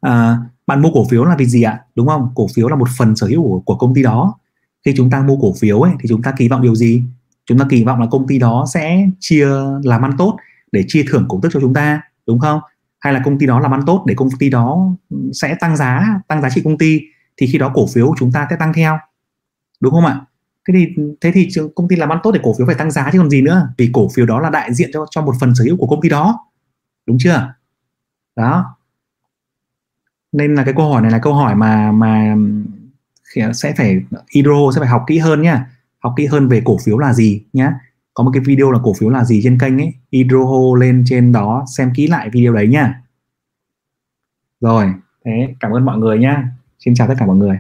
À, 0.00 0.38
bạn 0.66 0.82
mua 0.82 0.90
cổ 0.94 1.06
phiếu 1.10 1.24
là 1.24 1.36
vì 1.36 1.46
gì 1.46 1.62
ạ? 1.62 1.80
Đúng 1.94 2.06
không? 2.06 2.28
Cổ 2.34 2.46
phiếu 2.54 2.68
là 2.68 2.76
một 2.76 2.88
phần 2.98 3.16
sở 3.16 3.26
hữu 3.26 3.42
của, 3.42 3.60
của 3.60 3.74
công 3.74 3.94
ty 3.94 4.02
đó. 4.02 4.38
Khi 4.84 4.94
chúng 4.96 5.10
ta 5.10 5.22
mua 5.22 5.36
cổ 5.36 5.52
phiếu 5.60 5.80
ấy, 5.80 5.92
thì 6.00 6.08
chúng 6.08 6.22
ta 6.22 6.32
kỳ 6.36 6.48
vọng 6.48 6.62
điều 6.62 6.74
gì? 6.74 7.02
Chúng 7.46 7.58
ta 7.58 7.66
kỳ 7.70 7.84
vọng 7.84 8.00
là 8.00 8.06
công 8.10 8.26
ty 8.26 8.38
đó 8.38 8.64
sẽ 8.72 9.08
chia 9.20 9.48
làm 9.82 10.04
ăn 10.04 10.12
tốt 10.18 10.36
để 10.72 10.84
chia 10.88 11.04
thưởng 11.08 11.26
cổ 11.28 11.40
tức 11.42 11.48
cho 11.52 11.60
chúng 11.60 11.74
ta 11.74 12.02
đúng 12.26 12.38
không? 12.38 12.60
Hay 13.00 13.12
là 13.12 13.22
công 13.24 13.38
ty 13.38 13.46
đó 13.46 13.60
làm 13.60 13.74
ăn 13.74 13.82
tốt 13.86 14.04
để 14.06 14.14
công 14.14 14.28
ty 14.38 14.50
đó 14.50 14.96
sẽ 15.32 15.54
tăng 15.54 15.76
giá 15.76 16.20
tăng 16.28 16.42
giá 16.42 16.50
trị 16.50 16.62
công 16.64 16.78
ty, 16.78 17.00
thì 17.36 17.46
khi 17.46 17.58
đó 17.58 17.70
cổ 17.74 17.86
phiếu 17.86 18.06
của 18.06 18.14
chúng 18.18 18.32
ta 18.32 18.46
sẽ 18.50 18.56
tăng 18.56 18.72
theo. 18.72 18.98
Đúng 19.80 19.92
không 19.92 20.06
ạ? 20.06 20.20
Thế 20.68 20.74
thì 20.74 21.02
thế 21.20 21.32
thì 21.34 21.48
công 21.74 21.88
ty 21.88 21.96
làm 21.96 22.12
ăn 22.12 22.18
tốt 22.22 22.32
để 22.32 22.40
cổ 22.42 22.54
phiếu 22.58 22.66
phải 22.66 22.74
tăng 22.74 22.90
giá 22.90 23.10
chứ 23.12 23.18
còn 23.18 23.30
gì 23.30 23.42
nữa, 23.42 23.68
vì 23.78 23.90
cổ 23.92 24.08
phiếu 24.14 24.26
đó 24.26 24.40
là 24.40 24.50
đại 24.50 24.74
diện 24.74 24.90
cho 24.92 25.06
cho 25.10 25.22
một 25.22 25.34
phần 25.40 25.54
sở 25.54 25.64
hữu 25.64 25.76
của 25.76 25.86
công 25.86 26.00
ty 26.00 26.08
đó. 26.08 26.38
Đúng 27.06 27.16
chưa? 27.20 27.54
Đó. 28.36 28.74
Nên 30.32 30.54
là 30.54 30.64
cái 30.64 30.74
câu 30.76 30.92
hỏi 30.92 31.02
này 31.02 31.10
là 31.10 31.18
câu 31.18 31.34
hỏi 31.34 31.54
mà 31.54 31.92
mà 31.92 32.36
sẽ 33.52 33.74
phải, 33.76 34.00
hydro 34.34 34.72
sẽ 34.74 34.80
phải 34.80 34.88
học 34.88 35.04
kỹ 35.06 35.18
hơn 35.18 35.42
nhá. 35.42 35.66
Học 35.98 36.14
kỹ 36.16 36.26
hơn 36.26 36.48
về 36.48 36.62
cổ 36.64 36.78
phiếu 36.84 36.98
là 36.98 37.12
gì 37.12 37.42
nhá 37.52 37.74
có 38.18 38.24
một 38.24 38.30
cái 38.34 38.42
video 38.46 38.70
là 38.70 38.78
cổ 38.82 38.92
phiếu 38.92 39.10
là 39.10 39.24
gì 39.24 39.40
trên 39.44 39.58
kênh 39.58 39.78
ấy? 39.78 39.94
Hydroho 40.12 40.76
lên 40.80 41.04
trên 41.06 41.32
đó, 41.32 41.64
xem 41.76 41.90
kỹ 41.94 42.06
lại 42.06 42.30
video 42.32 42.52
đấy 42.52 42.68
nha. 42.68 43.02
rồi, 44.60 44.92
thế, 45.24 45.54
cảm 45.60 45.72
ơn 45.72 45.84
mọi 45.84 45.98
người 45.98 46.18
nhá 46.18 46.48
xin 46.78 46.94
chào 46.94 47.08
tất 47.08 47.14
cả 47.18 47.26
mọi 47.26 47.36
người. 47.36 47.58